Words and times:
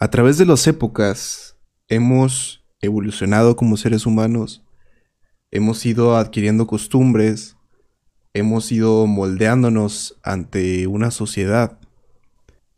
A 0.00 0.10
través 0.10 0.38
de 0.38 0.46
las 0.46 0.66
épocas 0.66 1.56
hemos 1.86 2.64
evolucionado 2.80 3.54
como 3.54 3.76
seres 3.76 4.06
humanos, 4.06 4.64
hemos 5.52 5.86
ido 5.86 6.16
adquiriendo 6.16 6.66
costumbres, 6.66 7.56
hemos 8.34 8.72
ido 8.72 9.06
moldeándonos 9.06 10.18
ante 10.24 10.88
una 10.88 11.12
sociedad. 11.12 11.78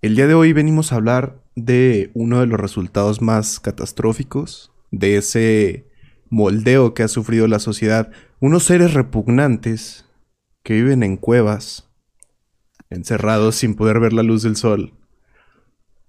El 0.03 0.15
día 0.15 0.27
de 0.27 0.35
hoy 0.35 0.53
venimos 0.53 0.93
a 0.93 0.97
hablar 0.97 1.43
de 1.57 2.11
uno 2.13 2.41
de 2.41 2.47
los 2.47 2.61
resultados 2.61 3.23
más 3.23 3.61
catastróficos 3.61 4.73
de 4.91 5.17
ese 5.17 5.87
moldeo 6.29 6.93
que 6.93 7.03
ha 7.03 7.09
sufrido 7.09 7.47
la 7.49 7.59
sociedad. 7.59 8.11
Unos 8.41 8.65
seres 8.65 8.93
repugnantes 8.93 10.05
que 10.63 10.75
viven 10.75 11.03
en 11.03 11.17
cuevas, 11.17 11.90
encerrados 12.91 13.55
sin 13.55 13.75
poder 13.75 14.01
ver 14.01 14.13
la 14.13 14.23
luz 14.23 14.43
del 14.43 14.57
sol, 14.57 14.95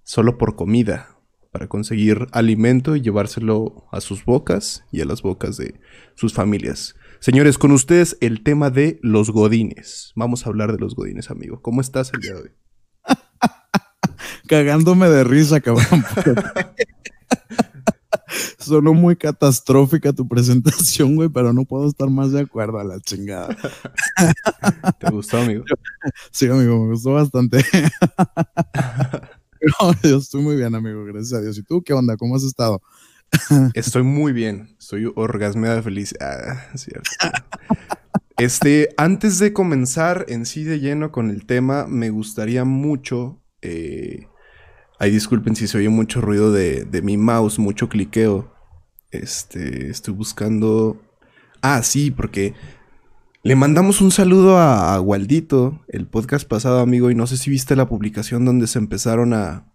solo 0.02 0.36
por 0.36 0.56
comida, 0.56 1.16
para 1.52 1.68
conseguir 1.68 2.26
alimento 2.32 2.96
y 2.96 3.00
llevárselo 3.02 3.86
a 3.92 4.00
sus 4.00 4.24
bocas 4.24 4.84
y 4.90 5.00
a 5.00 5.04
las 5.04 5.22
bocas 5.22 5.56
de 5.56 5.80
sus 6.14 6.34
familias. 6.34 6.96
Señores, 7.20 7.56
con 7.56 7.70
ustedes 7.70 8.16
el 8.20 8.42
tema 8.42 8.70
de 8.70 8.98
los 9.02 9.30
godines. 9.30 10.12
Vamos 10.16 10.44
a 10.44 10.48
hablar 10.48 10.72
de 10.72 10.78
los 10.78 10.96
godines, 10.96 11.30
amigo. 11.30 11.62
¿Cómo 11.62 11.80
estás 11.80 12.10
el 12.14 12.20
día 12.20 12.34
de 12.34 12.40
hoy? 12.40 12.50
Cagándome 14.48 15.08
de 15.08 15.22
risa, 15.22 15.60
cabrón. 15.60 16.04
Sonó 18.58 18.94
muy 18.94 19.16
catastrófica 19.16 20.12
tu 20.12 20.26
presentación, 20.28 21.16
güey, 21.16 21.28
pero 21.28 21.52
no 21.52 21.64
puedo 21.64 21.88
estar 21.88 22.08
más 22.10 22.32
de 22.32 22.40
acuerdo 22.40 22.78
a 22.78 22.84
la 22.84 23.00
chingada. 23.00 23.56
¿Te 24.98 25.10
gustó, 25.10 25.38
amigo? 25.38 25.64
Sí, 26.30 26.46
amigo, 26.46 26.84
me 26.84 26.92
gustó 26.92 27.12
bastante. 27.12 27.64
yo 30.02 30.16
estoy 30.16 30.42
muy 30.42 30.56
bien, 30.56 30.74
amigo, 30.74 31.04
gracias 31.04 31.32
a 31.34 31.40
Dios. 31.42 31.58
¿Y 31.58 31.62
tú 31.62 31.82
qué 31.82 31.92
onda? 31.92 32.16
¿Cómo 32.16 32.36
has 32.36 32.44
estado? 32.44 32.82
Estoy 33.74 34.02
muy 34.02 34.32
bien. 34.32 34.76
Estoy 34.78 35.10
orgasmeado 35.14 35.76
de 35.76 35.82
felicidad. 35.82 36.38
Ah, 36.48 36.76
cierto. 36.76 37.10
Este, 38.38 38.88
antes 38.96 39.38
de 39.38 39.52
comenzar 39.52 40.26
en 40.28 40.46
sí 40.46 40.64
de 40.64 40.80
lleno 40.80 41.12
con 41.12 41.30
el 41.30 41.46
tema, 41.46 41.86
me 41.86 42.10
gustaría 42.10 42.64
mucho. 42.64 43.40
Eh, 43.60 44.26
Ay, 45.02 45.10
disculpen 45.10 45.56
si 45.56 45.66
se 45.66 45.78
oye 45.78 45.88
mucho 45.88 46.20
ruido 46.20 46.52
de, 46.52 46.84
de 46.84 47.02
mi 47.02 47.16
mouse, 47.16 47.58
mucho 47.58 47.88
cliqueo. 47.88 48.54
Este, 49.10 49.90
estoy 49.90 50.14
buscando. 50.14 50.96
Ah, 51.60 51.82
sí, 51.82 52.12
porque 52.12 52.54
le 53.42 53.56
mandamos 53.56 54.00
un 54.00 54.12
saludo 54.12 54.58
a, 54.58 54.94
a, 54.94 55.00
Waldito, 55.00 55.80
el 55.88 56.06
podcast 56.06 56.46
pasado, 56.46 56.78
amigo, 56.78 57.10
y 57.10 57.16
no 57.16 57.26
sé 57.26 57.36
si 57.36 57.50
viste 57.50 57.74
la 57.74 57.88
publicación 57.88 58.44
donde 58.44 58.68
se 58.68 58.78
empezaron 58.78 59.34
a, 59.34 59.74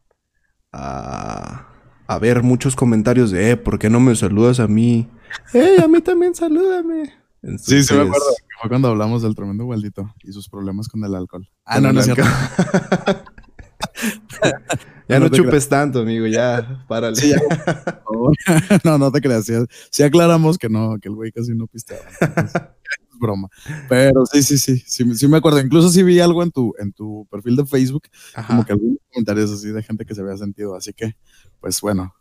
a, 0.71 1.73
a 2.07 2.19
ver 2.19 2.41
muchos 2.41 2.77
comentarios 2.77 3.29
de, 3.29 3.51
eh, 3.51 3.57
¿por 3.57 3.79
qué 3.79 3.89
no 3.89 3.99
me 3.99 4.15
saludas 4.15 4.61
a 4.61 4.69
mí? 4.69 5.09
¡Eh, 5.53 5.75
a 5.83 5.89
mí 5.89 5.99
también 5.99 6.35
salúdame! 6.35 7.11
Entonces, 7.41 7.85
sí, 7.85 7.87
sí 7.89 7.93
me 7.95 8.03
acuerdo. 8.03 8.27
Fue 8.61 8.69
cuando 8.69 8.87
hablamos 8.87 9.23
del 9.23 9.35
tremendo 9.35 9.65
Waldito 9.65 10.09
y 10.23 10.31
sus 10.31 10.47
problemas 10.47 10.87
con 10.87 11.03
el 11.03 11.13
alcohol. 11.13 11.45
Ah, 11.65 11.81
no, 11.81 11.91
no 11.91 11.99
es 11.99 12.05
cierto. 12.05 12.23
ya 15.07 15.19
no, 15.19 15.29
no 15.29 15.35
chupes 15.35 15.69
tanto, 15.69 15.99
amigo, 15.99 16.27
ya, 16.27 16.85
párale. 16.87 17.15
Sí, 17.15 17.29
ya. 17.29 17.37
no, 18.83 18.97
no 18.97 19.11
te 19.11 19.21
creas. 19.21 19.49
Sí, 19.89 20.03
aclaramos 20.03 20.57
que 20.57 20.69
no, 20.69 20.97
que 20.99 21.09
el 21.09 21.15
güey 21.15 21.31
casi 21.31 21.53
no 21.53 21.67
pisteaba. 21.67 22.03
es 23.11 23.19
broma. 23.19 23.49
Pero 23.89 24.25
sí, 24.25 24.43
sí, 24.43 24.57
sí, 24.57 24.83
sí, 24.85 25.15
sí, 25.15 25.27
me 25.27 25.37
acuerdo. 25.37 25.59
Incluso 25.59 25.89
sí 25.89 26.03
vi 26.03 26.19
algo 26.19 26.43
en 26.43 26.51
tu, 26.51 26.73
en 26.79 26.91
tu 26.93 27.27
perfil 27.29 27.55
de 27.55 27.65
Facebook, 27.65 28.03
Ajá. 28.35 28.47
como 28.47 28.65
que 28.65 28.73
algunos 28.73 28.97
comentarios 29.11 29.51
así 29.51 29.69
de 29.69 29.83
gente 29.83 30.05
que 30.05 30.15
se 30.15 30.21
había 30.21 30.37
sentido. 30.37 30.75
Así 30.75 30.93
que, 30.93 31.15
pues 31.59 31.81
bueno, 31.81 32.13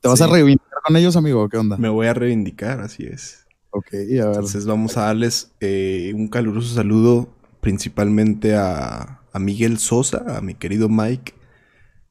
¿te 0.00 0.08
vas 0.08 0.18
sí. 0.18 0.24
a 0.24 0.26
reivindicar 0.26 0.80
con 0.84 0.96
ellos, 0.96 1.16
amigo? 1.16 1.48
¿Qué 1.48 1.58
onda? 1.58 1.76
Me 1.76 1.88
voy 1.88 2.06
a 2.06 2.14
reivindicar, 2.14 2.80
así 2.80 3.04
es. 3.04 3.46
Ok, 3.70 3.88
a 3.92 3.96
ver. 3.96 4.26
Entonces 4.26 4.66
vamos 4.66 4.96
a 4.96 5.02
darles 5.02 5.52
eh, 5.60 6.12
un 6.14 6.28
caluroso 6.28 6.74
saludo 6.74 7.28
principalmente 7.60 8.54
a, 8.54 9.20
a 9.32 9.38
Miguel 9.38 9.78
Sosa, 9.78 10.24
a 10.36 10.40
mi 10.40 10.54
querido 10.54 10.88
Mike, 10.88 11.34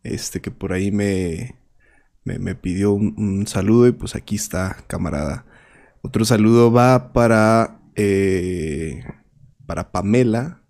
este 0.06 0.42
que 0.42 0.52
por 0.52 0.74
ahí 0.74 0.92
me, 0.92 1.56
me, 2.24 2.40
me 2.40 2.56
pidió 2.56 2.94
un, 2.94 3.16
un, 3.18 3.48
saludo 3.48 3.88
y 3.88 3.92
pues 3.92 4.16
aquí 4.16 4.36
está, 4.36 4.78
camarada. 4.88 5.46
Otro 6.02 6.26
saludo 6.26 6.72
va 6.72 7.14
para, 7.14 7.80
eh, 7.96 9.04
para 9.66 9.92
Pamela, 9.92 10.62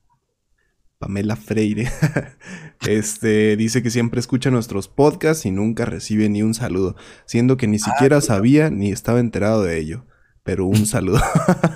Pamela 0.97 1.35
Freire. 1.35 1.91
este 2.88 3.57
dice 3.57 3.84
que 3.84 3.90
siempre 3.90 4.19
escucha 4.19 4.50
nuestros 4.51 4.88
podcasts 4.88 5.45
y 5.45 5.51
nunca 5.51 5.85
recibe 5.85 6.29
ni 6.29 6.41
un 6.41 6.53
saludo, 6.53 6.95
siendo 7.25 7.57
que 7.57 7.68
ni 7.68 7.79
siquiera 7.79 8.22
sabía 8.22 8.69
ni 8.69 8.91
estaba 8.91 9.19
enterado 9.19 9.63
de 9.63 9.78
ello. 9.78 10.06
Pero 10.44 10.66
un 10.66 10.85
saludo. 10.85 11.22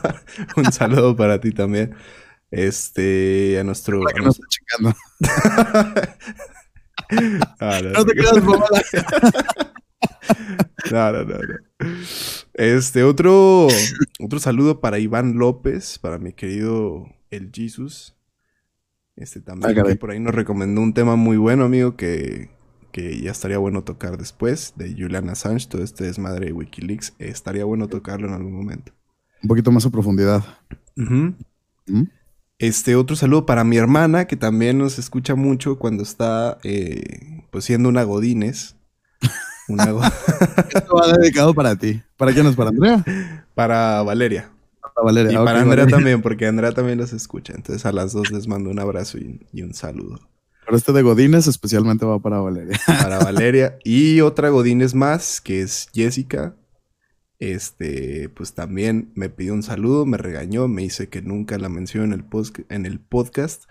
un 0.56 0.72
saludo 0.72 1.16
para 1.16 1.42
ti 1.42 1.52
también. 1.52 1.96
Este, 2.52 3.60
a 3.60 3.64
nuestro. 3.64 4.02
Que 4.06 4.20
a 4.20 4.24
nuestro... 4.24 4.46
No, 7.60 7.82
no, 7.82 7.90
no, 7.90 8.06
te 8.06 8.14
creas, 8.14 8.34
no, 10.92 11.12
no, 11.12 11.24
no, 11.24 11.38
no. 11.38 11.56
Este, 12.54 13.04
otro, 13.04 13.68
otro 14.20 14.40
saludo 14.40 14.80
para 14.80 15.00
Iván 15.00 15.38
López, 15.38 15.98
para 16.00 16.20
mi 16.20 16.34
querido 16.34 17.08
El 17.32 17.52
Jesus. 17.54 18.16
Este 19.16 19.42
también, 19.42 19.78
ah, 19.78 19.84
que 19.84 19.96
por 19.96 20.12
ahí 20.12 20.20
nos 20.20 20.34
recomendó 20.34 20.82
un 20.82 20.94
tema 20.94 21.16
muy 21.16 21.38
bueno, 21.38 21.66
amigo, 21.66 21.96
que, 21.98 22.50
que 22.92 23.20
ya 23.20 23.32
estaría 23.32 23.58
bueno 23.58 23.84
tocar 23.84 24.18
después, 24.18 24.74
de 24.78 24.94
Julian 24.94 25.30
Assange, 25.30 25.68
todo 25.68 25.84
este 25.84 26.06
desmadre 26.06 26.48
de 26.48 26.54
Wikileaks. 26.54 27.16
Estaría 27.20 27.66
bueno 27.66 27.88
tocarlo 27.88 28.28
en 28.28 28.34
algún 28.34 28.54
momento. 28.54 28.94
Un 29.44 29.50
poquito 29.50 29.72
más 29.72 29.86
a 29.86 29.90
profundidad. 29.90 30.44
Uh 30.96 31.02
-huh. 31.02 31.36
¿Mm? 31.88 32.04
Este, 32.60 32.98
otro 32.98 33.16
saludo 33.16 33.46
para 33.46 33.64
mi 33.64 33.78
hermana, 33.78 34.28
que 34.28 34.36
también 34.36 34.78
nos 34.78 35.00
escucha 35.00 35.36
mucho 35.36 35.80
cuando 35.80 36.04
está, 36.04 36.58
eh, 36.64 37.42
pues, 37.52 37.64
siendo 37.64 37.88
una 37.88 38.04
Godines. 38.04 38.76
Una 39.70 39.92
go 39.92 40.02
Esto 40.74 40.96
va 40.96 41.14
dedicado 41.18 41.54
para 41.54 41.78
ti. 41.78 42.02
¿Para 42.18 42.34
quién 42.34 42.46
es? 42.48 42.56
¿Para 42.58 42.72
Andrea? 42.72 43.46
Para 43.56 44.04
Valeria. 44.04 44.52
Para 44.82 45.06
Valeria. 45.06 45.32
Y 45.32 45.36
okay, 45.36 45.46
para 45.46 45.62
Andrea 45.62 45.86
Valeria. 45.86 45.96
también, 45.96 46.22
porque 46.22 46.48
Andrea 46.48 46.74
también 46.74 46.98
los 46.98 47.14
escucha. 47.14 47.54
Entonces, 47.56 47.86
a 47.86 47.94
las 47.94 48.12
dos 48.12 48.30
les 48.30 48.48
mando 48.48 48.70
un 48.70 48.80
abrazo 48.80 49.18
y, 49.18 49.40
y 49.54 49.62
un 49.62 49.74
saludo. 49.74 50.20
Pero 50.66 50.76
este 50.76 50.92
de 50.92 51.02
Godines 51.02 51.48
especialmente 51.48 52.06
va 52.06 52.20
para 52.20 52.40
Valeria. 52.40 52.78
Para 52.86 53.20
Valeria. 53.20 53.78
Y 53.86 54.20
otra 54.20 54.50
Godines 54.50 54.94
más, 54.94 55.40
que 55.40 55.62
es 55.62 55.88
Jessica 55.94 56.56
este, 57.40 58.30
pues 58.30 58.54
también 58.54 59.12
me 59.16 59.30
pidió 59.30 59.54
un 59.54 59.64
saludo, 59.64 60.06
me 60.06 60.18
regañó, 60.18 60.68
me 60.68 60.82
dice 60.84 61.08
que 61.08 61.22
nunca 61.22 61.58
la 61.58 61.70
menciono 61.70 62.06
en 62.06 62.14
el, 62.14 62.24
post 62.24 62.60
en 62.70 62.86
el 62.86 63.00
podcast. 63.00 63.64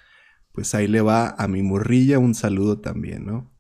Pues 0.53 0.75
ahí 0.75 0.89
le 0.89 1.03
va 1.03 1.29
a 1.29 1.47
mi 1.47 1.63
morrilla 1.63 2.19
un 2.19 2.35
saludo 2.35 2.79
también, 2.79 3.27
¿no? 3.27 3.51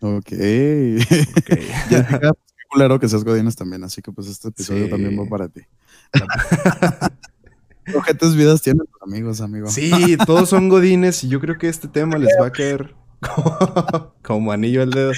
Ok. 0.00 0.26
okay. 0.26 0.98
ya, 1.90 2.06
qué 2.06 2.30
culero 2.70 2.98
que 2.98 3.08
seas 3.08 3.24
Godines 3.24 3.56
también, 3.56 3.84
así 3.84 4.02
que 4.02 4.12
pues 4.12 4.28
este 4.28 4.48
episodio 4.48 4.84
sí. 4.84 4.90
también 4.90 5.18
va 5.18 5.26
para 5.26 5.48
ti. 5.48 5.62
¿Qué 7.84 7.96
objetos 7.96 8.34
vidas 8.34 8.62
tienen 8.62 8.86
tus 8.86 9.02
amigos, 9.02 9.40
amigo? 9.40 9.68
Sí, 9.68 10.16
todos 10.26 10.48
son 10.48 10.68
Godines 10.68 11.22
y 11.22 11.28
yo 11.28 11.40
creo 11.40 11.58
que 11.58 11.68
este 11.68 11.86
tema 11.86 12.18
les 12.18 12.34
va 12.40 12.46
a 12.46 12.50
caer 12.50 12.94
como, 13.20 14.14
como 14.22 14.52
anillo 14.52 14.82
al 14.82 14.90
dedo. 14.90 15.12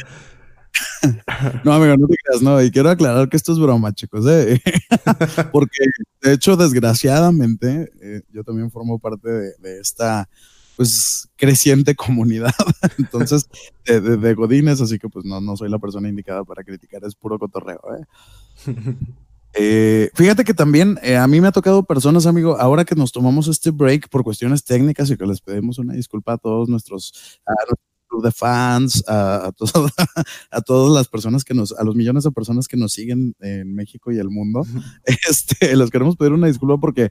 No, 1.64 1.72
amigo, 1.72 1.96
no 1.96 2.06
te 2.06 2.16
creas, 2.16 2.42
no. 2.42 2.62
Y 2.62 2.70
quiero 2.70 2.90
aclarar 2.90 3.28
que 3.28 3.36
esto 3.36 3.52
es 3.52 3.58
broma, 3.58 3.92
chicos, 3.92 4.24
¿eh? 4.28 4.60
Porque, 5.52 5.78
de 6.22 6.32
hecho, 6.32 6.56
desgraciadamente, 6.56 7.90
eh, 8.00 8.22
yo 8.32 8.44
también 8.44 8.70
formo 8.70 8.98
parte 8.98 9.28
de, 9.28 9.52
de, 9.58 9.80
esta, 9.80 10.28
pues, 10.76 11.28
creciente 11.36 11.94
comunidad. 11.94 12.54
Entonces, 12.98 13.48
de, 13.84 14.00
de, 14.00 14.16
de, 14.16 14.34
Godines, 14.34 14.80
así 14.80 14.98
que, 14.98 15.08
pues, 15.08 15.24
no, 15.24 15.40
no 15.40 15.56
soy 15.56 15.68
la 15.68 15.78
persona 15.78 16.08
indicada 16.08 16.44
para 16.44 16.64
criticar, 16.64 17.04
es 17.04 17.14
puro 17.14 17.38
cotorreo, 17.38 17.80
¿eh? 17.98 18.04
Eh, 19.58 20.10
fíjate 20.14 20.44
que 20.44 20.52
también 20.52 20.98
eh, 21.02 21.16
a 21.16 21.26
mí 21.26 21.40
me 21.40 21.48
ha 21.48 21.52
tocado 21.52 21.82
personas, 21.82 22.26
amigo, 22.26 22.58
ahora 22.60 22.84
que 22.84 22.94
nos 22.94 23.10
tomamos 23.10 23.48
este 23.48 23.70
break 23.70 24.10
por 24.10 24.22
cuestiones 24.22 24.62
técnicas 24.64 25.10
y 25.10 25.16
que 25.16 25.26
les 25.26 25.40
pedimos 25.40 25.78
una 25.78 25.94
disculpa 25.94 26.34
a 26.34 26.38
todos 26.38 26.68
nuestros, 26.68 27.40
a 27.46 27.54
club 28.06 28.22
de 28.22 28.32
fans, 28.32 29.04
a, 29.06 29.46
a, 29.46 29.52
todo, 29.52 29.88
a, 30.50 30.60
todas 30.62 30.94
las 30.94 31.08
personas 31.08 31.44
que 31.44 31.54
nos, 31.54 31.72
a 31.72 31.84
los 31.84 31.94
millones 31.94 32.24
de 32.24 32.30
personas 32.30 32.68
que 32.68 32.76
nos 32.76 32.92
siguen 32.92 33.34
en 33.40 33.74
México 33.74 34.12
y 34.12 34.18
el 34.18 34.30
mundo. 34.30 34.62
Este, 35.28 35.76
les 35.76 35.90
queremos 35.90 36.16
pedir 36.16 36.32
una 36.32 36.46
disculpa 36.46 36.78
porque, 36.78 37.10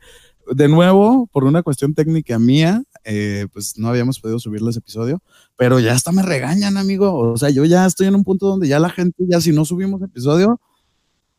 de 0.51 0.67
nuevo, 0.67 1.27
por 1.31 1.43
una 1.43 1.63
cuestión 1.63 1.93
técnica 1.93 2.39
mía, 2.39 2.83
eh, 3.03 3.47
pues 3.51 3.77
no 3.77 3.89
habíamos 3.89 4.19
podido 4.19 4.39
subirles 4.39 4.77
episodio, 4.77 5.21
pero 5.55 5.79
ya 5.79 5.93
hasta 5.93 6.11
me 6.11 6.21
regañan, 6.21 6.77
amigo. 6.77 7.13
O 7.31 7.37
sea, 7.37 7.49
yo 7.49 7.65
ya 7.65 7.85
estoy 7.85 8.07
en 8.07 8.15
un 8.15 8.23
punto 8.23 8.47
donde 8.47 8.67
ya 8.67 8.79
la 8.79 8.89
gente, 8.89 9.23
ya 9.27 9.41
si 9.41 9.51
no 9.51 9.65
subimos 9.65 10.01
episodio, 10.01 10.59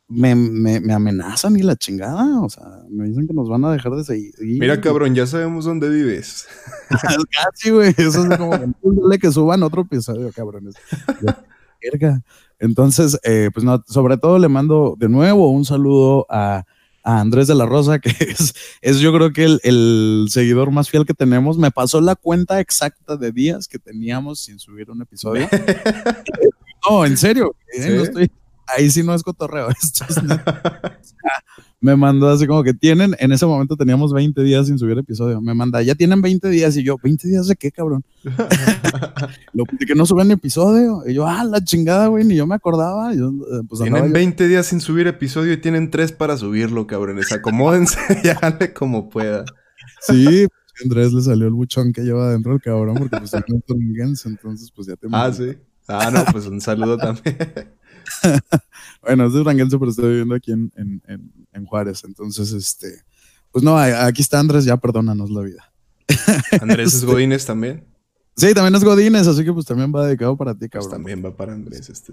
me, 0.09 0.35
me, 0.35 0.81
me, 0.81 0.93
amenazan 0.93 1.57
y 1.57 1.63
la 1.63 1.77
chingada. 1.77 2.41
O 2.41 2.49
sea, 2.49 2.65
me 2.89 3.07
dicen 3.07 3.27
que 3.27 3.35
nos 3.35 3.49
van 3.49 3.65
a 3.65 3.73
dejar 3.73 3.93
de 3.97 4.05
seguir. 4.05 4.35
Mira, 4.39 4.81
cabrón, 4.81 5.15
ya 5.15 5.27
sabemos 5.27 5.65
dónde 5.65 5.89
vives. 5.89 6.47
Casi, 6.91 7.71
güey. 7.71 7.95
Eso 7.97 8.27
es 8.27 8.39
como 8.39 8.59
que 9.21 9.33
suban 9.33 9.63
otro 9.63 9.83
episodio, 9.83 10.31
cabrones. 10.33 10.75
Entonces, 12.59 13.19
eh, 13.23 13.51
pues 13.53 13.65
no, 13.65 13.83
sobre 13.87 14.17
todo 14.17 14.39
le 14.39 14.49
mando 14.49 14.97
de 14.99 15.09
nuevo 15.09 15.51
un 15.51 15.65
saludo 15.65 16.27
a, 16.31 16.65
a 17.03 17.21
Andrés 17.21 17.49
de 17.49 17.55
la 17.55 17.67
Rosa, 17.67 17.99
que 17.99 18.11
es, 18.21 18.55
es 18.81 18.99
yo 18.99 19.13
creo 19.13 19.33
que 19.33 19.45
el, 19.45 19.61
el, 19.63 20.27
seguidor 20.31 20.71
más 20.71 20.89
fiel 20.89 21.05
que 21.05 21.15
tenemos. 21.15 21.59
Me 21.59 21.71
pasó 21.71 22.01
la 22.01 22.15
cuenta 22.15 22.61
exacta 22.61 23.17
de 23.17 23.33
días 23.33 23.69
que 23.69 23.79
teníamos 23.79 24.41
sin 24.41 24.59
subir 24.59 24.91
un 24.91 25.03
episodio. 25.03 25.49
no, 26.91 27.05
en 27.05 27.17
serio, 27.17 27.57
¿eh? 27.75 27.91
no 27.91 28.03
estoy 28.05 28.31
ahí 28.67 28.91
sí 28.91 29.03
no 29.03 29.15
es 29.15 29.23
cotorreo. 29.23 29.69
Esto 29.83 30.05
es 30.09 30.17
me 31.81 31.95
mandó 31.95 32.29
así 32.29 32.47
como 32.47 32.63
que 32.65 32.75
tienen, 32.75 33.15
en 33.19 33.33
ese 33.33 33.47
momento 33.47 33.77
teníamos 33.77 34.13
20 34.13 34.43
días 34.43 34.67
sin 34.67 34.79
subir 34.79 34.99
episodio. 34.99 35.41
Me 35.41 35.55
manda, 35.55 35.83
ya 35.83 35.95
tienen 35.95 36.21
20 36.23 36.49
días. 36.49 36.77
Y 36.77 36.83
yo, 36.83 36.97
¿20 36.97 37.23
días 37.23 37.47
de 37.47 37.57
qué, 37.57 37.71
cabrón? 37.71 38.05
Lo, 39.53 39.65
de 39.71 39.87
que 39.87 39.95
no 39.95 40.07
suben 40.07 40.31
episodio. 40.31 41.03
Y 41.07 41.15
yo, 41.15 41.27
ah, 41.27 41.45
la 41.45 41.63
chingada, 41.63 42.09
güey, 42.09 42.25
ni 42.25 42.35
yo 42.35 42.47
me 42.47 42.55
acordaba. 42.55 43.15
Yo, 43.15 43.29
eh, 43.29 43.63
pues, 43.69 43.83
tienen 43.83 44.13
20 44.13 44.49
días 44.49 44.67
sin 44.67 44.81
subir 44.81 45.07
episodio 45.07 45.53
y 45.53 45.59
tienen 45.59 45.91
3 45.91 46.13
para 46.13 46.37
subirlo, 46.37 46.87
cabrones. 46.87 47.31
Acomódense 47.31 48.01
y 48.25 48.29
háganle 48.29 48.73
como 48.73 49.09
pueda. 49.09 49.45
Sí, 50.01 50.47
Andrés 50.83 51.13
le 51.13 51.23
salió 51.23 51.47
el 51.47 51.53
buchón 51.53 51.93
que 51.93 52.03
lleva 52.03 52.29
adentro 52.29 52.55
el 52.55 52.61
cabrón, 52.61 52.97
porque 52.99 53.19
pues 53.19 53.33
entonces 53.35 54.73
pues 54.75 54.89
ya 54.89 54.97
te 54.97 55.07
Ah, 55.13 55.33
sí. 55.33 55.57
Ah, 55.89 56.11
no, 56.13 56.25
pues 56.33 56.47
un 56.47 56.61
saludo 56.61 56.97
también. 56.97 57.37
bueno, 59.03 59.27
es 59.27 59.33
de 59.33 59.39
Duranguense, 59.39 59.79
pero 59.79 59.91
estoy 59.91 60.09
viviendo 60.11 60.35
aquí 60.35 60.53
en, 60.53 61.67
Juárez. 61.67 62.05
Entonces, 62.05 62.53
este, 62.53 63.03
pues 63.51 63.65
no, 63.65 63.77
aquí 63.79 64.23
está 64.23 64.39
Andrés, 64.39 64.65
ya 64.65 64.77
perdónanos 64.77 65.31
la 65.31 65.43
vida. 65.43 65.73
Andrés 66.61 66.95
es 66.95 67.05
Godínez 67.05 67.47
también. 67.47 67.85
Sí, 68.37 68.53
también 68.53 68.75
es 68.75 68.85
Godínez, 68.85 69.27
así 69.27 69.45
que 69.45 69.53
pues 69.53 69.65
también 69.65 69.91
va 69.95 70.07
dedicado 70.07 70.37
para 70.37 70.53
ti, 70.53 70.69
pues 70.69 70.71
cabrón. 70.71 70.91
Pues 70.91 70.97
también 70.99 71.25
va 71.25 71.35
para 71.35 71.55
Andrés, 71.55 71.89
este. 71.89 72.13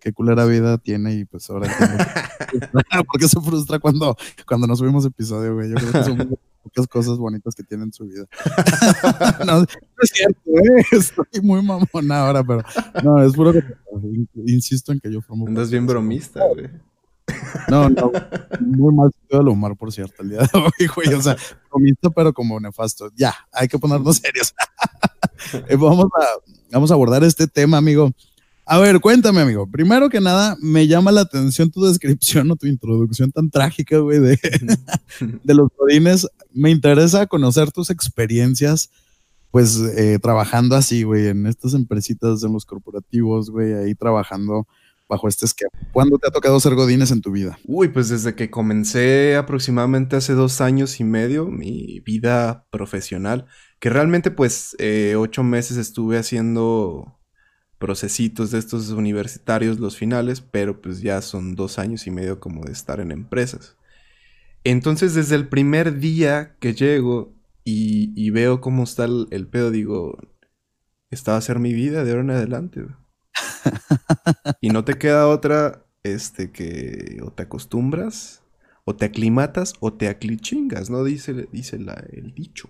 Qué, 0.00 0.12
culera 0.14 0.46
vida 0.46 0.78
tiene 0.78 1.12
y 1.14 1.24
pues 1.26 1.50
ahora 1.50 1.68
¿Por 3.06 3.20
qué 3.20 3.28
se 3.28 3.38
frustra 3.38 3.78
cuando, 3.78 4.16
cuando 4.46 4.66
no 4.66 4.74
subimos 4.74 5.04
episodio, 5.04 5.54
güey? 5.54 5.68
Yo 5.68 5.74
creo 5.74 5.92
que 5.92 6.04
son 6.04 6.38
muchas 6.64 6.86
cosas 6.86 7.18
bonitas 7.18 7.54
que 7.54 7.62
tiene 7.62 7.84
en 7.84 7.92
su 7.92 8.06
vida. 8.06 8.26
no, 9.46 9.62
es 9.62 10.10
cierto, 10.12 10.40
¿eh? 10.46 10.84
estoy 10.92 11.40
muy 11.42 11.62
mamona 11.62 12.26
ahora, 12.26 12.44
pero 12.44 12.62
no, 13.02 13.22
es 13.22 13.32
puro 13.34 13.52
que 13.52 13.62
insisto 14.46 14.92
en 14.92 15.00
que 15.00 15.12
yo 15.12 15.20
formo. 15.20 15.46
Andas 15.46 15.70
bien 15.70 15.86
bromista, 15.86 16.40
güey. 16.46 16.68
No, 17.68 17.88
no, 17.88 18.10
muy 18.60 18.94
mal 18.94 19.10
sentido 19.12 19.38
del 19.38 19.48
humor, 19.48 19.76
por 19.76 19.92
cierto, 19.92 20.22
el 20.22 20.30
día 20.30 20.40
de 20.40 20.48
hoy, 20.54 20.86
güey. 20.94 21.14
O 21.14 21.22
sea, 21.22 21.36
bromista, 21.70 22.10
pero 22.10 22.32
como 22.32 22.58
nefasto. 22.58 23.10
Ya, 23.14 23.34
hay 23.52 23.68
que 23.68 23.78
ponernos 23.78 24.16
serios. 24.18 24.54
Eh, 25.70 25.74
vamos, 25.74 26.04
a, 26.04 26.26
vamos 26.70 26.90
a 26.90 26.94
abordar 26.94 27.24
este 27.24 27.46
tema, 27.46 27.78
amigo. 27.78 28.12
A 28.72 28.78
ver, 28.78 29.00
cuéntame, 29.00 29.40
amigo. 29.40 29.68
Primero 29.68 30.08
que 30.08 30.20
nada, 30.20 30.56
me 30.62 30.86
llama 30.86 31.10
la 31.10 31.22
atención 31.22 31.72
tu 31.72 31.82
descripción 31.82 32.48
o 32.52 32.54
tu 32.54 32.68
introducción 32.68 33.32
tan 33.32 33.50
trágica, 33.50 33.98
güey, 33.98 34.20
de, 35.42 35.54
los 35.54 35.70
godines. 35.76 36.28
Me 36.52 36.70
interesa 36.70 37.26
conocer 37.26 37.72
tus 37.72 37.90
experiencias, 37.90 38.92
pues, 39.50 39.76
eh, 39.76 40.20
trabajando 40.22 40.76
así, 40.76 41.02
güey, 41.02 41.26
en 41.26 41.48
estas 41.48 41.74
empresitas, 41.74 42.44
en 42.44 42.52
los 42.52 42.64
corporativos, 42.64 43.50
güey, 43.50 43.72
ahí 43.72 43.96
trabajando 43.96 44.68
bajo 45.08 45.26
este 45.26 45.46
esquema. 45.46 45.72
¿Cuándo 45.90 46.18
te 46.18 46.28
ha 46.28 46.30
tocado 46.30 46.60
ser 46.60 46.76
godines 46.76 47.10
en 47.10 47.22
tu 47.22 47.32
vida? 47.32 47.58
Uy, 47.64 47.88
pues 47.88 48.08
desde 48.08 48.36
que 48.36 48.52
comencé 48.52 49.34
aproximadamente 49.34 50.14
hace 50.14 50.34
dos 50.34 50.60
años 50.60 51.00
y 51.00 51.02
medio 51.02 51.46
mi 51.46 51.98
vida 52.06 52.68
profesional, 52.70 53.46
que 53.80 53.90
realmente, 53.90 54.30
pues, 54.30 54.76
eh, 54.78 55.16
ocho 55.18 55.42
meses 55.42 55.76
estuve 55.76 56.18
haciendo 56.18 57.16
procesitos 57.80 58.50
de 58.50 58.58
estos 58.58 58.90
universitarios 58.90 59.80
los 59.80 59.96
finales, 59.96 60.42
pero 60.42 60.80
pues 60.82 61.00
ya 61.00 61.22
son 61.22 61.56
dos 61.56 61.78
años 61.78 62.06
y 62.06 62.10
medio 62.10 62.38
como 62.38 62.62
de 62.62 62.72
estar 62.72 63.00
en 63.00 63.10
empresas. 63.10 63.76
Entonces 64.64 65.14
desde 65.14 65.34
el 65.34 65.48
primer 65.48 65.98
día 65.98 66.56
que 66.60 66.74
llego 66.74 67.32
y, 67.64 68.30
veo 68.30 68.60
cómo 68.60 68.84
está 68.84 69.04
el, 69.04 69.46
pedo, 69.48 69.70
digo, 69.70 70.18
esta 71.10 71.32
va 71.32 71.38
a 71.38 71.42
ser 71.42 71.58
mi 71.58 71.72
vida 71.72 72.04
de 72.04 72.10
ahora 72.10 72.22
en 72.22 72.30
adelante. 72.30 72.86
y 74.60 74.70
no 74.70 74.84
te 74.84 74.98
queda 74.98 75.28
otra, 75.28 75.86
este, 76.02 76.50
que 76.50 77.20
o 77.22 77.30
te 77.32 77.44
acostumbras, 77.44 78.42
o 78.84 78.96
te 78.96 79.06
aclimatas, 79.06 79.74
o 79.80 79.92
te 79.92 80.08
aclichingas, 80.08 80.90
¿no? 80.90 81.04
Dice, 81.04 81.48
dice 81.52 81.76
el 81.76 82.34
dicho. 82.34 82.68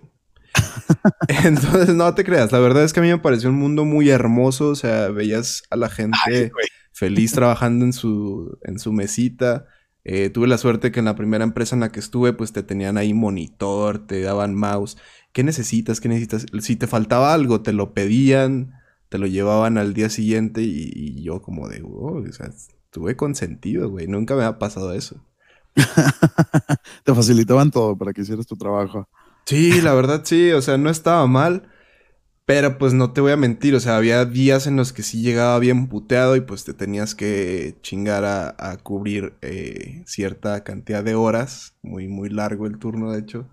Entonces, 1.43 1.95
no 1.95 2.13
te 2.13 2.23
creas, 2.23 2.51
la 2.51 2.59
verdad 2.59 2.83
es 2.83 2.93
que 2.93 2.99
a 2.99 3.03
mí 3.03 3.09
me 3.09 3.17
pareció 3.17 3.49
un 3.49 3.55
mundo 3.55 3.85
muy 3.85 4.09
hermoso, 4.09 4.69
o 4.69 4.75
sea, 4.75 5.09
veías 5.09 5.63
a 5.69 5.75
la 5.75 5.89
gente 5.89 6.51
feliz 6.93 7.31
trabajando 7.31 7.85
en 7.85 7.93
su, 7.93 8.57
en 8.63 8.79
su 8.79 8.93
mesita. 8.93 9.65
Eh, 10.03 10.29
tuve 10.29 10.47
la 10.47 10.57
suerte 10.57 10.91
que 10.91 10.99
en 10.99 11.05
la 11.05 11.15
primera 11.15 11.43
empresa 11.43 11.75
en 11.75 11.81
la 11.81 11.91
que 11.91 11.99
estuve, 11.99 12.33
pues 12.33 12.53
te 12.53 12.63
tenían 12.63 12.97
ahí 12.97 13.13
monitor, 13.13 14.05
te 14.05 14.21
daban 14.21 14.55
mouse. 14.55 14.97
¿Qué 15.31 15.43
necesitas? 15.43 16.01
¿Qué 16.01 16.09
necesitas? 16.09 16.45
Si 16.59 16.75
te 16.75 16.87
faltaba 16.87 17.33
algo, 17.33 17.61
te 17.61 17.73
lo 17.73 17.93
pedían, 17.93 18.73
te 19.09 19.17
lo 19.17 19.27
llevaban 19.27 19.77
al 19.77 19.93
día 19.93 20.09
siguiente 20.09 20.61
y, 20.63 21.21
yo 21.23 21.41
como 21.41 21.67
de, 21.67 21.81
oh, 21.83 22.23
o 22.27 22.31
sea, 22.31 22.47
estuve 22.47 23.15
consentido, 23.15 23.89
güey. 23.89 24.07
Nunca 24.07 24.35
me 24.35 24.43
ha 24.43 24.57
pasado 24.57 24.93
eso. 24.93 25.23
te 27.05 27.13
facilitaban 27.13 27.71
todo 27.71 27.97
para 27.97 28.13
que 28.13 28.21
hicieras 28.21 28.47
tu 28.47 28.57
trabajo. 28.57 29.07
Sí, 29.45 29.81
la 29.81 29.93
verdad 29.93 30.21
sí, 30.23 30.51
o 30.51 30.61
sea, 30.61 30.77
no 30.77 30.89
estaba 30.89 31.25
mal. 31.27 31.71
Pero 32.45 32.77
pues 32.77 32.93
no 32.93 33.13
te 33.13 33.21
voy 33.21 33.31
a 33.31 33.37
mentir, 33.37 33.75
o 33.75 33.79
sea, 33.79 33.95
había 33.95 34.25
días 34.25 34.67
en 34.67 34.75
los 34.75 34.91
que 34.91 35.03
sí 35.03 35.21
llegaba 35.21 35.57
bien 35.59 35.87
puteado 35.87 36.35
y 36.35 36.41
pues 36.41 36.65
te 36.65 36.73
tenías 36.73 37.15
que 37.15 37.77
chingar 37.81 38.25
a, 38.25 38.77
cubrir 38.83 39.35
eh, 39.41 40.03
cierta 40.05 40.63
cantidad 40.63 41.03
de 41.03 41.15
horas. 41.15 41.77
Muy, 41.81 42.07
muy 42.07 42.29
largo 42.29 42.65
el 42.67 42.77
turno, 42.77 43.11
de 43.11 43.19
hecho. 43.19 43.49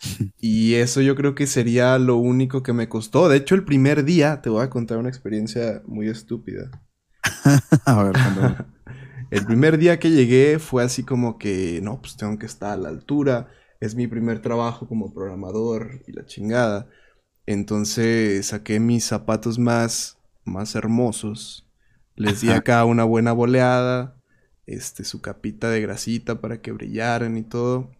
Y 0.38 0.74
eso 0.74 1.00
yo 1.00 1.14
creo 1.16 1.34
que 1.34 1.46
sería 1.46 1.98
lo 1.98 2.16
único 2.16 2.62
que 2.62 2.74
me 2.74 2.88
costó. 2.88 3.30
De 3.30 3.38
hecho, 3.38 3.54
el 3.54 3.64
primer 3.64 4.04
día 4.04 4.42
te 4.42 4.50
voy 4.50 4.62
a 4.62 4.68
contar 4.68 4.98
una 4.98 5.08
experiencia 5.08 5.80
muy 5.86 6.08
estúpida. 6.08 6.70
a 7.86 8.02
ver, 8.02 8.14
El 9.30 9.46
primer 9.46 9.78
día 9.78 9.98
que 9.98 10.10
llegué 10.10 10.58
fue 10.58 10.84
así 10.84 11.02
como 11.02 11.38
que, 11.38 11.80
no, 11.82 12.00
pues 12.00 12.16
tengo 12.16 12.38
que 12.38 12.46
estar 12.46 12.72
a 12.72 12.76
la 12.76 12.90
altura 12.90 13.48
es 13.84 13.94
mi 13.94 14.06
primer 14.06 14.40
trabajo 14.40 14.88
como 14.88 15.12
programador 15.12 16.02
y 16.06 16.12
la 16.12 16.24
chingada. 16.24 16.88
Entonces 17.44 18.46
saqué 18.46 18.80
mis 18.80 19.04
zapatos 19.04 19.58
más, 19.58 20.18
más 20.44 20.74
hermosos. 20.74 21.68
Les 22.16 22.40
di 22.40 22.50
acá 22.50 22.84
una 22.86 23.04
buena 23.04 23.32
boleada. 23.32 24.16
Este, 24.66 25.04
su 25.04 25.20
capita 25.20 25.68
de 25.68 25.82
grasita 25.82 26.40
para 26.40 26.62
que 26.62 26.72
brillaran 26.72 27.36
y 27.36 27.42
todo. 27.42 27.90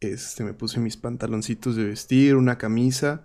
Este, 0.00 0.44
me 0.44 0.52
puse 0.52 0.78
mis 0.78 0.98
pantaloncitos 0.98 1.76
de 1.76 1.84
vestir, 1.84 2.36
una 2.36 2.58
camisa. 2.58 3.24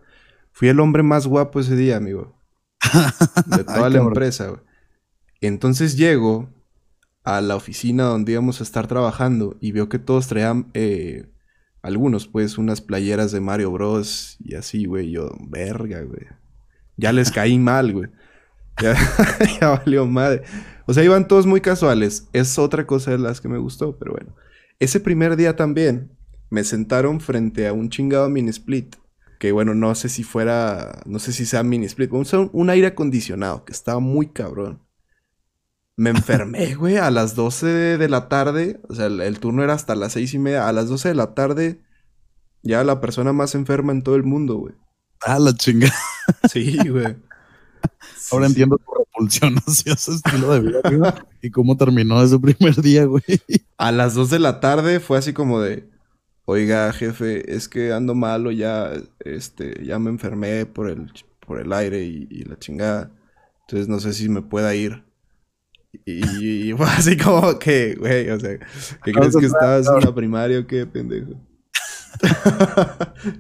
Fui 0.54 0.70
el 0.70 0.80
hombre 0.80 1.04
más 1.04 1.28
guapo 1.28 1.60
ese 1.60 1.76
día, 1.76 1.98
amigo. 1.98 2.40
De 3.48 3.64
toda 3.66 3.90
la 3.90 4.00
empresa, 4.00 4.64
Entonces 5.42 5.98
llego 5.98 6.50
a 7.26 7.42
la 7.42 7.58
oficina 7.58 8.04
donde 8.04 8.32
íbamos 8.32 8.62
a 8.62 8.64
estar 8.64 8.88
trabajando 8.88 9.58
y 9.60 9.74
veo 9.74 9.90
que 9.90 10.00
todos 10.00 10.28
traían 10.28 10.70
eh, 10.74 11.35
algunos, 11.86 12.28
pues, 12.28 12.58
unas 12.58 12.82
playeras 12.82 13.32
de 13.32 13.42
Mario 13.42 13.72
Bros. 13.72 14.38
y 14.44 14.56
así, 14.56 14.86
güey. 14.86 15.12
Yo, 15.12 15.30
verga, 15.48 16.02
güey. 16.02 16.26
Ya 16.98 17.12
les 17.14 17.32
caí 17.32 17.60
mal, 17.60 17.94
güey. 17.94 18.10
Ya, 18.82 18.94
ya, 19.62 19.70
valió 19.70 20.06
madre. 20.06 20.42
O 20.86 20.94
sea, 20.94 21.02
iban 21.04 21.30
todos 21.30 21.46
muy 21.46 21.62
casuales. 21.62 22.28
Es 22.34 22.60
otra 22.60 22.86
cosa 22.86 23.12
de 23.12 23.20
las 23.20 23.40
que 23.40 23.48
me 23.48 23.58
gustó, 23.58 23.98
pero 23.98 24.12
bueno. 24.14 24.36
Ese 24.80 25.00
primer 25.00 25.38
día 25.38 25.56
también 25.56 26.12
me 26.50 26.64
sentaron 26.66 27.22
frente 27.22 27.68
a 27.68 27.74
un 27.74 27.90
chingado 27.90 28.28
mini 28.30 28.50
split. 28.50 28.96
Que 29.40 29.54
bueno, 29.54 29.76
no 29.76 29.96
sé 29.96 30.10
si 30.10 30.24
fuera. 30.24 31.04
No 31.06 31.20
sé 31.20 31.32
si 31.32 31.46
sea 31.46 31.64
mini 31.64 31.86
split. 31.86 32.12
Un, 32.12 32.50
un 32.52 32.70
aire 32.70 32.88
acondicionado 32.88 33.64
que 33.64 33.72
estaba 33.72 34.00
muy 34.00 34.28
cabrón. 34.28 34.82
Me 35.98 36.10
enfermé, 36.10 36.76
güey, 36.76 36.98
a 36.98 37.10
las 37.12 37.36
12 37.36 37.98
de 37.98 38.10
la 38.10 38.28
tarde. 38.28 38.82
O 38.90 38.96
sea, 38.96 39.08
el, 39.08 39.40
turno 39.40 39.64
era 39.64 39.74
hasta 39.74 39.96
las 39.96 40.14
seis 40.14 40.34
y 40.34 40.40
media. 40.40 40.68
A 40.68 40.74
las 40.74 40.90
12 40.90 41.10
de 41.10 41.16
la 41.16 41.34
tarde, 41.34 41.82
ya 42.64 42.84
la 42.84 43.02
persona 43.02 43.34
más 43.34 43.56
enferma 43.56 43.92
en 43.92 44.02
todo 44.02 44.16
el 44.16 44.24
mundo, 44.24 44.56
güey. 44.58 44.76
Ah, 45.22 45.40
la 45.40 45.54
chingada. 45.54 45.94
Sí, 46.52 46.78
güey. 46.90 47.16
Ahora 48.32 48.48
entiendo 48.48 48.80
tu 48.80 48.92
repulsión 48.98 49.58
hacia 49.68 49.94
ese 49.94 50.14
estilo 50.14 50.52
de 50.52 50.60
vida, 50.60 50.80
güey. 50.84 51.12
y 51.44 51.52
cómo 51.52 51.78
terminó 51.78 52.20
ese 52.24 52.40
primer 52.40 52.82
día, 52.82 53.06
güey. 53.06 53.24
A 53.78 53.92
las 53.92 54.16
2 54.16 54.32
de 54.32 54.40
la 54.40 54.60
tarde 54.60 55.00
fue 55.00 55.20
así 55.20 55.34
como 55.34 55.62
de. 55.62 55.88
Oiga, 56.46 56.92
jefe, 56.94 57.56
es 57.56 57.70
que 57.70 57.94
ando 57.94 58.16
malo 58.16 58.52
ya, 58.52 58.92
este, 59.20 59.84
ya 59.86 60.00
me 60.00 60.10
enfermé 60.10 60.66
por 60.66 60.90
el, 60.90 61.12
por 61.46 61.60
el 61.60 61.72
aire 61.74 62.04
y, 62.04 62.28
y 62.30 62.44
la 62.44 62.58
chingada. 62.58 63.12
Entonces 63.62 63.88
no 63.88 64.00
sé 64.00 64.14
si 64.14 64.28
me 64.30 64.42
pueda 64.42 64.74
ir. 64.74 65.06
Y, 66.06 66.74
fue 66.74 66.86
así 66.90 67.18
como 67.18 67.58
que, 67.60 67.96
güey, 67.96 68.30
o 68.30 68.40
sea, 68.40 68.58
¿qué 69.04 69.12
crees 69.12 69.36
que 69.36 69.46
estabas 69.46 69.88
en 69.88 70.02
la 70.02 70.14
primaria 70.14 70.60
o 70.60 70.68
qué, 70.68 70.86
pendejo? 70.86 71.40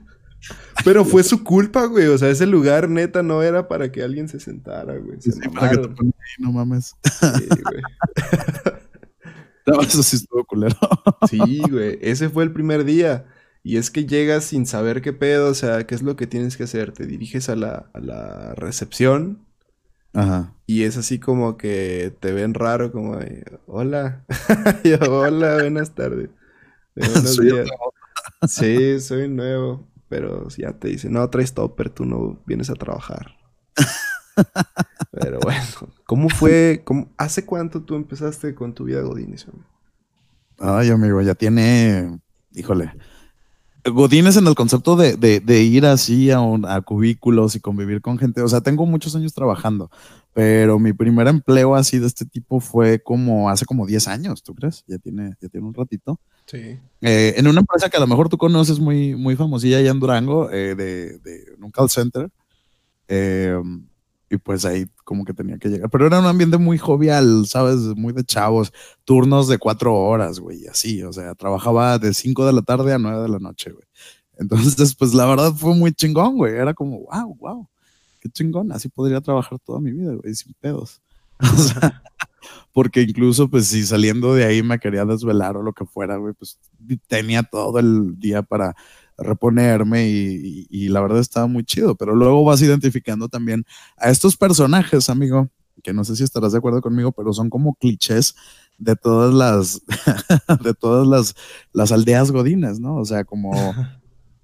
Pero 0.83 1.03
fue 1.03 1.23
su 1.23 1.43
culpa, 1.43 1.85
güey. 1.85 2.07
O 2.07 2.17
sea, 2.17 2.29
ese 2.29 2.45
lugar 2.45 2.89
neta 2.89 3.23
no 3.23 3.41
era 3.41 3.67
para 3.67 3.91
que 3.91 4.03
alguien 4.03 4.27
se 4.29 4.39
sentara, 4.39 4.95
güey. 4.97 5.19
Se 5.19 5.31
sí, 5.31 5.39
para 5.49 5.71
que 5.71 5.77
te 5.77 5.87
ahí, 5.87 6.11
no 6.37 6.51
mames. 6.51 6.95
Sí, 7.03 7.47
güey. 7.63 7.81
no, 9.65 9.81
eso 9.81 10.03
sí 10.03 10.17
estuvo 10.17 10.43
culero. 10.45 10.77
sí, 11.27 11.61
güey. 11.69 11.97
Ese 12.01 12.29
fue 12.29 12.43
el 12.43 12.51
primer 12.53 12.85
día. 12.85 13.25
Y 13.63 13.77
es 13.77 13.89
que 13.89 14.05
llegas 14.05 14.43
sin 14.43 14.67
saber 14.67 15.01
qué 15.01 15.11
pedo, 15.11 15.49
o 15.49 15.55
sea, 15.55 15.87
qué 15.87 15.95
es 15.95 16.03
lo 16.03 16.15
que 16.15 16.27
tienes 16.27 16.55
que 16.55 16.65
hacer. 16.65 16.91
Te 16.91 17.07
diriges 17.07 17.49
a 17.49 17.55
la, 17.55 17.89
a 17.93 17.99
la 17.99 18.53
recepción. 18.53 19.44
Ajá. 20.15 20.53
Y 20.65 20.83
es 20.83 20.97
así 20.97 21.19
como 21.19 21.57
que 21.57 22.15
te 22.19 22.31
ven 22.31 22.53
raro, 22.53 22.91
como, 22.91 23.19
hola. 23.67 24.25
Yo, 24.83 24.97
hola, 25.09 25.55
buenas 25.55 25.93
tardes. 25.93 26.29
Buenos 26.95 27.37
días. 27.37 27.67
Sí, 28.47 28.99
soy 29.01 29.27
nuevo. 29.27 29.87
Pero 30.09 30.47
ya 30.49 30.73
te 30.73 30.87
dicen, 30.87 31.13
no, 31.13 31.29
traes 31.29 31.53
topper, 31.53 31.89
tú 31.89 32.05
no 32.05 32.39
vienes 32.45 32.69
a 32.69 32.73
trabajar. 32.73 33.35
pero 35.11 35.39
bueno, 35.41 35.63
¿cómo 36.05 36.29
fue? 36.29 36.81
Cómo, 36.83 37.09
¿Hace 37.17 37.45
cuánto 37.45 37.81
tú 37.81 37.95
empezaste 37.95 38.55
con 38.55 38.73
tu 38.73 38.85
vida 38.85 39.01
Godínez? 39.01 39.45
Ay, 40.59 40.89
amigo, 40.89 41.21
ya 41.21 41.35
tiene, 41.35 42.19
híjole, 42.53 42.93
Godines 43.91 44.35
en 44.37 44.47
el 44.47 44.55
concepto 44.55 44.95
de, 44.95 45.15
de, 45.17 45.61
ir 45.61 45.85
así 45.85 46.31
a, 46.31 46.39
a, 46.39 46.81
cubículos 46.81 47.55
y 47.55 47.59
convivir 47.59 48.01
con 48.01 48.17
gente. 48.17 48.41
O 48.41 48.47
sea, 48.47 48.61
tengo 48.61 48.85
muchos 48.85 49.15
años 49.15 49.33
trabajando, 49.33 49.91
pero 50.33 50.79
mi 50.79 50.91
primer 50.91 51.27
empleo 51.27 51.75
así 51.75 51.99
de 51.99 52.07
este 52.07 52.25
tipo 52.25 52.59
fue 52.59 52.99
como 52.99 53.49
hace 53.49 53.65
como 53.65 53.85
10 53.85 54.07
años, 54.07 54.41
¿tú 54.41 54.55
crees? 54.55 54.83
Ya 54.87 54.97
tiene, 54.97 55.35
ya 55.39 55.49
tiene 55.49 55.67
un 55.67 55.73
ratito. 55.73 56.19
Sí. 56.47 56.79
Eh, 57.01 57.33
en 57.37 57.47
una 57.47 57.59
empresa 57.59 57.89
que 57.89 57.97
a 57.97 57.99
lo 57.99 58.07
mejor 58.07 58.27
tú 58.27 58.37
conoces 58.37 58.79
muy, 58.79 59.15
muy 59.15 59.35
famosilla 59.35 59.77
allá 59.77 59.91
en 59.91 59.99
Durango, 59.99 60.49
eh, 60.51 60.75
de, 60.75 61.19
de, 61.19 61.55
un 61.61 61.69
call 61.71 61.89
center. 61.89 62.29
Eh, 63.07 63.55
y 64.29 64.37
pues 64.37 64.65
ahí 64.65 64.87
como 65.03 65.23
que 65.23 65.33
tenía 65.33 65.57
que 65.57 65.69
llegar. 65.69 65.89
Pero 65.89 66.07
era 66.07 66.19
un 66.19 66.25
ambiente 66.25 66.57
muy 66.57 66.77
jovial, 66.77 67.45
¿sabes? 67.47 67.77
Muy 67.95 68.13
de 68.13 68.23
chavos, 68.23 68.73
turnos 69.03 69.47
de 69.47 69.57
cuatro 69.57 69.95
horas, 69.95 70.39
güey, 70.39 70.65
así. 70.67 71.03
O 71.03 71.13
sea, 71.13 71.35
trabajaba 71.35 71.99
de 71.99 72.13
cinco 72.13 72.45
de 72.45 72.53
la 72.53 72.61
tarde 72.61 72.93
a 72.93 72.97
nueve 72.97 73.21
de 73.21 73.29
la 73.29 73.39
noche, 73.39 73.71
güey. 73.71 73.85
Entonces, 74.37 74.95
pues 74.95 75.13
la 75.13 75.25
verdad 75.25 75.53
fue 75.53 75.75
muy 75.75 75.93
chingón, 75.93 76.37
güey. 76.37 76.55
Era 76.55 76.73
como, 76.73 77.05
wow, 77.05 77.35
wow, 77.39 77.69
qué 78.19 78.29
chingón. 78.29 78.71
Así 78.71 78.89
podría 78.89 79.21
trabajar 79.21 79.59
toda 79.59 79.79
mi 79.79 79.91
vida, 79.91 80.13
güey, 80.13 80.33
sin 80.35 80.53
pedos. 80.59 81.01
O 81.41 81.57
sea, 81.57 82.01
porque 82.71 83.01
incluso, 83.01 83.49
pues, 83.49 83.67
si 83.67 83.85
saliendo 83.85 84.33
de 84.35 84.45
ahí 84.45 84.63
me 84.63 84.79
quería 84.79 85.05
desvelar 85.05 85.57
o 85.57 85.63
lo 85.63 85.73
que 85.73 85.85
fuera, 85.85 86.17
güey, 86.17 86.33
pues 86.33 86.59
tenía 87.07 87.43
todo 87.43 87.79
el 87.79 88.19
día 88.19 88.41
para 88.41 88.75
reponerme 89.17 90.07
y, 90.07 90.89
la 90.89 91.01
verdad 91.01 91.19
estaba 91.19 91.47
muy 91.47 91.63
chido, 91.63 91.95
pero 91.95 92.15
luego 92.15 92.43
vas 92.43 92.61
identificando 92.61 93.27
también 93.27 93.65
a 93.97 94.09
estos 94.09 94.37
personajes, 94.37 95.09
amigo, 95.09 95.49
que 95.83 95.93
no 95.93 96.03
sé 96.03 96.15
si 96.15 96.23
estarás 96.23 96.51
de 96.51 96.59
acuerdo 96.59 96.81
conmigo, 96.81 97.11
pero 97.11 97.33
son 97.33 97.49
como 97.49 97.75
clichés 97.75 98.35
de 98.77 98.95
todas 98.95 99.33
las, 99.33 99.81
de 100.63 100.73
todas 100.73 101.07
las, 101.07 101.35
las 101.71 101.91
aldeas 101.91 102.31
godinas, 102.31 102.79
¿no? 102.79 102.97
O 102.97 103.05
sea, 103.05 103.23
como 103.23 103.51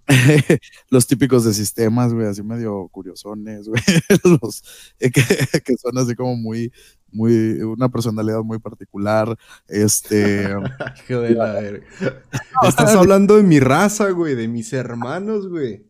los 0.90 1.08
típicos 1.08 1.44
de 1.44 1.54
sistemas, 1.54 2.14
güey, 2.14 2.28
así 2.28 2.44
medio 2.44 2.88
curiosones, 2.90 3.68
güey, 3.68 3.82
los 4.42 4.64
que, 5.00 5.12
que, 5.12 5.78
son 5.78 5.98
así 5.98 6.16
como 6.16 6.36
muy, 6.36 6.72
muy, 7.12 7.62
una 7.62 7.90
personalidad 7.90 8.42
muy 8.42 8.60
particular, 8.60 9.38
este... 9.68 10.48
Joder, 11.08 11.36
verga. 11.36 11.86
Estás 12.68 12.96
hablando 12.96 13.38
de 13.38 13.44
mi 13.44 13.60
raza, 13.60 14.10
güey, 14.12 14.36
de 14.36 14.48
mis 14.48 14.74
hermanos, 14.74 15.48
güey. 15.48 15.86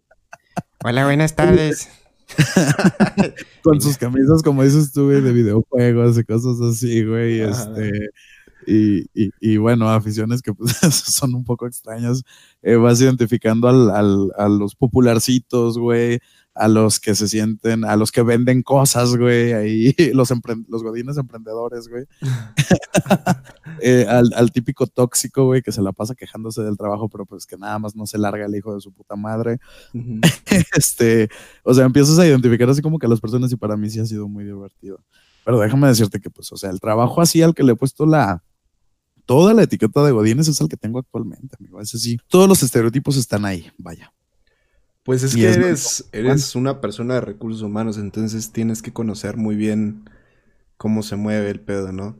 Hola, 0.83 1.05
buenas 1.05 1.35
tardes. 1.35 1.89
Con 3.63 3.81
sus 3.81 3.97
camisas, 3.97 4.41
como 4.41 4.63
dices 4.63 4.91
tú, 4.91 5.05
güey, 5.05 5.21
de 5.21 5.33
videojuegos 5.33 6.17
y 6.17 6.23
cosas 6.23 6.59
así, 6.61 7.05
güey, 7.05 7.41
este... 7.41 7.91
Y, 8.67 9.01
y, 9.15 9.31
y, 9.39 9.57
bueno, 9.57 9.89
aficiones 9.89 10.41
que 10.43 10.53
pues, 10.53 10.77
son 10.91 11.33
un 11.33 11.43
poco 11.43 11.65
extrañas. 11.65 12.21
Eh, 12.61 12.75
vas 12.75 13.01
identificando 13.01 13.67
al, 13.67 13.89
al, 13.89 14.31
a 14.37 14.47
los 14.47 14.75
popularcitos, 14.75 15.79
güey, 15.79 16.19
a 16.53 16.67
los 16.67 16.99
que 16.99 17.15
se 17.15 17.27
sienten, 17.27 17.85
a 17.85 17.95
los 17.95 18.11
que 18.11 18.21
venden 18.23 18.61
cosas, 18.61 19.15
güey, 19.15 19.53
ahí, 19.53 19.95
los, 20.13 20.31
los 20.67 20.83
godines 20.83 21.17
emprendedores, 21.17 21.87
güey. 21.87 22.05
Eh, 23.83 24.05
al, 24.07 24.31
al, 24.35 24.51
típico 24.51 24.85
tóxico, 24.85 25.45
güey, 25.45 25.63
que 25.63 25.71
se 25.71 25.81
la 25.81 25.91
pasa 25.91 26.13
quejándose 26.13 26.61
del 26.61 26.77
trabajo, 26.77 27.09
pero 27.09 27.25
pues 27.25 27.47
que 27.47 27.57
nada 27.57 27.79
más 27.79 27.95
no 27.95 28.05
se 28.05 28.19
larga 28.19 28.45
el 28.45 28.55
hijo 28.55 28.75
de 28.75 28.81
su 28.81 28.91
puta 28.91 29.15
madre. 29.15 29.59
este, 30.75 31.29
o 31.63 31.73
sea, 31.73 31.85
empiezas 31.85 32.19
a 32.19 32.27
identificar 32.27 32.69
así 32.69 32.81
como 32.81 32.99
que 32.99 33.07
a 33.07 33.09
las 33.09 33.19
personas 33.19 33.51
y 33.51 33.55
para 33.55 33.77
mí 33.77 33.89
sí 33.89 33.99
ha 33.99 34.05
sido 34.05 34.27
muy 34.27 34.43
divertido. 34.43 34.99
Pero 35.45 35.59
déjame 35.59 35.87
decirte 35.87 36.19
que, 36.19 36.29
pues, 36.29 36.51
o 36.51 36.57
sea, 36.57 36.69
el 36.69 36.79
trabajo 36.79 37.21
así 37.21 37.41
al 37.41 37.55
que 37.55 37.63
le 37.63 37.71
he 37.71 37.75
puesto 37.75 38.05
la, 38.05 38.43
toda 39.25 39.53
la 39.53 39.63
etiqueta 39.63 40.03
de 40.03 40.11
Godines 40.11 40.47
es 40.47 40.61
el 40.61 40.67
que 40.67 40.77
tengo 40.77 40.99
actualmente, 40.99 41.55
amigo. 41.59 41.81
Es 41.81 41.95
así, 41.95 42.19
todos 42.27 42.47
los 42.47 42.61
estereotipos 42.61 43.17
están 43.17 43.45
ahí, 43.45 43.71
vaya. 43.77 44.13
Pues 45.03 45.23
es 45.23 45.35
que 45.35 45.49
eres, 45.49 46.05
eres 46.11 46.55
una 46.55 46.79
persona 46.79 47.15
de 47.15 47.21
recursos 47.21 47.63
humanos, 47.63 47.97
entonces 47.97 48.51
tienes 48.51 48.81
que 48.81 48.93
conocer 48.93 49.35
muy 49.35 49.55
bien 49.55 50.09
cómo 50.77 51.01
se 51.01 51.15
mueve 51.15 51.49
el 51.49 51.59
pedo, 51.59 51.91
¿no? 51.91 52.17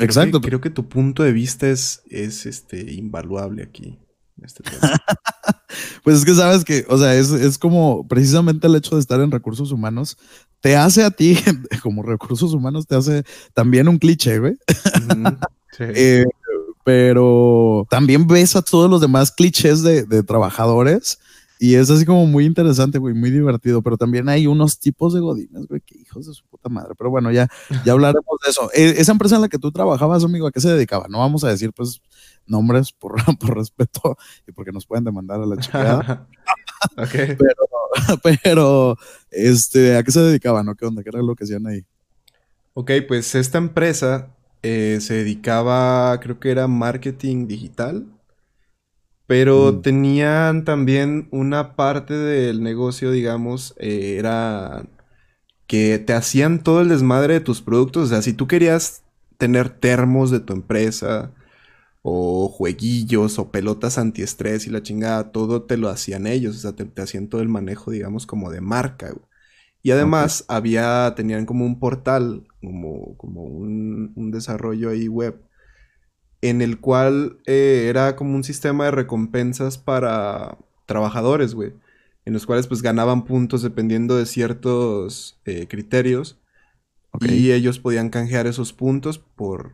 Exacto. 0.00 0.40
creo 0.40 0.60
que 0.60 0.70
tu 0.70 0.88
punto 0.88 1.22
de 1.22 1.32
vista 1.32 1.68
es, 1.68 2.02
es 2.08 2.46
este, 2.46 2.92
invaluable 2.92 3.62
aquí. 3.62 3.98
Este 4.42 4.64
pues 6.02 6.18
es 6.18 6.24
que 6.24 6.34
sabes 6.34 6.64
que, 6.64 6.84
o 6.88 6.98
sea, 6.98 7.14
es, 7.14 7.58
como 7.58 8.08
precisamente 8.08 8.66
el 8.66 8.74
hecho 8.74 8.96
de 8.96 9.00
estar 9.00 9.20
en 9.20 9.30
recursos 9.30 9.70
humanos, 9.70 10.16
te 10.60 10.76
hace 10.76 11.04
a 11.04 11.10
ti, 11.10 11.38
como 11.82 12.02
recursos 12.02 12.52
humanos, 12.54 12.86
te 12.86 12.96
hace 12.96 13.24
también 13.52 13.88
un 13.88 13.98
cliché, 13.98 14.38
güey. 14.38 14.56
Eh, 15.80 16.24
pero 16.84 17.84
también 17.90 18.28
ves 18.28 18.54
a 18.54 18.62
todos 18.62 18.88
los 18.88 19.00
demás 19.00 19.32
clichés 19.32 19.82
de, 19.82 20.04
de 20.04 20.22
trabajadores 20.22 21.18
y 21.58 21.76
es 21.76 21.88
así 21.88 22.04
como 22.04 22.26
muy 22.26 22.44
interesante, 22.44 22.98
güey, 22.98 23.14
muy 23.14 23.30
divertido, 23.30 23.80
pero 23.80 23.96
también 23.96 24.28
hay 24.28 24.46
unos 24.46 24.78
tipos 24.78 25.14
de 25.14 25.20
godines, 25.20 25.66
güey, 25.66 25.80
que 25.80 25.98
hijos 25.98 26.26
de 26.26 26.34
su 26.34 26.44
puta 26.46 26.68
madre. 26.68 26.94
Pero 26.98 27.10
bueno, 27.10 27.30
ya, 27.30 27.48
ya 27.84 27.92
hablaremos 27.92 28.24
de 28.44 28.50
eso. 28.50 28.70
E, 28.74 29.00
esa 29.00 29.12
empresa 29.12 29.36
en 29.36 29.42
la 29.42 29.48
que 29.48 29.58
tú 29.58 29.70
trabajabas, 29.70 30.24
amigo, 30.24 30.46
¿a 30.46 30.52
qué 30.52 30.60
se 30.60 30.72
dedicaba? 30.72 31.06
No 31.08 31.18
vamos 31.18 31.44
a 31.44 31.48
decir, 31.48 31.72
pues, 31.72 32.00
nombres 32.46 32.92
por, 32.92 33.14
por 33.38 33.56
respeto 33.56 34.16
y 34.46 34.52
porque 34.52 34.72
nos 34.72 34.84
pueden 34.84 35.04
demandar 35.04 35.40
a 35.40 35.46
la 35.46 35.56
chica. 35.56 36.26
pero, 36.96 38.18
pero, 38.42 38.96
este, 39.30 39.96
¿a 39.96 40.02
qué 40.02 40.10
se 40.10 40.20
dedicaban? 40.20 40.66
¿No? 40.66 40.74
¿Qué 40.74 40.86
onda? 40.86 41.02
¿Qué 41.02 41.10
era 41.10 41.22
lo 41.22 41.36
que 41.36 41.44
hacían 41.44 41.66
ahí? 41.66 41.84
Ok, 42.74 42.90
pues 43.06 43.34
esta 43.36 43.58
empresa 43.58 44.34
eh, 44.62 44.98
se 45.00 45.14
dedicaba, 45.14 46.18
creo 46.18 46.40
que 46.40 46.50
era 46.50 46.66
marketing 46.66 47.46
digital 47.46 48.06
pero 49.34 49.72
mm. 49.72 49.82
tenían 49.82 50.64
también 50.64 51.26
una 51.32 51.74
parte 51.74 52.14
del 52.14 52.62
negocio, 52.62 53.10
digamos, 53.10 53.74
eh, 53.80 54.14
era 54.16 54.86
que 55.66 55.98
te 55.98 56.12
hacían 56.12 56.62
todo 56.62 56.80
el 56.80 56.88
desmadre 56.88 57.34
de 57.34 57.40
tus 57.40 57.60
productos. 57.60 58.04
O 58.04 58.06
sea, 58.10 58.22
si 58.22 58.32
tú 58.32 58.46
querías 58.46 59.02
tener 59.36 59.70
termos 59.70 60.30
de 60.30 60.38
tu 60.38 60.52
empresa, 60.52 61.32
o 62.02 62.48
jueguillos, 62.48 63.40
o 63.40 63.50
pelotas 63.50 63.98
antiestrés 63.98 64.68
y 64.68 64.70
la 64.70 64.84
chingada, 64.84 65.32
todo 65.32 65.62
te 65.64 65.78
lo 65.78 65.88
hacían 65.88 66.28
ellos. 66.28 66.54
O 66.54 66.60
sea, 66.60 66.76
te, 66.76 67.02
hacían 67.02 67.26
todo 67.26 67.40
el 67.40 67.48
manejo, 67.48 67.90
digamos, 67.90 68.26
como 68.26 68.52
de 68.52 68.60
marca. 68.60 69.14
Y 69.82 69.90
además 69.90 70.44
había, 70.46 71.12
tenían 71.16 71.44
como 71.44 71.66
un 71.66 71.80
portal, 71.80 72.46
como, 72.60 73.16
como 73.16 73.42
un, 73.42 74.12
un 74.14 74.30
desarrollo 74.30 74.90
ahí 74.90 75.08
web 75.08 75.42
en 76.44 76.60
el 76.60 76.78
cual 76.78 77.38
eh, 77.46 77.86
era 77.88 78.16
como 78.16 78.36
un 78.36 78.44
sistema 78.44 78.84
de 78.84 78.90
recompensas 78.90 79.78
para 79.78 80.58
trabajadores, 80.84 81.54
güey. 81.54 81.72
En 82.26 82.34
los 82.34 82.44
cuales 82.44 82.66
pues 82.66 82.82
ganaban 82.82 83.24
puntos 83.24 83.62
dependiendo 83.62 84.16
de 84.16 84.26
ciertos 84.26 85.40
eh, 85.46 85.66
criterios. 85.68 86.38
Y 87.20 87.52
ellos 87.52 87.78
podían 87.78 88.10
canjear 88.10 88.46
esos 88.46 88.74
puntos 88.74 89.18
por, 89.18 89.72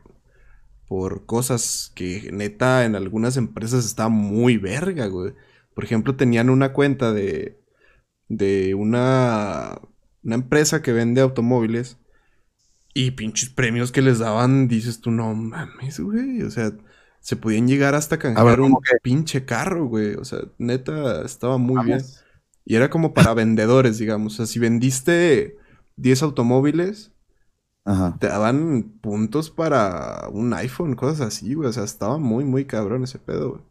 por 0.87 1.27
cosas 1.27 1.91
que 1.97 2.31
neta 2.33 2.85
en 2.85 2.95
algunas 2.95 3.37
empresas 3.37 3.85
está 3.85 4.09
muy 4.09 4.57
verga, 4.57 5.07
güey. 5.07 5.33
Por 5.75 5.83
ejemplo, 5.83 6.15
tenían 6.15 6.51
una 6.51 6.73
cuenta 6.73 7.13
de, 7.13 7.59
de 8.29 8.77
una, 8.77 9.81
una 10.23 10.35
empresa 10.37 10.83
que 10.83 10.93
vende 10.93 11.21
automóviles 11.21 11.99
y 12.93 13.13
pinches 13.13 13.51
premios 13.51 13.93
que 13.93 14.03
les 14.03 14.19
daban, 14.19 14.69
dices 14.69 15.01
tú, 15.01 15.11
no 15.11 15.35
mames, 15.35 16.01
güey. 16.01 16.43
O 16.43 16.51
sea, 16.51 16.73
se 17.21 17.37
podían 17.37 17.69
llegar 17.69 17.95
hasta 17.95 18.19
canjear 18.19 18.61
un 18.61 18.79
pinche 19.03 19.45
carro, 19.45 19.87
güey. 19.87 20.15
O 20.15 20.25
sea, 20.25 20.41
neta, 20.59 21.23
estaba 21.23 21.59
muy 21.59 21.85
bien. 21.85 22.03
Y 22.65 22.77
era 22.77 22.91
como 22.91 23.15
para 23.15 23.35
vendedores, 23.35 23.99
digamos. 23.99 24.35
O 24.35 24.37
sea, 24.39 24.47
si 24.47 24.59
vendiste 24.59 25.57
10 25.97 26.23
automóviles, 26.23 27.13
Ajá. 27.85 28.17
te 28.19 28.27
daban 28.27 28.99
puntos 29.01 29.51
para 29.51 30.29
un 30.33 30.53
iPhone, 30.55 30.95
cosas 30.95 31.21
así, 31.21 31.55
güey. 31.55 31.69
O 31.69 31.73
sea, 31.73 31.85
estaba 31.85 32.19
muy, 32.19 32.45
muy 32.45 32.65
cabrón 32.65 33.05
ese 33.05 33.19
pedo, 33.19 33.51
güey. 33.51 33.63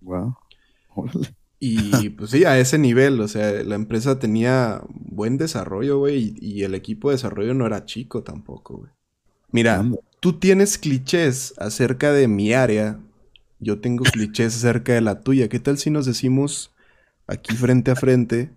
Wow. 0.00 0.36
Órale. 0.94 1.39
Y 1.62 2.08
pues 2.10 2.30
sí, 2.30 2.44
a 2.44 2.58
ese 2.58 2.78
nivel, 2.78 3.20
o 3.20 3.28
sea, 3.28 3.62
la 3.64 3.74
empresa 3.74 4.18
tenía 4.18 4.82
buen 4.88 5.36
desarrollo, 5.36 5.98
güey, 5.98 6.34
y, 6.40 6.60
y 6.60 6.62
el 6.64 6.74
equipo 6.74 7.10
de 7.10 7.16
desarrollo 7.16 7.52
no 7.52 7.66
era 7.66 7.84
chico 7.84 8.22
tampoco, 8.22 8.78
güey. 8.78 8.90
Mira, 9.52 9.84
tú 10.20 10.38
tienes 10.38 10.78
clichés 10.78 11.54
acerca 11.58 12.12
de 12.12 12.28
mi 12.28 12.54
área, 12.54 12.98
yo 13.58 13.80
tengo 13.80 14.04
clichés 14.04 14.56
acerca 14.56 14.94
de 14.94 15.00
la 15.00 15.20
tuya. 15.20 15.48
¿Qué 15.48 15.58
tal 15.58 15.76
si 15.76 15.90
nos 15.90 16.06
decimos 16.06 16.72
aquí 17.26 17.54
frente 17.54 17.90
a 17.90 17.96
frente 17.96 18.50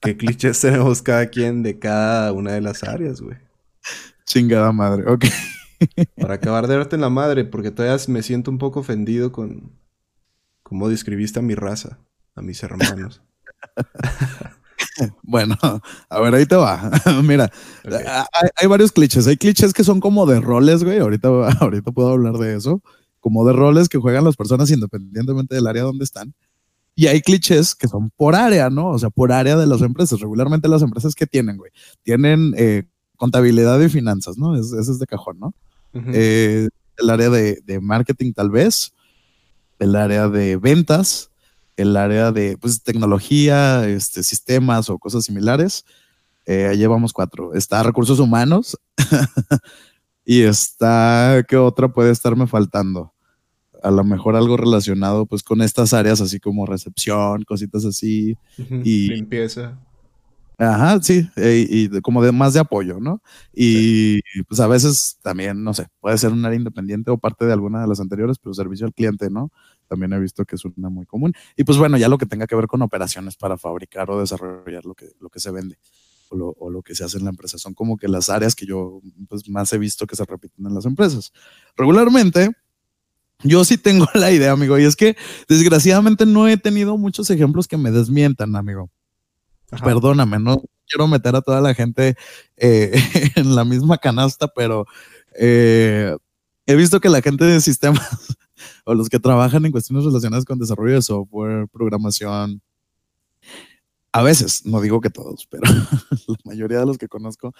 qué 0.00 0.16
clichés 0.16 0.60
tenemos 0.60 1.02
cada 1.02 1.26
quien 1.26 1.62
de 1.62 1.78
cada 1.78 2.32
una 2.32 2.52
de 2.52 2.60
las 2.60 2.84
áreas, 2.84 3.20
güey? 3.20 3.38
Chingada 4.24 4.72
madre. 4.72 5.10
Ok. 5.10 5.24
Para 6.16 6.34
acabar 6.34 6.66
de 6.66 6.76
darte 6.76 6.96
en 6.96 7.02
la 7.02 7.10
madre, 7.10 7.44
porque 7.44 7.70
todavía 7.70 8.02
me 8.08 8.22
siento 8.22 8.50
un 8.50 8.58
poco 8.58 8.80
ofendido 8.80 9.32
con 9.32 9.72
cómo 10.62 10.88
describiste 10.88 11.38
a 11.38 11.42
mi 11.42 11.54
raza, 11.54 11.98
a 12.34 12.42
mis 12.42 12.62
hermanos. 12.62 13.22
Bueno, 15.22 15.56
a 16.08 16.20
ver, 16.20 16.34
ahí 16.34 16.46
te 16.46 16.56
va. 16.56 16.90
Mira, 17.24 17.50
hay, 17.84 18.48
hay 18.56 18.66
varios 18.66 18.92
clichés. 18.92 19.26
Hay 19.26 19.36
clichés 19.36 19.72
que 19.72 19.84
son 19.84 20.00
como 20.00 20.26
de 20.26 20.40
roles, 20.40 20.84
güey. 20.84 20.98
Ahorita, 20.98 21.28
ahorita 21.60 21.92
puedo 21.92 22.10
hablar 22.10 22.34
de 22.34 22.56
eso. 22.56 22.82
Como 23.20 23.46
de 23.46 23.52
roles 23.52 23.88
que 23.88 23.98
juegan 23.98 24.24
las 24.24 24.36
personas 24.36 24.70
independientemente 24.70 25.54
del 25.54 25.66
área 25.66 25.82
donde 25.84 26.04
están. 26.04 26.34
Y 26.94 27.06
hay 27.06 27.20
clichés 27.22 27.74
que 27.74 27.88
son 27.88 28.10
por 28.10 28.34
área, 28.34 28.68
¿no? 28.68 28.88
O 28.90 28.98
sea, 28.98 29.10
por 29.10 29.32
área 29.32 29.56
de 29.56 29.66
las 29.66 29.80
empresas. 29.82 30.20
Regularmente 30.20 30.68
las 30.68 30.82
empresas 30.82 31.14
que 31.14 31.26
tienen, 31.26 31.56
güey. 31.56 31.70
Tienen 32.02 32.52
eh, 32.56 32.84
contabilidad 33.16 33.80
y 33.80 33.88
finanzas, 33.88 34.36
¿no? 34.38 34.54
Es- 34.56 34.72
Ese 34.72 34.92
es 34.92 34.98
de 34.98 35.06
cajón, 35.06 35.38
¿no? 35.38 35.54
Eh, 35.94 36.68
el 36.98 37.10
área 37.10 37.30
de, 37.30 37.60
de 37.64 37.80
marketing 37.80 38.32
tal 38.32 38.50
vez, 38.50 38.92
el 39.78 39.96
área 39.96 40.28
de 40.28 40.56
ventas, 40.56 41.29
el 41.80 41.96
área 41.96 42.32
de 42.32 42.56
pues, 42.58 42.82
tecnología, 42.82 43.86
este, 43.88 44.22
sistemas 44.22 44.90
o 44.90 44.98
cosas 44.98 45.24
similares. 45.24 45.84
Eh, 46.46 46.74
llevamos 46.76 47.12
cuatro. 47.12 47.54
Está 47.54 47.82
recursos 47.82 48.18
humanos 48.18 48.76
y 50.24 50.42
está, 50.42 51.44
¿qué 51.48 51.56
otra 51.56 51.88
puede 51.92 52.10
estarme 52.10 52.46
faltando? 52.46 53.12
A 53.82 53.90
lo 53.90 54.04
mejor 54.04 54.36
algo 54.36 54.56
relacionado 54.56 55.26
pues 55.26 55.42
con 55.42 55.62
estas 55.62 55.94
áreas 55.94 56.20
así 56.20 56.38
como 56.38 56.66
recepción, 56.66 57.42
cositas 57.44 57.84
así. 57.84 58.36
Ujú. 58.58 58.82
y- 58.84 59.08
Limpieza. 59.08 59.78
Ajá, 60.58 61.00
sí, 61.00 61.26
eh, 61.36 61.66
y 61.66 61.88
de- 61.88 62.02
como 62.02 62.22
de 62.22 62.32
más 62.32 62.52
de 62.52 62.60
apoyo, 62.60 63.00
¿no? 63.00 63.22
Y 63.54 64.20
pues 64.42 64.60
a 64.60 64.66
veces 64.66 65.16
también, 65.22 65.64
no 65.64 65.72
sé, 65.72 65.86
puede 66.00 66.18
ser 66.18 66.32
un 66.32 66.44
área 66.44 66.58
independiente 66.58 67.10
o 67.10 67.16
parte 67.16 67.46
de 67.46 67.54
alguna 67.54 67.80
de 67.80 67.86
las 67.88 67.98
anteriores, 67.98 68.36
pero 68.38 68.52
servicio 68.52 68.84
al 68.86 68.92
cliente, 68.92 69.30
¿no? 69.30 69.50
También 69.90 70.12
he 70.12 70.20
visto 70.20 70.44
que 70.44 70.54
es 70.54 70.64
una 70.64 70.88
muy 70.88 71.04
común. 71.04 71.34
Y 71.56 71.64
pues 71.64 71.76
bueno, 71.76 71.98
ya 71.98 72.08
lo 72.08 72.16
que 72.16 72.24
tenga 72.24 72.46
que 72.46 72.54
ver 72.54 72.68
con 72.68 72.80
operaciones 72.80 73.34
para 73.34 73.58
fabricar 73.58 74.08
o 74.08 74.20
desarrollar 74.20 74.84
lo 74.84 74.94
que, 74.94 75.08
lo 75.18 75.28
que 75.30 75.40
se 75.40 75.50
vende 75.50 75.78
o 76.28 76.36
lo, 76.36 76.50
o 76.60 76.70
lo 76.70 76.80
que 76.80 76.94
se 76.94 77.02
hace 77.02 77.18
en 77.18 77.24
la 77.24 77.30
empresa. 77.30 77.58
Son 77.58 77.74
como 77.74 77.96
que 77.96 78.06
las 78.06 78.30
áreas 78.30 78.54
que 78.54 78.66
yo 78.66 79.00
pues 79.28 79.48
más 79.48 79.72
he 79.72 79.78
visto 79.78 80.06
que 80.06 80.14
se 80.14 80.24
repiten 80.24 80.64
en 80.64 80.74
las 80.74 80.86
empresas. 80.86 81.32
Regularmente, 81.76 82.52
yo 83.42 83.64
sí 83.64 83.78
tengo 83.78 84.06
la 84.14 84.30
idea, 84.30 84.52
amigo, 84.52 84.78
y 84.78 84.84
es 84.84 84.94
que 84.94 85.16
desgraciadamente 85.48 86.24
no 86.24 86.46
he 86.46 86.56
tenido 86.56 86.96
muchos 86.96 87.28
ejemplos 87.30 87.66
que 87.66 87.76
me 87.76 87.90
desmientan, 87.90 88.54
amigo. 88.54 88.90
Ajá. 89.72 89.84
Perdóname, 89.84 90.38
no 90.38 90.62
quiero 90.88 91.08
meter 91.08 91.34
a 91.34 91.42
toda 91.42 91.60
la 91.60 91.74
gente 91.74 92.14
eh, 92.56 92.92
en 93.34 93.56
la 93.56 93.64
misma 93.64 93.98
canasta, 93.98 94.46
pero 94.54 94.86
eh, 95.36 96.16
he 96.66 96.76
visto 96.76 97.00
que 97.00 97.08
la 97.08 97.22
gente 97.22 97.44
de 97.44 97.60
sistemas 97.60 98.36
o 98.84 98.94
los 98.94 99.08
que 99.08 99.18
trabajan 99.18 99.64
en 99.64 99.72
cuestiones 99.72 100.04
relacionadas 100.04 100.44
con 100.44 100.58
desarrollo 100.58 100.94
de 100.94 101.02
software, 101.02 101.68
programación, 101.68 102.62
a 104.12 104.22
veces, 104.22 104.66
no 104.66 104.80
digo 104.80 105.00
que 105.00 105.10
todos, 105.10 105.46
pero 105.46 105.62
la 106.26 106.36
mayoría 106.44 106.80
de 106.80 106.86
los 106.86 106.98
que 106.98 107.08
conozco, 107.08 107.52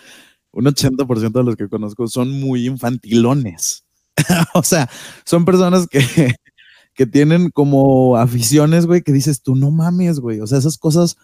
un 0.53 0.65
80% 0.65 1.33
de 1.33 1.45
los 1.45 1.57
que 1.57 1.69
conozco 1.69 2.09
son 2.09 2.31
muy 2.41 2.67
infantilones. 2.67 3.85
o 4.55 4.63
sea, 4.63 4.91
son 5.25 5.45
personas 5.45 5.87
que, 5.87 6.01
que 6.95 7.07
tienen 7.07 7.51
como 7.51 8.17
aficiones, 8.17 8.87
güey, 8.87 9.03
que 9.03 9.13
dices 9.13 9.43
tú, 9.43 9.55
no 9.55 9.71
mames, 9.71 10.21
güey. 10.21 10.41
O 10.41 10.47
sea, 10.47 10.59
esas 10.59 10.77
cosas 10.79 11.17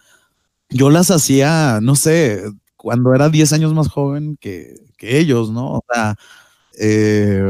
yo 0.69 0.89
las 0.89 1.11
hacía, 1.11 1.79
no 1.81 1.95
sé, 1.95 2.43
cuando 2.75 3.13
era 3.13 3.29
10 3.29 3.53
años 3.53 3.73
más 3.73 3.89
joven 3.89 4.37
que, 4.39 4.75
que 4.97 5.19
ellos, 5.19 5.51
¿no? 5.51 5.75
O 5.75 5.85
sea, 5.91 6.15
eh, 6.79 7.43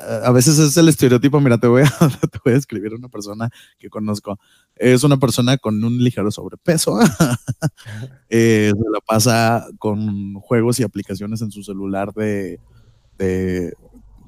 a 0.00 0.30
veces 0.30 0.58
es 0.58 0.76
el 0.76 0.88
estereotipo, 0.88 1.40
mira, 1.40 1.58
te 1.58 1.66
voy, 1.66 1.82
a, 1.82 1.88
te 2.30 2.38
voy 2.44 2.54
a 2.54 2.56
escribir 2.56 2.94
una 2.94 3.08
persona 3.08 3.50
que 3.78 3.88
conozco. 3.88 4.38
Es 4.76 5.04
una 5.04 5.16
persona 5.16 5.56
con 5.58 5.82
un 5.82 6.02
ligero 6.02 6.30
sobrepeso. 6.30 6.98
Eh, 8.30 8.72
se 8.74 8.90
la 8.90 8.98
pasa 9.06 9.66
con 9.78 10.34
juegos 10.34 10.80
y 10.80 10.82
aplicaciones 10.82 11.40
en 11.40 11.52
su 11.52 11.62
celular 11.62 12.12
de, 12.12 12.58
de, 13.16 13.72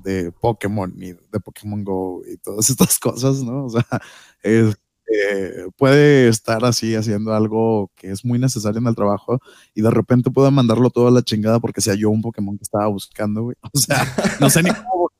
de 0.04 0.30
Pokémon 0.30 0.92
y 0.96 1.12
de 1.12 1.40
Pokémon 1.42 1.82
Go 1.82 2.22
y 2.24 2.36
todas 2.36 2.70
estas 2.70 2.98
cosas, 3.00 3.42
¿no? 3.42 3.64
O 3.64 3.70
sea, 3.70 3.84
es, 4.44 4.76
eh, 5.12 5.68
puede 5.76 6.28
estar 6.28 6.64
así 6.64 6.94
haciendo 6.94 7.34
algo 7.34 7.90
que 7.96 8.10
es 8.10 8.24
muy 8.24 8.38
necesario 8.38 8.78
en 8.80 8.86
el 8.86 8.94
trabajo 8.94 9.40
y 9.74 9.82
de 9.82 9.90
repente 9.90 10.30
pueda 10.30 10.50
mandarlo 10.50 10.90
todo 10.90 11.08
a 11.08 11.12
la 11.12 11.22
chingada 11.22 11.58
porque 11.58 11.80
se 11.80 11.90
halló 11.90 12.10
un 12.10 12.22
Pokémon 12.22 12.56
que 12.56 12.64
estaba 12.64 12.86
buscando, 12.86 13.42
güey. 13.42 13.56
O 13.72 13.78
sea, 13.78 14.04
no 14.40 14.48
sé 14.50 14.62
ni 14.62 14.70
cómo 14.70 15.10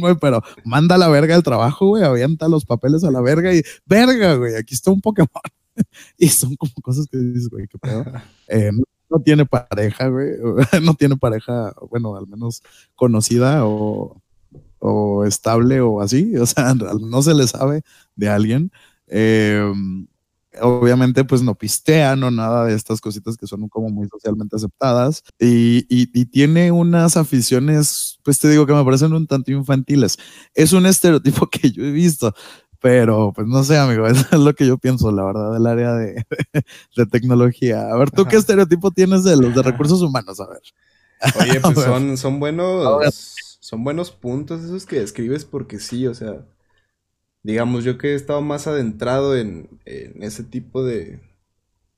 güey, 0.00 0.16
pero 0.20 0.42
manda 0.64 0.94
a 0.94 0.98
la 0.98 1.08
verga 1.08 1.34
el 1.34 1.42
trabajo, 1.42 1.86
güey, 1.86 2.04
avienta 2.04 2.48
los 2.48 2.64
papeles 2.64 3.04
a 3.04 3.10
la 3.10 3.20
verga 3.20 3.54
y 3.54 3.62
verga, 3.86 4.34
güey, 4.34 4.56
aquí 4.56 4.74
está 4.74 4.90
un 4.90 5.00
Pokémon. 5.00 5.28
y 6.18 6.28
son 6.28 6.56
como 6.56 6.72
cosas 6.82 7.06
que 7.10 7.18
dices, 7.18 7.48
güey, 7.48 7.66
qué 7.68 7.78
pedo. 7.78 8.04
Eh, 8.48 8.70
no, 8.72 8.84
no 9.10 9.20
tiene 9.20 9.44
pareja, 9.44 10.08
güey, 10.08 10.30
no 10.82 10.94
tiene 10.94 11.16
pareja, 11.16 11.74
bueno, 11.90 12.16
al 12.16 12.26
menos 12.26 12.62
conocida 12.94 13.66
o, 13.66 14.22
o 14.78 15.24
estable 15.24 15.80
o 15.80 16.00
así, 16.00 16.36
o 16.36 16.46
sea, 16.46 16.74
no 16.74 17.22
se 17.22 17.34
le 17.34 17.46
sabe 17.46 17.82
de 18.16 18.28
alguien. 18.28 18.72
Eh, 19.06 19.72
obviamente, 20.60 21.24
pues 21.24 21.42
no 21.42 21.54
pistea, 21.54 22.16
no 22.16 22.30
nada 22.30 22.64
de 22.64 22.74
estas 22.74 23.00
cositas 23.00 23.36
que 23.36 23.46
son 23.46 23.68
como 23.68 23.88
muy 23.88 24.08
socialmente 24.08 24.56
aceptadas. 24.56 25.22
Y, 25.38 25.86
y, 25.88 26.08
y, 26.12 26.26
tiene 26.26 26.72
unas 26.72 27.16
aficiones, 27.16 28.18
pues 28.22 28.38
te 28.38 28.48
digo 28.48 28.66
que 28.66 28.72
me 28.72 28.84
parecen 28.84 29.12
un 29.12 29.26
tanto 29.26 29.52
infantiles. 29.52 30.18
Es 30.54 30.72
un 30.72 30.86
estereotipo 30.86 31.46
que 31.50 31.70
yo 31.70 31.84
he 31.84 31.90
visto. 31.90 32.34
Pero, 32.80 33.32
pues 33.34 33.46
no 33.46 33.64
sé, 33.64 33.76
amigo, 33.76 34.06
eso 34.06 34.24
es 34.32 34.38
lo 34.38 34.54
que 34.54 34.66
yo 34.66 34.78
pienso, 34.78 35.10
la 35.10 35.24
verdad, 35.24 35.52
del 35.52 35.66
área 35.66 35.94
de, 35.94 36.24
de 36.96 37.06
tecnología. 37.06 37.90
A 37.90 37.96
ver, 37.96 38.10
¿tú 38.10 38.22
Ajá. 38.22 38.30
qué 38.30 38.36
estereotipo 38.36 38.90
tienes 38.90 39.24
de 39.24 39.36
los 39.36 39.54
de 39.54 39.62
recursos 39.62 40.00
humanos? 40.00 40.40
A 40.40 40.46
ver. 40.46 40.62
Oye, 41.40 41.60
pues 41.60 41.80
son, 41.80 42.16
son 42.16 42.38
buenos, 42.38 43.58
son 43.60 43.82
buenos 43.82 44.12
puntos 44.12 44.62
esos 44.62 44.86
que 44.86 45.00
describes 45.00 45.44
porque 45.44 45.80
sí, 45.80 46.06
o 46.06 46.14
sea, 46.14 46.44
digamos, 47.42 47.84
yo 47.84 47.98
que 47.98 48.12
he 48.12 48.14
estado 48.14 48.42
más 48.42 48.66
adentrado 48.66 49.36
en, 49.36 49.80
en 49.84 50.22
ese 50.22 50.44
tipo 50.44 50.84
de, 50.84 51.20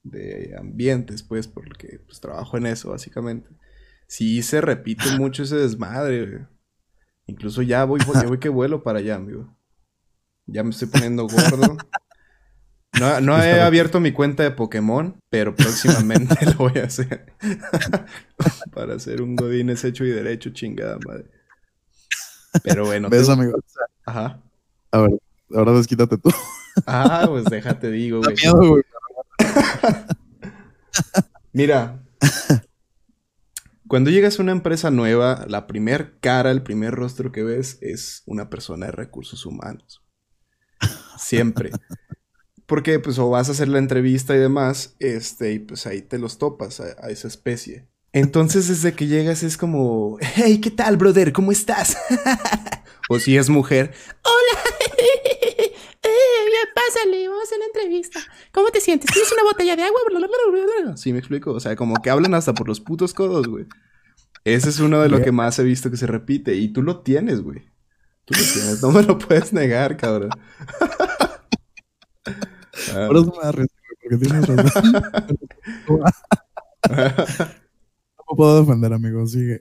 de, 0.03 0.55
ambientes, 0.59 1.22
pues, 1.22 1.46
porque 1.48 2.00
pues, 2.07 2.20
trabajo 2.20 2.57
en 2.57 2.66
eso, 2.66 2.90
básicamente. 2.90 3.50
Sí 4.07 4.42
se 4.42 4.61
repite 4.61 5.05
mucho 5.18 5.42
ese 5.42 5.57
desmadre, 5.57 6.26
güey. 6.26 6.46
Incluso 7.26 7.62
ya 7.62 7.85
voy, 7.85 8.00
ya 8.00 8.26
voy 8.26 8.38
que 8.38 8.48
vuelo 8.48 8.83
para 8.83 8.98
allá, 8.98 9.14
amigo. 9.14 9.57
Ya 10.46 10.64
me 10.64 10.70
estoy 10.70 10.88
poniendo 10.88 11.29
gordo. 11.29 11.76
No, 12.98 13.20
no 13.20 13.40
he 13.40 13.61
abierto 13.61 14.00
mi 14.00 14.11
cuenta 14.11 14.42
de 14.42 14.50
Pokémon, 14.50 15.16
pero 15.29 15.55
próximamente 15.55 16.35
lo 16.46 16.55
voy 16.55 16.79
a 16.79 16.85
hacer. 16.87 17.33
Para 18.72 18.94
hacer 18.94 19.22
un 19.22 19.37
Godines 19.37 19.85
hecho 19.85 20.05
y 20.05 20.11
derecho, 20.11 20.50
chingada 20.50 20.98
madre. 21.07 21.31
Pero 22.64 22.85
bueno. 22.85 23.09
¿Ves, 23.09 23.26
tú... 23.26 23.33
amigo? 23.33 23.61
Ajá. 24.05 24.42
A 24.90 25.03
ver, 25.03 25.12
ahora 25.55 25.73
desquítate 25.73 26.19
tú. 26.19 26.31
Ah, 26.87 27.25
pues 27.29 27.45
déjate, 27.47 27.91
digo, 27.91 28.21
güey. 28.21 28.37
miedo, 28.37 28.69
güey. 28.69 28.83
Mira. 31.53 32.03
Cuando 33.89 34.11
llegas 34.11 34.39
a 34.39 34.43
una 34.43 34.53
empresa 34.53 34.91
nueva, 34.91 35.45
la 35.49 35.67
primer 35.67 36.21
cara, 36.21 36.53
el 36.53 36.63
primer 36.63 36.95
rostro 36.95 37.33
que 37.33 37.43
ves 37.43 37.79
es 37.81 38.23
una 38.25 38.49
persona 38.49 38.87
de 38.87 38.93
recursos 38.93 39.45
humanos. 39.47 40.05
Siempre. 41.19 41.73
Porque 42.67 43.01
pues 43.01 43.19
o 43.19 43.29
vas 43.31 43.49
a 43.49 43.53
hacer 43.53 43.67
la 43.67 43.79
entrevista 43.79 44.37
y 44.37 44.39
demás, 44.39 44.95
este, 45.01 45.53
y 45.53 45.59
pues 45.59 45.87
ahí 45.87 46.03
te 46.03 46.21
los 46.21 46.39
topas 46.39 46.79
a, 46.79 46.85
a 47.05 47.11
esa 47.11 47.27
especie. 47.27 47.89
Entonces 48.13 48.69
desde 48.69 48.93
que 48.93 49.07
llegas 49.07 49.43
es 49.43 49.57
como, 49.57 50.19
hey, 50.21 50.61
¿qué 50.61 50.71
tal, 50.71 50.97
brother? 50.97 51.33
¿Cómo 51.33 51.53
estás? 51.53 51.97
o 53.09 53.19
si 53.19 53.37
es 53.37 53.49
mujer, 53.49 53.93
hola, 54.23 54.63
pásale, 56.75 57.29
vamos 57.29 57.42
a 57.42 57.44
hacer 57.44 57.59
la 57.59 57.66
entrevista. 57.66 58.20
¿Cómo 58.53 58.68
te 58.70 58.81
sientes? 58.81 59.11
¿Tienes 59.11 59.33
una 59.33 59.44
botella 59.44 59.77
de 59.77 59.83
agua? 59.83 60.01
Sí, 60.96 61.12
me 61.12 61.18
explico. 61.18 61.53
O 61.53 61.61
sea, 61.61 61.77
como 61.77 61.94
que 62.03 62.11
hablan 62.11 62.35
hasta 62.35 62.55
por 62.55 62.68
los 62.68 62.81
putos 62.81 63.14
codos, 63.14 63.46
güey. 63.46 63.66
Ese 64.44 64.70
es 64.70 64.81
uno 64.81 65.01
de 65.03 65.09
lo 65.09 65.23
que 65.23 65.33
más 65.33 65.59
he 65.59 65.64
visto 65.64 65.90
que 65.90 65.96
se 65.96 66.07
repite. 66.07 66.55
Y 66.55 66.73
tú 66.73 66.83
lo 66.83 67.01
tienes, 67.01 67.42
güey. 67.42 67.70
Tú 68.25 68.35
lo 68.38 68.44
tienes. 68.53 68.83
No 68.83 68.90
me 68.90 69.03
lo 69.03 69.18
puedes 69.18 69.53
negar, 69.53 69.96
cabrón. 69.96 70.31
Por 72.92 73.16
eso 73.16 73.33
me 73.37 73.44
da 73.44 73.53
risa, 73.53 73.75
porque 74.03 74.16
tienes 74.16 74.46
razón. 74.46 74.92
no 75.88 76.05
me 78.31 78.37
puedo 78.37 78.61
defender, 78.61 78.92
amigo. 78.92 79.27
Sigue. 79.27 79.61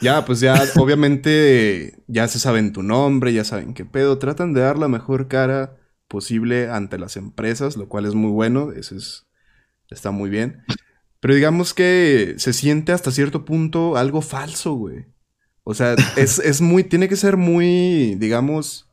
Ya, 0.00 0.24
pues 0.24 0.40
ya, 0.40 0.62
obviamente, 0.76 2.02
ya 2.06 2.28
se 2.28 2.38
saben 2.38 2.72
tu 2.72 2.82
nombre, 2.82 3.32
ya 3.32 3.44
saben 3.44 3.74
qué 3.74 3.84
pedo. 3.84 4.18
Tratan 4.18 4.52
de 4.52 4.60
dar 4.60 4.78
la 4.78 4.88
mejor 4.88 5.28
cara 5.28 5.76
posible 6.08 6.70
ante 6.70 6.98
las 6.98 7.16
empresas, 7.16 7.76
lo 7.76 7.88
cual 7.88 8.06
es 8.06 8.14
muy 8.14 8.30
bueno. 8.30 8.72
Eso 8.72 8.96
es. 8.96 9.26
Está 9.90 10.10
muy 10.10 10.30
bien. 10.30 10.62
Pero 11.20 11.34
digamos 11.34 11.74
que 11.74 12.34
se 12.38 12.52
siente 12.52 12.92
hasta 12.92 13.10
cierto 13.10 13.44
punto 13.44 13.96
algo 13.96 14.22
falso, 14.22 14.74
güey. 14.74 15.06
O 15.64 15.74
sea, 15.74 15.94
es, 16.16 16.38
es 16.38 16.60
muy. 16.60 16.84
Tiene 16.84 17.08
que 17.08 17.16
ser 17.16 17.36
muy, 17.36 18.14
digamos, 18.16 18.90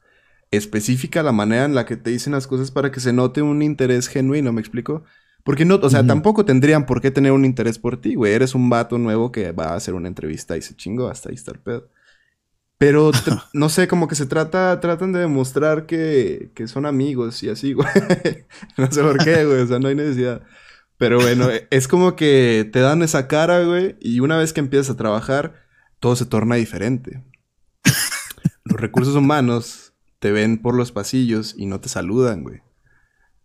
específica 0.51 1.23
la 1.23 1.31
manera 1.31 1.65
en 1.65 1.75
la 1.75 1.85
que 1.85 1.97
te 1.97 2.09
dicen 2.09 2.33
las 2.33 2.47
cosas 2.47 2.71
para 2.71 2.91
que 2.91 2.99
se 2.99 3.13
note 3.13 3.41
un 3.41 3.61
interés 3.61 4.07
genuino, 4.07 4.51
¿me 4.51 4.61
explico? 4.61 5.03
Porque 5.47 5.63
no, 5.63 5.75
o 5.75 5.89
sea, 5.89 6.05
tampoco 6.05 6.43
tendrían 6.43 6.85
por 6.85 6.99
qué 6.99 7.09
tener 7.09 7.31
un 7.31 7.45
interés 7.45 7.79
por 7.79 8.01
ti, 8.01 8.15
güey. 8.15 8.33
Eres 8.33 8.53
un 8.53 8.69
vato 8.69 8.97
nuevo 8.97 9.31
que 9.31 9.53
va 9.53 9.67
a 9.67 9.75
hacer 9.75 9.93
una 9.93 10.09
entrevista 10.09 10.57
y 10.57 10.61
se 10.61 10.75
chingo, 10.75 11.07
hasta 11.07 11.29
ahí 11.29 11.35
está 11.35 11.51
el 11.51 11.59
pedo. 11.59 11.87
Pero 12.77 13.11
no 13.53 13.69
sé, 13.69 13.87
como 13.87 14.09
que 14.09 14.15
se 14.15 14.25
trata, 14.25 14.77
tratan 14.81 15.13
de 15.13 15.19
demostrar 15.19 15.85
que, 15.85 16.51
que 16.53 16.67
son 16.67 16.85
amigos 16.85 17.43
y 17.43 17.49
así, 17.49 17.71
güey. 17.73 17.87
no 18.75 18.91
sé 18.91 19.01
por 19.01 19.23
qué, 19.23 19.45
güey, 19.45 19.61
o 19.61 19.67
sea, 19.67 19.79
no 19.79 19.87
hay 19.87 19.95
necesidad. 19.95 20.41
Pero 20.97 21.17
bueno, 21.21 21.49
e, 21.49 21.65
es 21.71 21.87
como 21.87 22.17
que 22.17 22.69
te 22.73 22.81
dan 22.81 23.01
esa 23.01 23.29
cara, 23.29 23.63
güey, 23.63 23.95
y 24.01 24.19
una 24.19 24.35
vez 24.35 24.51
que 24.51 24.59
empiezas 24.59 24.89
a 24.89 24.97
trabajar, 24.97 25.63
todo 26.01 26.17
se 26.17 26.25
torna 26.25 26.55
diferente. 26.55 27.23
Los 28.65 28.81
recursos 28.81 29.15
humanos 29.15 29.93
te 30.19 30.33
ven 30.33 30.57
por 30.57 30.75
los 30.75 30.91
pasillos 30.91 31.55
y 31.57 31.67
no 31.67 31.79
te 31.79 31.87
saludan, 31.87 32.43
güey 32.43 32.66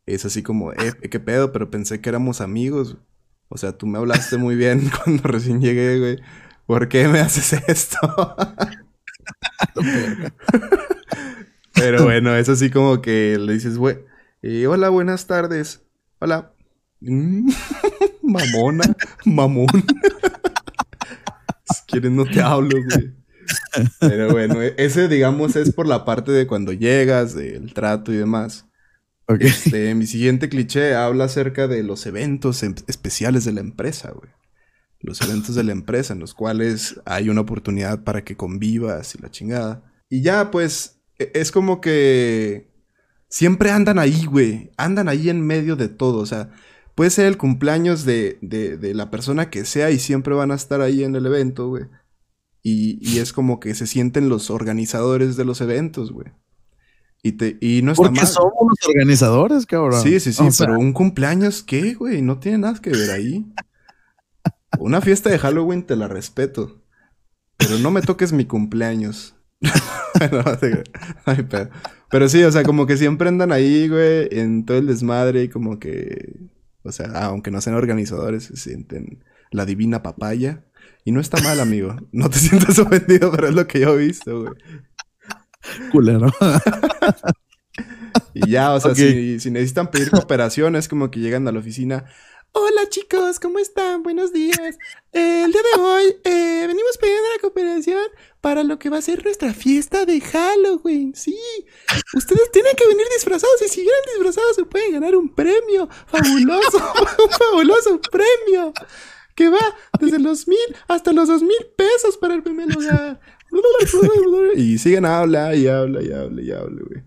es 0.06 0.24
así 0.24 0.42
como, 0.42 0.72
eh, 0.72 0.92
qué 1.10 1.20
pedo, 1.20 1.52
pero 1.52 1.70
pensé 1.70 2.00
que 2.00 2.08
éramos 2.08 2.40
amigos. 2.40 2.96
O 3.48 3.58
sea, 3.58 3.76
tú 3.76 3.86
me 3.86 3.98
hablaste 3.98 4.36
muy 4.36 4.56
bien 4.56 4.90
cuando 5.04 5.22
recién 5.24 5.60
llegué, 5.60 5.98
güey. 5.98 6.18
¿Por 6.66 6.88
qué 6.88 7.08
me 7.08 7.20
haces 7.20 7.52
esto? 7.68 7.98
pero 11.74 12.04
bueno, 12.04 12.34
es 12.34 12.48
así 12.48 12.70
como 12.70 13.02
que 13.02 13.36
le 13.38 13.52
dices, 13.52 13.76
güey, 13.76 13.98
eh, 14.42 14.66
hola, 14.66 14.88
buenas 14.88 15.26
tardes. 15.26 15.82
Hola. 16.18 16.52
Mm, 17.00 17.50
mamona, 18.22 18.84
mamón. 19.24 19.66
si 21.64 21.82
quieres 21.88 22.12
no 22.12 22.24
te 22.24 22.40
hablo, 22.40 22.78
güey. 22.90 23.12
Pero 24.00 24.30
bueno, 24.30 24.62
e-, 24.62 24.74
ese 24.78 25.08
digamos 25.08 25.56
es 25.56 25.72
por 25.72 25.86
la 25.86 26.04
parte 26.04 26.32
de 26.32 26.46
cuando 26.46 26.72
llegas, 26.72 27.34
del 27.34 27.74
trato 27.74 28.12
y 28.12 28.16
demás. 28.16 28.66
Este, 29.28 29.94
mi 29.94 30.06
siguiente 30.06 30.48
cliché 30.48 30.94
habla 30.94 31.24
acerca 31.24 31.68
de 31.68 31.82
los 31.82 32.06
eventos 32.06 32.62
em, 32.62 32.74
especiales 32.87 33.44
de 33.44 33.52
la 33.52 33.61
empresa, 33.61 34.11
güey. 34.11 34.30
Los 35.00 35.20
eventos 35.20 35.54
de 35.54 35.64
la 35.64 35.72
empresa 35.72 36.12
en 36.12 36.20
los 36.20 36.35
cuales 36.35 37.00
hay 37.04 37.28
una 37.28 37.40
oportunidad 37.40 38.04
para 38.04 38.24
que 38.24 38.37
convivas 38.37 39.14
y 39.14 39.18
la 39.18 39.30
chingada. 39.30 39.92
Y 40.08 40.22
ya, 40.22 40.50
pues, 40.50 41.00
e, 41.18 41.32
es 41.35 41.50
como 41.50 41.80
que 41.80 42.70
siempre 43.28 43.70
andan 43.70 43.98
ahí, 43.98 44.26
güey. 44.26 44.70
Andan 44.76 45.08
ahí 45.08 45.28
en 45.28 45.44
medio 45.44 45.76
de 45.76 45.88
todo. 45.88 46.18
O 46.18 46.26
sea, 46.26 46.50
puede 46.94 47.11
ser 47.11 47.26
el 47.26 47.37
cumpleaños 47.37 48.04
de, 48.04 48.38
de, 48.42 48.94
la 48.94 49.11
persona 49.11 49.50
que 49.50 49.64
sea 49.64 49.90
y 49.90 49.98
siempre 49.98 50.35
van 50.35 50.50
a 50.52 50.56
estar 50.56 50.80
ahí 50.80 51.02
en 51.02 51.16
el 51.16 51.26
evento, 51.26 51.68
güey. 51.68 51.85
Y, 52.62 52.98
y 53.00 53.18
es 53.18 53.32
como 53.32 53.58
que 53.58 53.74
se 53.74 53.88
sienten 53.88 54.28
los 54.28 54.50
organizadores 54.50 55.37
de 55.37 55.44
los 55.44 55.61
eventos, 55.61 56.12
güey. 56.12 56.28
Y, 57.22 57.32
te, 57.32 57.56
y 57.61 57.82
no 57.82 57.92
está 57.92 58.02
Porque 58.02 58.26
somos 58.26 58.52
los 58.68 58.88
organizadores, 58.88 59.64
cabrón. 59.64 60.02
Sí, 60.02 60.18
sí, 60.18 60.32
sí, 60.32 60.42
pero 60.58 60.78
un 60.78 60.92
cumpleaños, 60.92 61.62
¿qué, 61.62 61.94
güey? 61.94 62.20
No 62.20 62.40
tiene 62.40 62.58
nada 62.58 62.80
que 62.80 62.90
ver 62.90 63.12
ahí. 63.12 63.46
Una 64.80 65.00
fiesta 65.00 65.30
de 65.30 65.38
Halloween 65.38 65.85
te 65.85 65.94
la 65.94 66.08
respeto. 66.08 66.82
Pero 67.56 67.78
no 67.78 67.92
me 67.92 68.02
toques 68.02 68.32
mi 68.32 68.44
cumpleaños. 68.44 69.37
pero 72.11 72.28
sí, 72.28 72.42
o 72.42 72.50
sea, 72.50 72.64
como 72.64 72.87
que 72.87 72.96
siempre 72.96 73.28
andan 73.28 73.52
ahí, 73.52 73.88
güey, 73.88 74.28
en 74.32 74.64
todo 74.64 74.78
el 74.78 74.88
desmadre 74.88 75.44
y 75.44 75.48
como 75.48 75.78
que, 75.78 76.40
o 76.82 76.90
sea, 76.90 77.06
aunque 77.26 77.52
no 77.52 77.61
sean 77.61 77.76
organizadores, 77.76 78.44
se 78.44 78.56
sienten 78.56 79.22
la 79.52 79.64
divina 79.64 80.02
papaya. 80.02 80.64
Y 81.04 81.12
no 81.12 81.20
está 81.20 81.40
mal, 81.42 81.61
amigo. 81.61 81.96
No 82.12 82.30
te 82.30 82.38
sientas 82.40 82.78
ofendido, 82.78 83.30
pero 83.30 83.48
es 83.48 83.54
lo 83.54 83.66
que 83.66 83.80
yo 83.80 83.94
he 83.94 84.06
visto, 84.06 84.42
güey. 84.42 84.54
Culero. 85.90 86.32
y 88.35 88.50
ya, 88.50 88.72
o 88.72 88.80
sea, 88.80 88.94
si, 88.94 89.38
necesitan 89.50 89.90
pedir 89.90 90.11
cooperación, 90.11 90.76
es 90.76 90.88
como 90.88 91.11
que 91.11 91.20
llegan 91.20 91.46
a 91.48 91.52
la 91.52 91.58
oficina. 91.58 92.04
Hola 92.54 92.87
chicos, 92.90 93.40
¿cómo 93.40 93.58
están? 93.58 94.02
Buenos 94.02 94.30
días. 94.30 94.76
el 95.12 95.52
día 95.52 95.62
de 95.74 95.80
hoy 95.80 96.16
eh, 96.24 96.64
venimos 96.66 96.98
pidiendo 97.00 97.22
la 97.35 97.40
cooperación 97.40 98.02
para 98.42 98.62
lo 98.62 98.78
que 98.78 98.90
va 98.90 98.98
a 98.98 99.02
ser 99.02 99.24
nuestra 99.24 99.54
fiesta 99.54 100.04
de 100.04 100.20
Halloween. 100.20 101.14
Sí, 101.14 101.38
ustedes 102.14 102.50
tienen 102.52 102.76
que 102.76 102.87
venir 102.87 103.06
disfrazados 103.16 103.62
y 103.64 103.68
si 103.68 103.80
vienen 103.80 104.00
disfrazados 104.14 104.56
se 104.56 104.64
pueden 104.66 104.92
ganar 104.92 105.16
un 105.16 105.35
premio 105.35 105.88
fabuloso, 106.06 106.76
un 107.24 107.30
fabuloso 107.30 108.00
premio 108.11 108.74
que 109.35 109.48
va 109.48 109.74
desde 109.98 110.18
los 110.18 110.46
mil 110.46 110.58
hasta 110.88 111.12
los 111.14 111.28
dos 111.28 111.42
mil 111.42 111.66
pesos 111.76 112.18
para 112.18 112.35
el 112.35 112.42
primer 112.42 112.68
lugar. 112.68 113.18
y 114.56 114.78
siguen 114.78 115.04
habla 115.04 115.54
y 115.54 115.66
habla 115.66 116.02
y 116.02 116.12
habla 116.12 116.42
y 116.42 116.50
habla, 116.50 116.82
güey. 116.88 117.02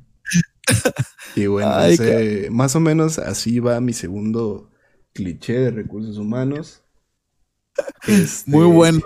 Y 1.36 1.48
bueno, 1.48 1.70
más 2.52 2.76
o 2.76 2.80
menos 2.80 3.20
así 3.20 3.60
va 3.60 3.80
mi 3.82 3.94
segundo 3.94 4.72
cliché 5.14 5.54
de 5.60 5.72
recursos 5.72 6.18
humanos. 6.18 6.82
Este, 8.08 8.50
Muy 8.50 8.66
bueno 8.68 9.02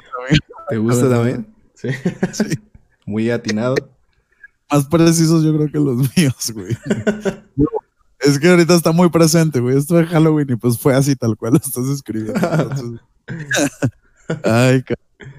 ¿Te 0.69 0.77
gusta 0.77 1.09
también? 1.09 1.47
Sí. 1.73 1.89
Muy 3.05 3.31
atinado. 3.31 3.75
Más 4.71 4.85
precisos 4.85 5.43
yo 5.43 5.55
creo 5.55 5.71
que 5.71 5.79
los 5.79 5.97
míos, 6.17 6.51
güey. 6.53 6.77
es 8.19 8.37
que 8.37 8.49
ahorita 8.49 8.75
está 8.75 8.91
muy 8.91 9.09
presente, 9.09 9.59
güey. 9.59 9.77
Esto 9.77 9.95
de 9.95 10.05
Halloween 10.05 10.51
y 10.51 10.55
pues 10.55 10.77
fue 10.77 10.93
así 10.93 11.15
tal 11.15 11.35
cual 11.35 11.53
lo 11.53 11.57
estás 11.57 11.87
escribiendo. 11.87 12.39
Ay, 14.43 14.83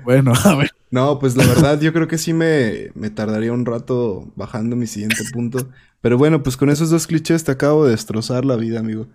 bueno, 0.03 0.33
a 0.45 0.57
ver. 0.57 0.73
No, 0.91 1.19
pues 1.19 1.37
la 1.37 1.47
verdad 1.47 1.81
yo 1.81 1.93
creo 1.93 2.09
que 2.09 2.19
sí 2.19 2.33
me, 2.33 2.91
me 2.95 3.11
tardaría 3.11 3.53
un 3.53 3.65
rato 3.65 4.33
bajando 4.35 4.75
mi 4.77 4.87
siguiente 4.87 5.23
punto. 5.33 5.69
Pero 6.01 6.19
bueno, 6.19 6.43
pues 6.43 6.57
con 6.57 6.71
esos 6.71 6.91
dos 6.91 7.07
clichés 7.07 7.45
te 7.45 7.53
acabo 7.53 7.85
de 7.85 7.93
destrozar 7.93 8.45
la 8.45 8.57
vida, 8.57 8.81
amigo. 8.81 9.07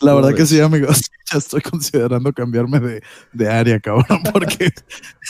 La 0.00 0.14
verdad 0.14 0.34
que 0.34 0.46
sí, 0.46 0.60
amigos. 0.60 1.02
Ya 1.32 1.38
estoy 1.38 1.62
considerando 1.62 2.30
cambiarme 2.34 2.78
de, 2.78 3.02
de 3.32 3.48
área, 3.48 3.80
cabrón, 3.80 4.18
porque 4.34 4.70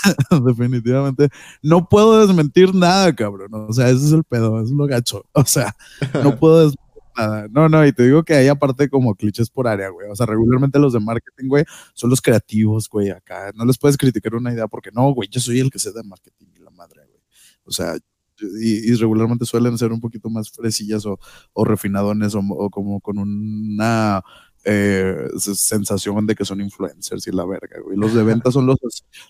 definitivamente 0.44 1.28
no 1.62 1.88
puedo 1.88 2.26
desmentir 2.26 2.74
nada, 2.74 3.14
cabrón. 3.14 3.50
O 3.52 3.72
sea, 3.72 3.88
ese 3.88 4.06
es 4.06 4.12
el 4.12 4.24
pedo, 4.24 4.60
es 4.60 4.70
lo 4.70 4.86
gacho. 4.86 5.24
O 5.30 5.44
sea, 5.44 5.76
no 6.24 6.36
puedo 6.36 6.56
desmentir 6.56 6.81
nada. 7.16 7.46
No, 7.50 7.68
no, 7.68 7.86
y 7.86 7.92
te 7.92 8.04
digo 8.04 8.22
que 8.24 8.34
hay 8.34 8.48
aparte 8.48 8.88
como 8.88 9.14
clichés 9.14 9.50
por 9.50 9.68
área, 9.68 9.88
güey. 9.88 10.08
O 10.10 10.16
sea, 10.16 10.26
regularmente 10.26 10.78
los 10.78 10.92
de 10.92 11.00
marketing, 11.00 11.48
güey, 11.48 11.64
son 11.94 12.10
los 12.10 12.20
creativos, 12.20 12.88
güey, 12.88 13.10
acá. 13.10 13.52
No 13.54 13.64
les 13.64 13.78
puedes 13.78 13.96
criticar 13.96 14.34
una 14.34 14.52
idea 14.52 14.68
porque 14.68 14.90
no, 14.92 15.12
güey, 15.12 15.28
yo 15.30 15.40
soy 15.40 15.60
el 15.60 15.70
que 15.70 15.78
sé 15.78 15.92
de 15.92 16.02
marketing 16.02 16.46
y 16.56 16.60
la 16.60 16.70
madre, 16.70 17.02
güey. 17.06 17.20
O 17.64 17.70
sea, 17.70 17.96
y, 18.40 18.94
regularmente 18.94 19.44
suelen 19.44 19.78
ser 19.78 19.92
un 19.92 20.00
poquito 20.00 20.28
más 20.30 20.50
fresillas 20.50 21.06
o, 21.06 21.18
o 21.52 21.64
refinadones 21.64 22.34
o, 22.34 22.70
como 22.70 23.00
con 23.00 23.18
una 23.18 24.22
eh, 24.64 25.28
sensación 25.36 26.26
de 26.26 26.34
que 26.34 26.44
son 26.44 26.60
influencers 26.60 27.26
y 27.26 27.32
la 27.32 27.44
verga, 27.44 27.80
güey. 27.82 27.96
Los 27.96 28.14
de 28.14 28.22
ventas 28.22 28.54
son 28.54 28.66
los, 28.66 28.78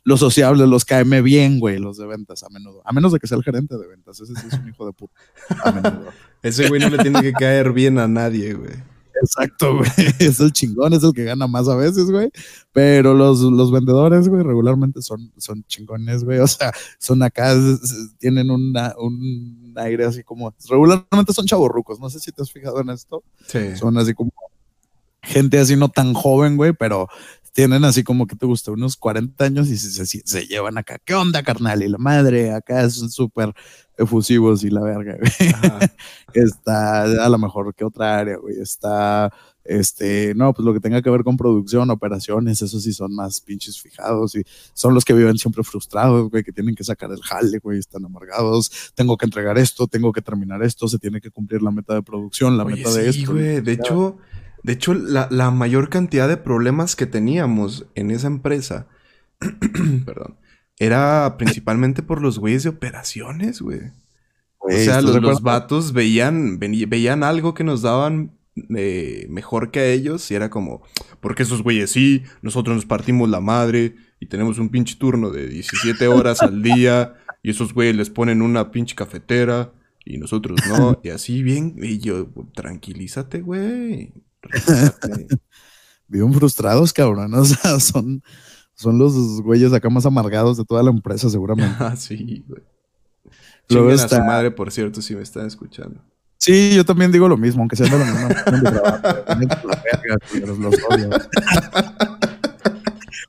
los 0.05 0.21
sociables, 0.21 0.69
los 0.69 0.85
KM 0.85 1.23
bien, 1.23 1.59
güey, 1.59 1.79
los 1.79 1.97
de 1.99 2.07
ventas 2.07 2.43
a 2.43 2.49
menudo. 2.51 2.83
A 2.85 2.93
menos 2.93 3.13
de 3.13 3.19
que 3.19 3.27
sea 3.27 3.39
el 3.39 3.45
gerente 3.45 3.77
de 3.77 3.87
ventas, 3.87 4.21
ese 4.21 4.35
sí 4.35 4.47
es 4.47 4.59
un 4.59 4.69
hijo 4.69 4.87
de 4.87 4.93
puta. 4.93 5.15
A 5.65 5.73
menudo. 5.73 6.11
Ese 6.43 6.69
güey 6.69 6.81
no 6.81 6.89
le 6.89 6.99
tiene 6.99 7.23
que 7.23 7.33
caer 7.33 7.73
bien 7.73 7.99
a 7.99 8.09
nadie, 8.09 8.55
güey. 8.55 8.73
Exacto, 9.23 9.77
güey. 9.77 9.91
Es 10.19 10.41
el 10.41 10.53
chingón, 10.53 10.93
es 10.95 11.05
el 11.05 11.13
que 11.13 11.25
gana 11.25 11.47
más 11.47 11.69
a 11.69 11.77
veces, 11.77 12.11
güey. 12.11 12.31
Pero 12.73 13.15
los, 13.15 13.41
los 13.41 13.71
vendedores, 13.71 14.29
güey, 14.29 14.43
regularmente 14.43 15.01
son, 15.03 15.33
son 15.37 15.65
chingones, 15.65 16.25
güey. 16.25 16.39
O 16.41 16.47
sea, 16.47 16.73
son 16.99 17.23
acá, 17.23 17.55
tienen 18.19 18.51
una, 18.51 18.95
un 18.99 19.75
aire 19.77 20.05
así 20.05 20.23
como. 20.23 20.53
Regularmente 20.69 21.33
son 21.33 21.47
chavorrucos. 21.47 22.01
No 22.01 22.11
sé 22.11 22.19
si 22.19 22.33
te 22.33 22.43
has 22.43 22.51
fijado 22.51 22.81
en 22.81 22.91
esto. 22.91 23.23
Sí. 23.47 23.77
Son 23.77 23.97
así 23.97 24.13
como 24.15 24.33
gente 25.23 25.59
así 25.59 25.77
no 25.77 25.89
tan 25.89 26.15
joven, 26.15 26.57
güey, 26.57 26.73
pero 26.73 27.09
tienen 27.53 27.85
así 27.85 28.03
como 28.03 28.27
que 28.27 28.37
te 28.37 28.47
gusta 28.47 28.73
unos 28.73 28.97
40 28.97 29.45
años 29.45 29.69
y 29.69 29.77
se, 29.77 30.07
se, 30.07 30.47
llevan 30.47 30.79
acá. 30.79 30.99
¿Qué 31.05 31.15
onda, 31.15 31.43
carnal? 31.43 31.83
Y 31.83 31.89
la 31.89 31.99
madre, 31.99 32.53
acá 32.53 32.89
son 32.89 33.11
súper 33.11 33.53
efusivos 33.99 34.65
y 34.65 34.71
la 34.71 34.81
verga, 34.81 35.17
güey. 35.19 35.31
Está 36.35 37.03
a 37.03 37.29
lo 37.29 37.39
mejor 37.39 37.75
que 37.75 37.85
otra 37.85 38.19
área, 38.19 38.37
güey. 38.39 38.59
Está 38.59 39.31
Este, 39.65 40.35
no, 40.35 40.53
pues 40.53 40.65
lo 40.65 40.73
que 40.73 40.81
tenga 40.81 41.03
que 41.03 41.11
ver 41.11 41.23
con 41.23 41.37
producción, 41.37 41.91
operaciones, 41.91 42.63
eso 42.63 42.81
sí 42.81 42.93
son 42.93 43.15
más 43.15 43.41
pinches 43.41 43.81
fijados 43.81 44.35
y 44.35 44.43
son 44.75 44.95
los 44.95 45.05
que 45.05 45.13
viven 45.13 45.39
siempre 45.39 45.63
frustrados, 45.63 46.31
güey, 46.31 46.43
que 46.43 46.53
tienen 46.53 46.75
que 46.75 46.83
sacar 46.85 47.13
el 47.13 47.21
jale, 47.23 47.59
güey, 47.59 47.79
están 47.79 48.05
amargados, 48.05 48.93
tengo 48.95 49.17
que 49.17 49.27
entregar 49.27 49.59
esto, 49.59 49.87
tengo 49.87 50.13
que 50.13 50.21
terminar 50.21 50.63
esto, 50.65 50.89
se 50.89 50.99
tiene 50.99 51.21
que 51.21 51.31
cumplir 51.31 51.63
la 51.63 51.71
meta 51.71 51.95
de 51.95 52.03
producción, 52.03 52.57
la 52.57 52.65
Oye, 52.65 52.77
meta 52.77 52.93
de 52.93 53.13
sí, 53.13 53.21
esto. 53.21 53.33
güey. 53.33 53.61
De 53.61 53.73
hecho, 53.73 54.19
de 54.63 54.73
hecho 54.73 54.95
la, 54.95 55.29
la 55.31 55.51
mayor 55.51 55.89
cantidad 55.89 56.29
de 56.29 56.37
problemas 56.37 56.97
que 56.97 57.07
teníamos 57.07 57.87
en 57.95 58.11
esa 58.11 58.27
empresa, 58.27 58.87
perdón, 60.05 60.37
era 60.79 61.37
principalmente 61.39 62.03
por 62.03 62.21
los 62.21 62.39
güeyes 62.39 62.65
de 62.65 62.71
operaciones, 62.71 63.61
güey. 63.61 63.81
O 64.59 64.69
sea, 64.71 64.79
¿estás 64.79 65.05
los, 65.05 65.21
los 65.21 65.43
vatos 65.43 65.93
veían, 65.93 66.59
veían 66.59 67.25
algo 67.25 67.55
que 67.55 67.65
nos 67.65 67.83
daban 67.83 68.33
eh, 68.77 69.27
mejor 69.31 69.71
que 69.71 69.81
a 69.81 69.87
ellos 69.87 70.31
y 70.31 70.35
era 70.35 70.51
como, 70.51 70.83
porque 71.21 71.43
esos 71.43 71.63
güeyes 71.63 71.91
sí, 71.91 72.23
nosotros 72.43 72.77
nos 72.77 72.87
partimos 72.87 73.29
la 73.29 73.41
madre 73.41 73.97
y 74.21 74.27
tenemos 74.27 74.59
un 74.59 74.69
pinche 74.69 74.97
turno 74.97 75.31
de 75.31 75.49
17 75.49 76.07
horas 76.09 76.43
al 76.43 76.63
día 76.63 77.15
y 77.43 77.51
esos 77.51 77.73
güeyes 77.73 77.97
les 77.97 78.11
ponen 78.11 78.43
una 78.43 78.71
pinche 78.71 78.95
cafetera 78.95 79.73
y 80.05 80.19
nosotros 80.19 80.61
no, 80.69 81.01
y 81.05 81.09
así 81.09 81.43
bien, 81.43 81.77
y 81.83 81.99
yo, 81.99 82.29
tranquilízate, 82.55 83.41
güey. 83.41 84.13
relájate". 84.67 85.27
Viven 86.09 86.33
frustrados, 86.35 86.93
cabrón, 86.93 87.33
o 87.35 87.45
sea, 87.45 87.81
son, 87.81 88.23
son 88.75 88.99
los 88.99 89.41
güeyes 89.43 89.73
acá 89.73 89.89
más 89.89 90.05
amargados 90.07 90.57
de 90.59 90.65
toda 90.65 90.83
la 90.83 90.91
empresa, 90.91 91.31
seguramente. 91.31 91.75
Ah, 91.79 91.97
sí, 91.97 92.45
güey. 92.47 92.63
Luego 93.69 93.89
Chinguen 93.89 93.95
a 93.95 93.99
su 94.09 94.15
está- 94.15 94.25
madre, 94.25 94.51
por 94.51 94.71
cierto, 94.71 95.01
si 95.01 95.15
me 95.15 95.23
están 95.23 95.47
escuchando. 95.47 96.03
Sí, 96.37 96.75
yo 96.75 96.85
también 96.85 97.13
digo 97.13 97.29
lo 97.29 97.37
mismo, 97.37 97.63
aunque 97.63 97.77
sea 97.77 97.87
de 97.89 97.99
la 97.99 98.05
misma 98.05 98.29
de 99.39 99.47
trabajo. 99.47 99.83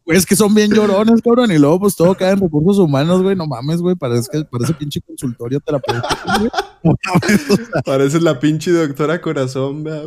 Güey, 0.06 0.18
es 0.18 0.26
que 0.26 0.36
son 0.36 0.54
bien 0.54 0.70
llorones, 0.72 1.22
cabrón, 1.22 1.50
y 1.52 1.58
luego 1.58 1.80
pues 1.82 1.96
todo 1.96 2.14
cae 2.16 2.32
en 2.34 2.40
recursos 2.42 2.78
humanos, 2.78 3.22
güey, 3.22 3.38
no 3.38 3.48
mames, 3.48 3.80
güey, 3.80 3.96
parece 3.96 4.28
que 4.30 4.44
parece 4.44 4.74
pinche 4.74 5.00
consultorio 5.02 5.62
terapéutico, 5.62 6.16
güey. 6.40 6.50
Pareces 7.86 8.22
la 8.22 8.40
pinche 8.40 8.72
doctora 8.72 9.22
corazón, 9.22 9.84
güey. 9.84 10.02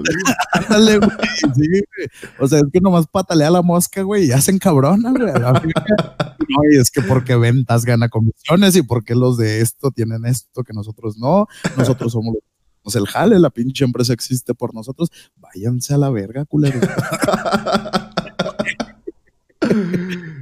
ándale, 0.53 0.99
güey, 0.99 1.11
sí, 1.55 1.69
güey. 1.69 2.09
O 2.39 2.47
sea, 2.47 2.59
es 2.61 2.67
que 2.73 2.81
nomás 2.81 3.07
patalea 3.07 3.51
la 3.51 3.63
mosca, 3.63 4.03
güey, 4.03 4.27
y 4.27 4.33
hacen 4.33 4.59
cabrona, 4.59 5.11
güey. 5.11 5.33
No, 5.33 6.61
y 6.71 6.79
es 6.79 6.91
que 6.91 7.03
porque 7.03 7.37
ventas 7.37 7.85
gana 7.85 8.09
comisiones 8.09 8.77
y 8.77 8.83
porque 8.83 9.15
los 9.15 9.37
de 9.37 9.61
esto 9.61 9.91
tienen 9.91 10.27
esto 10.27 10.63
que 10.63 10.73
nosotros 10.73 11.19
no, 11.19 11.47
nosotros 11.77 12.13
somos 12.13 12.35
los 12.35 12.95
el 12.95 13.07
jale, 13.07 13.41
la 13.41 13.51
pinche 13.51 13.85
empresa 13.85 14.13
existe 14.13 14.55
por 14.55 14.73
nosotros. 14.73 15.11
Váyanse 15.37 15.95
a 15.95 15.99
la 15.99 16.11
verga, 16.11 16.45
culero. 16.45 16.79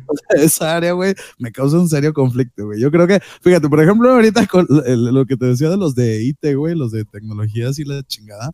O 0.07 0.15
sea, 0.37 0.43
Esa 0.45 0.77
área, 0.77 0.93
güey, 0.93 1.15
me 1.39 1.51
causa 1.53 1.79
un 1.79 1.89
serio 1.89 2.13
conflicto, 2.13 2.67
güey. 2.67 2.81
Yo 2.81 2.91
creo 2.91 3.07
que, 3.07 3.21
fíjate, 3.41 3.69
por 3.69 3.81
ejemplo, 3.83 4.11
ahorita 4.11 4.47
con 4.47 4.67
el- 4.87 5.05
lo 5.07 5.27
que 5.27 5.37
te 5.37 5.47
decía 5.47 5.71
de 5.71 5.77
los 5.77 5.95
de 5.95 6.23
IT, 6.23 6.55
güey, 6.55 6.75
los 6.75 6.93
de 6.93 7.05
tecnologías 7.05 7.79
y 7.79 7.85
la 7.85 8.03
chingada, 8.03 8.51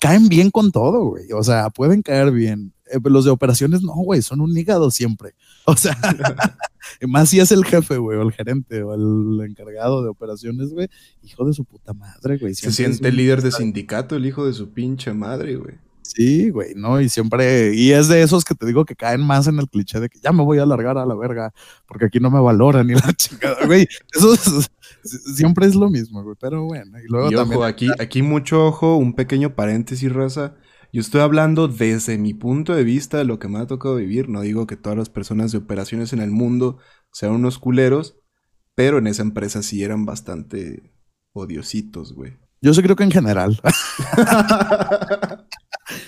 caen 0.00 0.28
bien 0.28 0.50
con 0.50 0.72
todo, 0.72 1.04
güey. 1.10 1.24
O 1.32 1.42
sea, 1.42 1.70
pueden 1.70 2.02
caer 2.02 2.30
bien. 2.32 2.72
Eh, 2.92 2.98
los 3.04 3.24
de 3.24 3.30
operaciones, 3.30 3.82
no, 3.82 3.92
güey, 3.94 4.20
son 4.22 4.40
un 4.40 4.56
hígado 4.56 4.90
siempre. 4.90 5.34
O 5.66 5.76
sea, 5.76 5.96
más 7.06 7.28
si 7.28 7.38
es 7.38 7.52
el 7.52 7.64
jefe, 7.64 7.98
güey, 7.98 8.18
o 8.18 8.22
el 8.22 8.32
gerente, 8.32 8.82
o 8.82 8.94
el 8.94 9.46
encargado 9.48 10.02
de 10.02 10.08
operaciones, 10.08 10.70
güey. 10.70 10.88
Hijo 11.22 11.44
de 11.44 11.52
su 11.52 11.64
puta 11.64 11.92
madre, 11.92 12.38
güey. 12.38 12.54
Se 12.54 12.72
siente 12.72 13.12
líder 13.12 13.42
de 13.42 13.52
sindicato, 13.52 14.16
el 14.16 14.26
hijo 14.26 14.46
de 14.46 14.52
su 14.54 14.70
pinche 14.70 15.12
madre, 15.12 15.56
güey. 15.56 15.74
Sí, 16.14 16.50
güey, 16.50 16.74
¿no? 16.74 17.00
Y 17.00 17.08
siempre, 17.08 17.72
y 17.74 17.92
es 17.92 18.08
de 18.08 18.22
esos 18.22 18.44
que 18.44 18.54
te 18.54 18.66
digo 18.66 18.84
que 18.84 18.96
caen 18.96 19.20
más 19.20 19.46
en 19.46 19.58
el 19.58 19.68
cliché 19.68 20.00
de 20.00 20.08
que 20.08 20.18
ya 20.20 20.32
me 20.32 20.42
voy 20.42 20.58
a 20.58 20.66
largar 20.66 20.98
a 20.98 21.06
la 21.06 21.14
verga, 21.14 21.52
porque 21.86 22.06
aquí 22.06 22.18
no 22.18 22.30
me 22.30 22.40
valoran 22.40 22.86
ni 22.88 22.94
la 22.94 23.12
chingada, 23.12 23.64
güey. 23.66 23.86
Eso 24.12 24.34
es- 24.34 24.70
siempre 25.36 25.66
es 25.66 25.74
lo 25.76 25.88
mismo, 25.88 26.22
güey, 26.24 26.36
pero 26.40 26.64
bueno. 26.64 26.98
Y 26.98 27.06
luego 27.08 27.30
Y 27.30 27.34
también, 27.34 27.58
ojo, 27.58 27.64
aquí, 27.64 27.88
aquí 28.00 28.22
mucho 28.22 28.66
ojo, 28.66 28.96
un 28.96 29.14
pequeño 29.14 29.54
paréntesis, 29.54 30.12
raza. 30.12 30.56
Yo 30.92 31.00
estoy 31.00 31.20
hablando 31.20 31.68
desde 31.68 32.18
mi 32.18 32.34
punto 32.34 32.74
de 32.74 32.82
vista 32.82 33.18
de 33.18 33.24
lo 33.24 33.38
que 33.38 33.46
me 33.46 33.60
ha 33.60 33.66
tocado 33.68 33.94
vivir. 33.96 34.28
No 34.28 34.40
digo 34.40 34.66
que 34.66 34.76
todas 34.76 34.98
las 34.98 35.08
personas 35.08 35.52
de 35.52 35.58
operaciones 35.58 36.12
en 36.12 36.18
el 36.20 36.32
mundo 36.32 36.78
sean 37.12 37.32
unos 37.32 37.58
culeros, 37.60 38.16
pero 38.74 38.98
en 38.98 39.06
esa 39.06 39.22
empresa 39.22 39.62
sí 39.62 39.84
eran 39.84 40.04
bastante 40.04 40.92
odiositos, 41.32 42.12
güey. 42.14 42.36
Yo 42.60 42.74
sí 42.74 42.82
creo 42.82 42.96
que 42.96 43.04
en 43.04 43.10
general. 43.10 43.60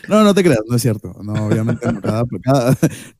no, 0.08 0.22
no 0.22 0.34
te 0.34 0.42
creas, 0.42 0.62
no 0.68 0.76
es 0.76 0.82
cierto. 0.82 1.14
No, 1.22 1.46
obviamente 1.46 1.90
no. 1.92 2.00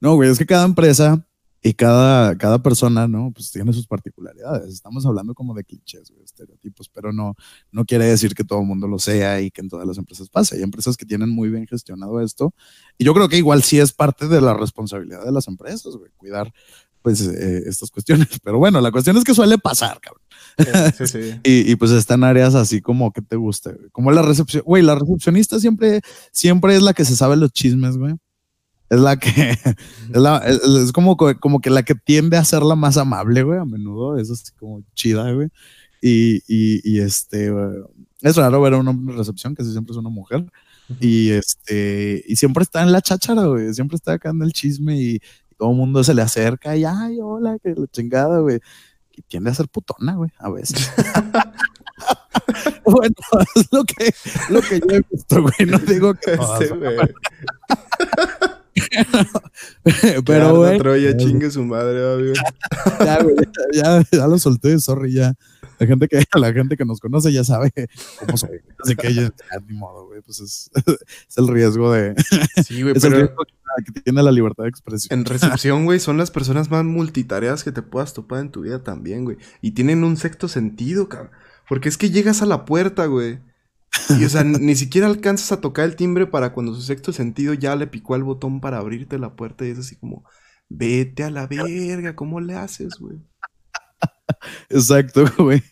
No, 0.00 0.14
güey, 0.14 0.30
es 0.30 0.38
que 0.38 0.46
cada 0.46 0.64
empresa 0.64 1.26
y 1.64 1.74
cada, 1.74 2.36
cada 2.36 2.60
persona, 2.60 3.06
¿no? 3.06 3.30
Pues 3.32 3.52
tiene 3.52 3.72
sus 3.72 3.86
particularidades. 3.86 4.74
Estamos 4.74 5.06
hablando 5.06 5.32
como 5.32 5.54
de 5.54 5.62
clichés, 5.62 6.10
güey, 6.10 6.24
estereotipos, 6.24 6.88
pero 6.88 7.12
no, 7.12 7.36
no 7.70 7.84
quiere 7.84 8.06
decir 8.06 8.34
que 8.34 8.42
todo 8.42 8.60
el 8.60 8.66
mundo 8.66 8.88
lo 8.88 8.98
sea 8.98 9.40
y 9.40 9.50
que 9.52 9.60
en 9.60 9.68
todas 9.68 9.86
las 9.86 9.96
empresas 9.96 10.28
pase. 10.28 10.56
Hay 10.56 10.62
empresas 10.62 10.96
que 10.96 11.06
tienen 11.06 11.28
muy 11.28 11.50
bien 11.50 11.66
gestionado 11.66 12.20
esto. 12.20 12.52
Y 12.98 13.04
yo 13.04 13.14
creo 13.14 13.28
que 13.28 13.36
igual 13.38 13.62
sí 13.62 13.78
es 13.78 13.92
parte 13.92 14.26
de 14.26 14.40
la 14.40 14.54
responsabilidad 14.54 15.24
de 15.24 15.32
las 15.32 15.46
empresas, 15.46 15.94
güey, 15.96 16.10
cuidar 16.16 16.52
pues 17.02 17.20
eh, 17.20 17.62
estas 17.66 17.90
cuestiones. 17.90 18.28
Pero 18.42 18.58
bueno, 18.58 18.80
la 18.80 18.90
cuestión 18.90 19.16
es 19.16 19.24
que 19.24 19.34
suele 19.34 19.58
pasar, 19.58 20.00
cabrón. 20.00 20.22
Sí, 20.96 21.06
sí. 21.06 21.18
Y, 21.44 21.72
y, 21.72 21.76
pues 21.76 21.90
están 21.90 22.24
áreas 22.24 22.54
así 22.54 22.80
como 22.80 23.12
que 23.12 23.22
te 23.22 23.36
gusta. 23.36 23.74
Como 23.90 24.10
la 24.12 24.22
recepción, 24.22 24.62
güey, 24.64 24.82
la 24.82 24.94
recepcionista 24.94 25.58
siempre, 25.60 26.00
siempre 26.30 26.76
es 26.76 26.82
la 26.82 26.94
que 26.94 27.04
se 27.04 27.16
sabe 27.16 27.36
los 27.36 27.52
chismes, 27.52 27.96
güey. 27.96 28.14
Es 28.90 29.00
la 29.00 29.16
que, 29.16 29.30
es, 30.14 30.20
la, 30.20 30.38
es, 30.38 30.92
como, 30.92 31.16
como 31.16 31.60
que 31.60 31.70
la 31.70 31.82
que 31.82 31.94
tiende 31.94 32.36
a 32.36 32.44
ser 32.44 32.62
la 32.62 32.76
más 32.76 32.96
amable, 32.96 33.42
güey, 33.42 33.58
a 33.58 33.64
menudo, 33.64 34.18
es 34.18 34.30
así 34.30 34.52
como 34.58 34.82
chida, 34.94 35.32
güey. 35.32 35.48
Y, 36.02 36.42
y, 36.46 36.80
y 36.84 37.00
este, 37.00 37.50
güey, 37.50 37.78
es 38.20 38.36
raro 38.36 38.60
ver 38.60 38.74
a 38.74 38.78
un 38.78 38.88
hombre 38.88 39.14
en 39.14 39.18
recepción, 39.18 39.54
que 39.54 39.64
siempre 39.64 39.92
es 39.92 39.96
una 39.98 40.10
mujer. 40.10 40.44
Y 41.00 41.30
este, 41.30 42.22
y 42.26 42.36
siempre 42.36 42.62
está 42.64 42.82
en 42.82 42.92
la 42.92 43.00
cháchara, 43.00 43.46
güey, 43.46 43.72
siempre 43.72 43.96
está 43.96 44.12
acá 44.12 44.30
en 44.30 44.42
el 44.42 44.52
chisme 44.52 45.00
y 45.00 45.20
todo 45.62 45.70
el 45.70 45.76
mundo 45.76 46.02
se 46.02 46.12
le 46.12 46.22
acerca 46.22 46.76
y, 46.76 46.84
ay, 46.84 47.20
hola, 47.22 47.56
que 47.62 47.72
la 47.76 47.86
chingada, 47.86 48.40
güey 48.40 48.58
y 49.14 49.22
tiende 49.22 49.50
a 49.50 49.54
ser 49.54 49.68
putona, 49.68 50.14
güey, 50.14 50.30
a 50.38 50.50
veces. 50.50 50.90
bueno, 52.84 53.14
es 53.54 53.68
lo 53.70 53.84
que, 53.84 54.12
lo 54.48 54.60
que 54.60 54.80
yo 54.80 54.96
he 54.96 55.02
visto, 55.10 55.42
güey. 55.42 55.66
No 55.66 55.78
digo 55.78 56.14
que 56.14 56.36
todas, 56.36 56.62
Ese, 56.62 56.74
güey. 56.74 56.96
pero, 60.26 60.56
güey. 60.56 60.78
Troya, 60.78 61.16
chingue 61.16 61.50
su 61.50 61.62
madre, 61.64 62.16
güey. 62.16 62.32
Ya, 63.04 63.22
güey, 63.22 63.36
ya, 63.72 64.02
ya, 64.10 64.26
lo 64.26 64.38
solté, 64.38 64.78
sorry, 64.78 65.12
ya. 65.12 65.34
La 65.82 65.88
gente 65.88 66.06
que, 66.06 66.22
la 66.38 66.52
gente 66.52 66.76
que 66.76 66.84
nos 66.84 67.00
conoce 67.00 67.32
ya 67.32 67.42
sabe 67.42 67.72
cómo 68.20 68.36
soy. 68.36 68.60
Así 68.84 68.94
que 68.94 69.12
ya 69.14 69.32
ni 69.66 69.76
modo, 69.76 70.06
güey. 70.06 70.20
Pues 70.22 70.38
es, 70.38 70.70
es 71.28 71.38
el 71.38 71.48
riesgo 71.48 71.92
de. 71.92 72.14
Sí, 72.64 72.82
güey, 72.82 72.94
es 72.94 73.02
pero 73.02 73.16
el 73.16 73.22
riesgo 73.22 73.44
que, 73.44 73.92
que 73.92 74.00
tiene 74.00 74.22
la 74.22 74.30
libertad 74.30 74.62
de 74.62 74.68
expresión. 74.68 75.18
en 75.18 75.24
recepción, 75.24 75.84
güey, 75.84 75.98
son 75.98 76.18
las 76.18 76.30
personas 76.30 76.70
más 76.70 76.84
multitareas 76.84 77.64
que 77.64 77.72
te 77.72 77.82
puedas 77.82 78.14
topar 78.14 78.38
en 78.38 78.52
tu 78.52 78.60
vida 78.60 78.84
también, 78.84 79.24
güey. 79.24 79.38
Y 79.60 79.72
tienen 79.72 80.04
un 80.04 80.16
sexto 80.16 80.46
sentido, 80.46 81.08
cabrón. 81.08 81.32
Porque 81.68 81.88
es 81.88 81.98
que 81.98 82.10
llegas 82.10 82.42
a 82.42 82.46
la 82.46 82.64
puerta, 82.64 83.06
güey. 83.06 83.40
Y, 84.20 84.24
o 84.24 84.28
sea, 84.28 84.44
ni 84.44 84.76
siquiera 84.76 85.08
alcanzas 85.08 85.50
a 85.50 85.60
tocar 85.60 85.84
el 85.86 85.96
timbre 85.96 86.28
para 86.28 86.52
cuando 86.52 86.76
su 86.76 86.82
sexto 86.82 87.12
sentido 87.12 87.54
ya 87.54 87.74
le 87.74 87.88
picó 87.88 88.14
al 88.14 88.22
botón 88.22 88.60
para 88.60 88.78
abrirte 88.78 89.18
la 89.18 89.34
puerta 89.34 89.66
y 89.66 89.70
es 89.70 89.80
así 89.80 89.96
como, 89.96 90.24
vete 90.68 91.24
a 91.24 91.30
la 91.30 91.48
verga, 91.48 92.14
¿cómo 92.14 92.40
le 92.40 92.54
haces, 92.54 92.98
güey? 93.00 93.18
Exacto, 94.68 95.24
güey. 95.38 95.62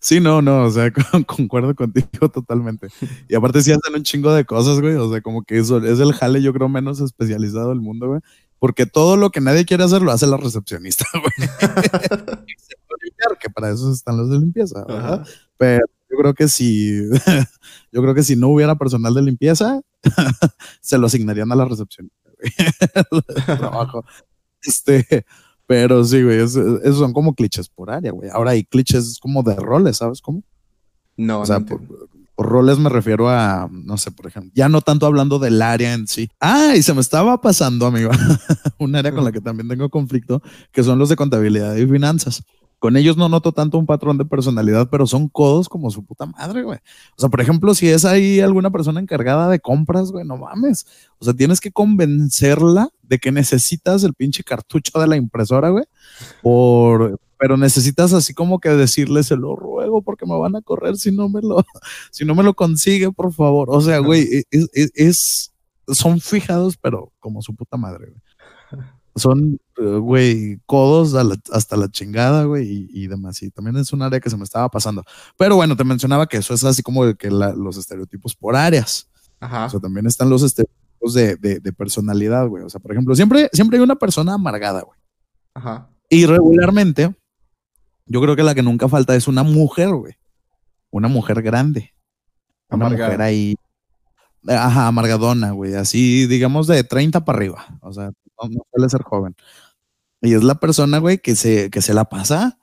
Sí, 0.00 0.20
no, 0.20 0.42
no, 0.42 0.64
o 0.64 0.70
sea, 0.70 0.90
con, 1.12 1.24
concuerdo 1.24 1.74
contigo 1.74 2.28
totalmente. 2.32 2.88
Y 3.28 3.34
aparte 3.34 3.62
sí 3.62 3.72
hacen 3.72 3.94
un 3.94 4.02
chingo 4.02 4.32
de 4.32 4.44
cosas, 4.44 4.80
güey, 4.80 4.94
o 4.94 5.10
sea, 5.10 5.20
como 5.20 5.42
que 5.42 5.58
eso 5.58 5.78
es 5.84 6.00
el 6.00 6.12
jale, 6.12 6.42
yo 6.42 6.52
creo, 6.52 6.68
menos 6.68 7.00
especializado 7.00 7.70
del 7.70 7.80
mundo, 7.80 8.08
güey. 8.08 8.20
Porque 8.58 8.86
todo 8.86 9.16
lo 9.16 9.30
que 9.30 9.40
nadie 9.40 9.64
quiere 9.64 9.84
hacer 9.84 10.02
lo 10.02 10.10
hace 10.10 10.26
la 10.26 10.36
recepcionista, 10.36 11.04
güey. 11.14 11.48
que 13.40 13.50
para 13.50 13.70
eso 13.70 13.92
están 13.92 14.16
los 14.16 14.30
de 14.30 14.38
limpieza, 14.38 14.84
¿verdad? 14.84 15.22
Ajá. 15.22 15.24
Pero 15.56 15.86
yo 16.10 16.16
creo 16.16 16.34
que 16.34 16.48
si, 16.48 17.02
yo 17.92 18.02
creo 18.02 18.14
que 18.14 18.24
si 18.24 18.34
no 18.34 18.48
hubiera 18.48 18.74
personal 18.74 19.14
de 19.14 19.22
limpieza, 19.22 19.80
se 20.80 20.98
lo 20.98 21.06
asignarían 21.06 21.52
a 21.52 21.56
la 21.56 21.66
recepcionista, 21.66 22.30
güey. 22.36 22.52
trabajo. 23.58 24.04
Este, 24.62 25.24
pero 25.68 26.02
sí, 26.02 26.22
güey, 26.22 26.38
esos 26.38 26.82
es, 26.82 26.96
son 26.96 27.12
como 27.12 27.34
clichés 27.34 27.68
por 27.68 27.90
área, 27.90 28.10
güey. 28.10 28.30
Ahora 28.32 28.52
hay 28.52 28.64
clichés 28.64 29.18
como 29.20 29.42
de 29.42 29.54
roles, 29.54 29.98
¿sabes 29.98 30.22
cómo? 30.22 30.42
No, 31.18 31.42
o 31.42 31.46
sea, 31.46 31.58
no 31.58 31.66
por, 31.66 31.86
por, 32.34 32.48
roles 32.48 32.78
me 32.78 32.88
refiero 32.88 33.28
a, 33.28 33.68
no 33.70 33.98
sé, 33.98 34.10
por 34.10 34.26
ejemplo, 34.26 34.50
ya 34.54 34.70
no 34.70 34.80
tanto 34.80 35.04
hablando 35.04 35.38
del 35.38 35.60
área 35.60 35.92
en 35.92 36.06
sí. 36.06 36.30
Ah, 36.40 36.72
y 36.74 36.82
se 36.82 36.94
me 36.94 37.02
estaba 37.02 37.38
pasando, 37.42 37.84
amigo, 37.84 38.10
un 38.78 38.96
área 38.96 39.12
con 39.12 39.24
la 39.24 39.30
que 39.30 39.42
también 39.42 39.68
tengo 39.68 39.90
conflicto, 39.90 40.40
que 40.72 40.82
son 40.82 40.98
los 40.98 41.10
de 41.10 41.16
contabilidad 41.16 41.76
y 41.76 41.86
finanzas. 41.86 42.42
Con 42.78 42.96
ellos 42.96 43.16
no 43.16 43.28
noto 43.28 43.52
tanto 43.52 43.76
un 43.76 43.86
patrón 43.86 44.18
de 44.18 44.24
personalidad, 44.24 44.88
pero 44.88 45.06
son 45.06 45.28
codos 45.28 45.68
como 45.68 45.90
su 45.90 46.04
puta 46.04 46.26
madre, 46.26 46.62
güey. 46.62 46.78
O 47.16 47.20
sea, 47.20 47.28
por 47.28 47.40
ejemplo, 47.40 47.74
si 47.74 47.88
es 47.88 48.04
ahí 48.04 48.38
alguna 48.40 48.70
persona 48.70 49.00
encargada 49.00 49.48
de 49.48 49.58
compras, 49.58 50.12
güey, 50.12 50.24
no 50.24 50.36
mames. 50.36 50.86
O 51.18 51.24
sea, 51.24 51.34
tienes 51.34 51.60
que 51.60 51.72
convencerla 51.72 52.90
de 53.02 53.18
que 53.18 53.32
necesitas 53.32 54.04
el 54.04 54.14
pinche 54.14 54.44
cartucho 54.44 54.98
de 55.00 55.08
la 55.08 55.16
impresora, 55.16 55.70
güey. 55.70 55.84
Por, 56.40 57.18
pero 57.36 57.56
necesitas 57.56 58.12
así 58.12 58.32
como 58.32 58.60
que 58.60 58.68
decirle, 58.68 59.24
se 59.24 59.36
lo 59.36 59.56
ruego 59.56 60.02
porque 60.02 60.24
me 60.24 60.38
van 60.38 60.54
a 60.54 60.62
correr 60.62 60.96
si 60.96 61.10
no 61.10 61.28
me 61.28 61.42
lo, 61.42 61.64
si 62.12 62.24
no 62.24 62.36
me 62.36 62.44
lo 62.44 62.54
consigue, 62.54 63.10
por 63.10 63.32
favor. 63.32 63.70
O 63.70 63.80
sea, 63.80 63.98
güey, 63.98 64.22
e, 64.22 64.44
e, 64.52 64.66
es, 64.72 64.92
es, 64.94 65.52
son 65.88 66.20
fijados, 66.20 66.76
pero 66.76 67.12
como 67.18 67.42
su 67.42 67.56
puta 67.56 67.76
madre, 67.76 68.06
güey 68.06 68.22
son, 69.18 69.58
eh, 69.76 69.98
güey, 69.98 70.60
codos 70.66 71.14
hasta 71.52 71.76
la 71.76 71.88
chingada, 71.88 72.44
güey, 72.44 72.88
y, 72.90 73.06
demás. 73.06 73.42
Y 73.42 73.50
también 73.50 73.76
es 73.76 73.92
un 73.92 74.02
área 74.02 74.20
que 74.20 74.30
se 74.30 74.36
me 74.36 74.44
estaba 74.44 74.68
pasando. 74.68 75.04
Pero 75.36 75.56
bueno, 75.56 75.76
te 75.76 75.84
mencionaba 75.84 76.26
que 76.26 76.38
eso 76.38 76.54
es 76.54 76.64
así 76.64 76.82
como 76.82 77.14
que 77.14 77.30
los 77.30 77.76
estereotipos 77.76 78.34
por 78.34 78.56
áreas. 78.56 79.08
Ajá. 79.40 79.66
O 79.66 79.70
sea, 79.70 79.80
también 79.80 80.06
están 80.06 80.30
los 80.30 80.42
estereotipos 80.42 81.14
de, 81.14 81.72
personalidad, 81.76 82.46
güey. 82.48 82.64
O 82.64 82.70
sea, 82.70 82.80
por 82.80 82.92
ejemplo, 82.92 83.14
siempre, 83.14 83.48
siempre 83.52 83.78
hay 83.78 83.84
una 83.84 83.96
persona 83.96 84.34
amargada, 84.34 84.82
güey. 84.82 84.98
Ajá. 85.54 85.88
Y 86.08 86.26
regularmente, 86.26 87.14
yo 88.06 88.20
creo 88.20 88.36
que 88.36 88.42
la 88.42 88.54
que 88.54 88.62
nunca 88.62 88.88
falta 88.88 89.14
es 89.14 89.28
una 89.28 89.42
mujer, 89.42 89.90
güey. 89.90 90.14
Una 90.90 91.08
mujer 91.08 91.42
grande. 91.42 91.94
Una 92.70 92.88
mujer 92.88 93.20
ahí. 93.20 93.54
Ajá, 94.46 94.86
amargadona, 94.86 95.50
güey. 95.50 95.74
Así, 95.74 96.26
digamos, 96.26 96.66
de 96.66 96.84
30 96.84 97.24
para 97.24 97.36
arriba. 97.36 97.78
O 97.80 97.92
sea, 97.92 98.12
no, 98.48 98.62
suele 98.72 98.88
ser 98.88 99.02
joven. 99.02 99.34
Y 100.20 100.34
es 100.34 100.42
la 100.42 100.56
persona, 100.56 100.98
güey, 100.98 101.18
que 101.18 101.36
se, 101.36 101.70
que 101.70 101.80
se 101.80 101.94
la 101.94 102.04
pasa 102.06 102.58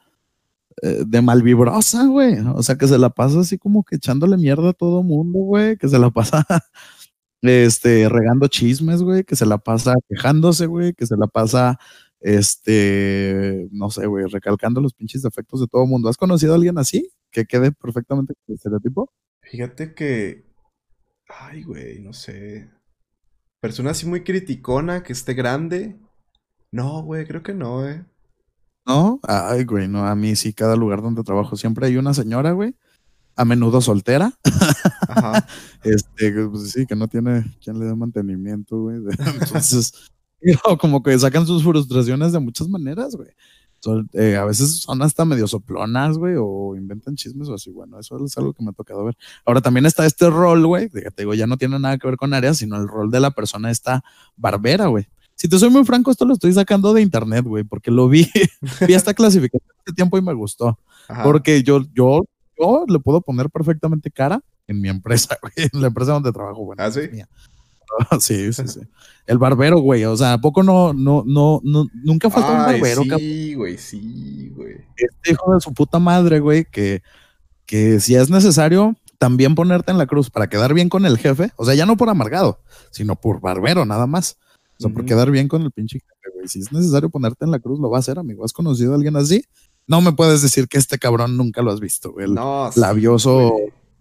eh, 0.81 1.03
de 1.07 1.21
malvibrosa, 1.21 2.05
güey. 2.07 2.39
O 2.39 2.61
sea, 2.63 2.77
que 2.77 2.87
se 2.87 2.97
la 2.97 3.09
pasa 3.09 3.39
así 3.39 3.57
como 3.57 3.83
que 3.83 3.95
echándole 3.95 4.37
mierda 4.37 4.71
a 4.71 4.73
todo 4.73 5.03
mundo, 5.03 5.39
güey. 5.39 5.77
Que 5.77 5.87
se 5.87 5.99
la 5.99 6.09
pasa 6.09 6.45
este, 7.41 8.09
regando 8.09 8.47
chismes, 8.47 9.01
güey. 9.01 9.23
Que 9.23 9.35
se 9.35 9.45
la 9.45 9.57
pasa 9.57 9.93
quejándose, 10.09 10.65
güey. 10.65 10.93
Que 10.93 11.05
se 11.05 11.15
la 11.17 11.27
pasa, 11.27 11.79
este, 12.19 13.67
no 13.71 13.89
sé, 13.89 14.05
güey, 14.07 14.25
recalcando 14.25 14.81
los 14.81 14.93
pinches 14.93 15.21
defectos 15.21 15.61
de 15.61 15.67
todo 15.67 15.85
mundo. 15.85 16.09
¿Has 16.09 16.17
conocido 16.17 16.53
a 16.53 16.55
alguien 16.55 16.77
así? 16.77 17.09
Que 17.31 17.45
quede 17.45 17.71
perfectamente 17.71 18.33
con 18.33 18.43
el 18.49 18.55
estereotipo. 18.55 19.11
Fíjate 19.41 19.93
que. 19.93 20.45
Ay, 21.27 21.63
güey, 21.63 21.99
no 22.01 22.13
sé. 22.13 22.69
Persona 23.65 23.89
así 23.89 24.05
muy 24.05 24.23
criticona, 24.23 25.01
que 25.01 25.11
esté 25.11 25.33
grande. 25.33 25.95
No, 26.71 27.01
güey, 27.01 27.25
creo 27.25 27.41
que 27.41 27.55
no, 27.55 27.89
eh. 27.89 28.05
No, 28.85 29.19
ay, 29.23 29.63
güey, 29.63 29.87
no, 29.87 30.05
a 30.05 30.13
mí 30.13 30.35
sí, 30.35 30.53
cada 30.53 30.75
lugar 30.75 31.01
donde 31.01 31.23
trabajo 31.23 31.55
siempre 31.55 31.87
hay 31.87 31.97
una 31.97 32.13
señora, 32.13 32.51
güey, 32.51 32.75
a 33.35 33.43
menudo 33.43 33.81
soltera. 33.81 34.37
Ajá. 35.09 35.47
este, 35.83 36.47
pues 36.47 36.73
sí, 36.73 36.85
que 36.85 36.95
no 36.95 37.07
tiene 37.07 37.43
quien 37.59 37.79
le 37.79 37.85
dé 37.85 37.95
mantenimiento, 37.95 38.81
güey. 38.81 38.97
Entonces, 39.41 40.11
como 40.79 41.01
que 41.01 41.17
sacan 41.17 41.47
sus 41.47 41.63
frustraciones 41.63 42.33
de 42.33 42.39
muchas 42.39 42.67
maneras, 42.67 43.15
güey. 43.15 43.29
Eh, 44.13 44.35
a 44.35 44.45
veces 44.45 44.81
son 44.81 45.01
hasta 45.01 45.25
medio 45.25 45.47
soplonas, 45.47 46.17
güey, 46.17 46.35
o 46.37 46.75
inventan 46.75 47.15
chismes 47.15 47.49
o 47.49 47.53
así. 47.55 47.71
Bueno, 47.71 47.99
eso 47.99 48.23
es 48.23 48.37
algo 48.37 48.53
que 48.53 48.63
me 48.63 48.69
ha 48.69 48.73
tocado 48.73 49.05
ver. 49.05 49.17
Ahora 49.45 49.61
también 49.61 49.85
está 49.85 50.05
este 50.05 50.29
rol, 50.29 50.65
güey, 50.65 50.89
te 50.89 51.11
digo, 51.17 51.33
ya 51.33 51.47
no 51.47 51.57
tiene 51.57 51.79
nada 51.79 51.97
que 51.97 52.07
ver 52.07 52.17
con 52.17 52.33
áreas, 52.33 52.57
sino 52.57 52.77
el 52.77 52.87
rol 52.87 53.11
de 53.11 53.19
la 53.19 53.31
persona 53.31 53.71
esta 53.71 54.03
barbera, 54.35 54.87
güey. 54.87 55.07
Si 55.35 55.49
te 55.49 55.59
soy 55.59 55.69
muy 55.69 55.83
franco, 55.83 56.11
esto 56.11 56.25
lo 56.25 56.33
estoy 56.33 56.53
sacando 56.53 56.93
de 56.93 57.01
internet, 57.01 57.45
güey, 57.45 57.63
porque 57.63 57.91
lo 57.91 58.07
vi, 58.07 58.29
vi 58.87 58.93
esta 58.93 59.13
clasificación 59.15 59.75
hace 59.83 59.93
tiempo 59.93 60.17
y 60.17 60.21
me 60.21 60.33
gustó. 60.33 60.79
Porque 61.23 61.61
yo, 61.61 61.81
yo, 61.93 62.25
yo 62.57 62.85
le 62.87 62.99
puedo 62.99 63.21
poner 63.21 63.49
perfectamente 63.49 64.09
cara 64.09 64.41
en 64.67 64.81
mi 64.81 64.89
empresa, 64.89 65.37
güey, 65.41 65.69
en 65.71 65.81
la 65.81 65.87
empresa 65.87 66.13
donde 66.13 66.31
trabajo, 66.31 66.65
bueno. 66.65 66.81
¿Ah, 66.81 66.91
sí? 66.91 67.01
sí, 68.19 68.51
sí, 68.53 68.67
sí. 68.67 68.81
El 69.25 69.37
barbero, 69.37 69.79
güey. 69.79 70.05
O 70.05 70.15
sea, 70.15 70.33
¿a 70.33 70.41
poco 70.41 70.63
no, 70.63 70.93
no, 70.93 71.23
no, 71.25 71.61
no 71.63 71.87
nunca 71.93 72.29
faltó 72.29 72.51
un 72.51 72.57
barbero, 72.59 73.03
Sí, 73.17 73.53
güey, 73.55 73.77
sí, 73.77 74.51
güey. 74.55 74.75
Este 74.95 75.31
hijo 75.31 75.53
de 75.53 75.61
su 75.61 75.73
puta 75.73 75.99
madre, 75.99 76.39
güey, 76.39 76.65
que, 76.65 77.01
que 77.65 77.99
si 77.99 78.15
es 78.15 78.29
necesario 78.29 78.95
también 79.17 79.55
ponerte 79.55 79.91
en 79.91 79.97
la 79.97 80.05
cruz 80.05 80.29
para 80.29 80.47
quedar 80.47 80.73
bien 80.73 80.89
con 80.89 81.05
el 81.05 81.17
jefe. 81.17 81.51
O 81.55 81.65
sea, 81.65 81.73
ya 81.73 81.85
no 81.85 81.97
por 81.97 82.09
amargado, 82.09 82.59
sino 82.91 83.15
por 83.15 83.41
barbero, 83.41 83.85
nada 83.85 84.07
más. 84.07 84.37
O 84.77 84.83
sea, 84.83 84.93
por 84.93 85.05
quedar 85.05 85.31
bien 85.31 85.47
con 85.47 85.61
el 85.61 85.71
pinche 85.71 85.99
jefe, 85.99 86.35
güey. 86.35 86.47
Si 86.47 86.59
es 86.59 86.71
necesario 86.71 87.09
ponerte 87.09 87.45
en 87.45 87.51
la 87.51 87.59
cruz, 87.59 87.79
lo 87.79 87.89
va 87.89 87.97
a 87.97 87.99
hacer, 88.01 88.19
amigo. 88.19 88.43
¿Has 88.43 88.53
conocido 88.53 88.91
a 88.91 88.95
alguien 88.95 89.15
así? 89.15 89.43
No 89.87 90.01
me 90.01 90.11
puedes 90.11 90.41
decir 90.41 90.67
que 90.67 90.77
este 90.77 90.97
cabrón 90.97 91.37
nunca 91.37 91.61
lo 91.61 91.71
has 91.71 91.79
visto, 91.79 92.11
güey. 92.11 92.25
El 92.25 92.35
labioso 92.75 93.55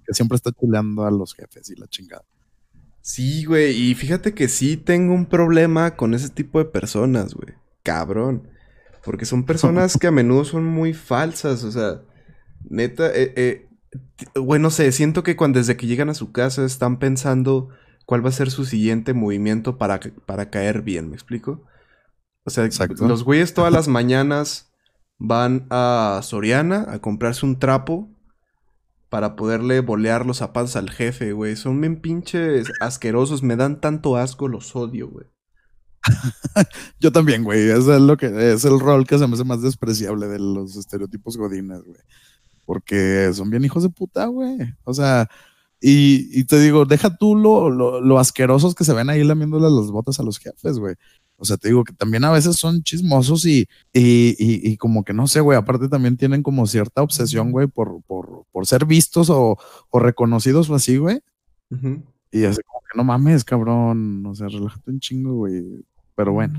que 0.05 0.15
siempre 0.15 0.37
está 0.37 0.53
chuleando 0.53 1.05
a 1.05 1.11
los 1.11 1.35
jefes 1.35 1.71
y 1.71 1.77
la 1.77 1.87
chingada. 1.87 2.25
Sí, 3.05 3.45
güey, 3.45 3.91
y 3.91 3.95
fíjate 3.95 4.33
que 4.33 4.49
sí 4.49 4.79
tengo 4.79 5.13
un 5.13 5.27
problema 5.27 5.95
con 5.95 6.15
ese 6.15 6.31
tipo 6.31 6.59
de 6.59 6.65
personas, 6.65 7.35
güey. 7.35 7.53
Cabrón. 7.83 8.49
Porque 9.05 9.27
son 9.27 9.45
personas 9.45 9.99
que 10.01 10.07
a 10.07 10.11
menudo 10.11 10.47
son 10.47 10.65
muy 10.65 10.95
falsas, 10.95 11.65
o 11.65 11.71
sea, 11.71 12.01
neta, 12.65 13.09
eh, 13.15 13.35
eh, 13.37 13.69
güey, 14.35 14.59
no 14.59 14.71
sé, 14.71 14.91
siento 14.91 15.23
que 15.23 15.37
cuando 15.37 15.59
desde 15.59 15.77
que 15.77 15.87
llegan 15.87 16.09
a 16.09 16.15
su 16.15 16.33
casa 16.33 16.65
están 16.65 16.99
pensando 16.99 17.69
cuál 18.07 18.25
va 18.25 18.31
a 18.31 18.33
ser 18.33 18.51
su 18.51 18.65
siguiente 18.65 19.13
movimiento 19.13 19.77
para, 19.77 20.01
para 20.25 20.49
caer 20.49 20.81
bien, 20.81 21.11
¿me 21.11 21.15
explico? 21.15 21.63
O 22.45 22.51
sea, 22.51 22.67
los 23.01 23.23
güeyes 23.23 23.53
todas 23.53 23.73
las 23.73 23.87
mañanas 23.99 24.73
van 25.19 25.67
a 25.69 26.21
Soriana 26.23 26.87
a 26.89 27.01
comprarse 27.01 27.45
un 27.45 27.59
trapo 27.59 28.14
para 29.15 29.37
poderle 29.37 29.79
bolear 29.79 30.27
los 30.27 30.39
zapatos 30.39 30.75
al 30.75 30.91
jefe, 30.91 31.31
güey. 31.31 31.55
Son 31.55 31.81
bien 31.81 32.01
pinches 32.01 32.67
asquerosos, 32.81 33.45
me 33.45 33.55
dan 33.55 33.81
tanto 33.81 34.17
asco, 34.17 34.49
los 34.49 34.75
odio, 34.75 35.09
güey. 35.09 35.27
Yo 36.99 37.13
también, 37.13 37.45
güey. 37.45 37.71
Es 37.71 37.85
lo 37.85 38.17
que 38.17 38.27
es 38.53 38.65
el 38.65 38.81
rol 38.81 39.07
que 39.07 39.17
se 39.17 39.29
me 39.29 39.35
hace 39.35 39.45
más 39.45 39.63
despreciable 39.63 40.27
de 40.27 40.41
los 40.41 40.75
estereotipos 40.75 41.37
godines, 41.37 41.85
güey. 41.85 42.01
Porque 42.65 43.31
son 43.35 43.51
bien 43.51 43.65
hijos 43.65 43.85
de 43.85 43.89
puta, 43.91 44.27
güey. 44.27 44.59
O 44.83 44.93
sea, 44.93 45.29
y, 45.81 46.43
te 46.47 46.59
digo, 46.59 46.85
deja 46.85 47.17
tú 47.17 47.37
lo, 47.37 47.71
lo, 47.71 48.19
asquerosos 48.19 48.75
que 48.75 48.83
se 48.83 48.95
ven 48.95 49.11
ahí 49.11 49.23
lamiéndole 49.23 49.71
las 49.71 49.93
botas 49.93 50.19
a 50.19 50.25
los 50.25 50.41
jefes, 50.41 50.81
güey. 50.81 50.97
O 51.37 51.45
sea, 51.45 51.57
te 51.57 51.69
digo 51.69 51.85
que 51.85 51.93
también 51.93 52.25
a 52.25 52.31
veces 52.31 52.57
son 52.57 52.83
chismosos 52.83 53.45
y, 53.45 53.69
y, 53.93 54.37
y, 54.39 54.77
como 54.77 55.05
que 55.05 55.13
no 55.13 55.27
sé, 55.27 55.41
güey, 55.41 55.59
aparte 55.59 55.89
también 55.89 56.17
tienen 56.17 56.43
como 56.43 56.67
cierta 56.67 57.03
obsesión, 57.03 57.51
güey, 57.51 57.67
por, 57.67 58.03
por, 58.05 58.45
por 58.53 58.67
ser 58.67 58.87
vistos 58.87 59.31
o, 59.31 59.59
o, 59.91 59.99
reconocidos 59.99 60.71
o 60.71 60.75
así, 60.75 60.97
güey. 60.97 61.21
Y 62.31 62.45
así 62.45 62.61
como 62.63 62.81
que 62.81 62.97
no 62.97 63.05
mames, 63.05 63.45
cabrón, 63.45 64.25
o 64.27 64.35
sea, 64.35 64.49
relájate 64.49 64.91
un 64.91 65.01
chingo, 65.01 65.35
güey. 65.35 65.85
Pero 66.15 66.33
bueno. 66.33 66.59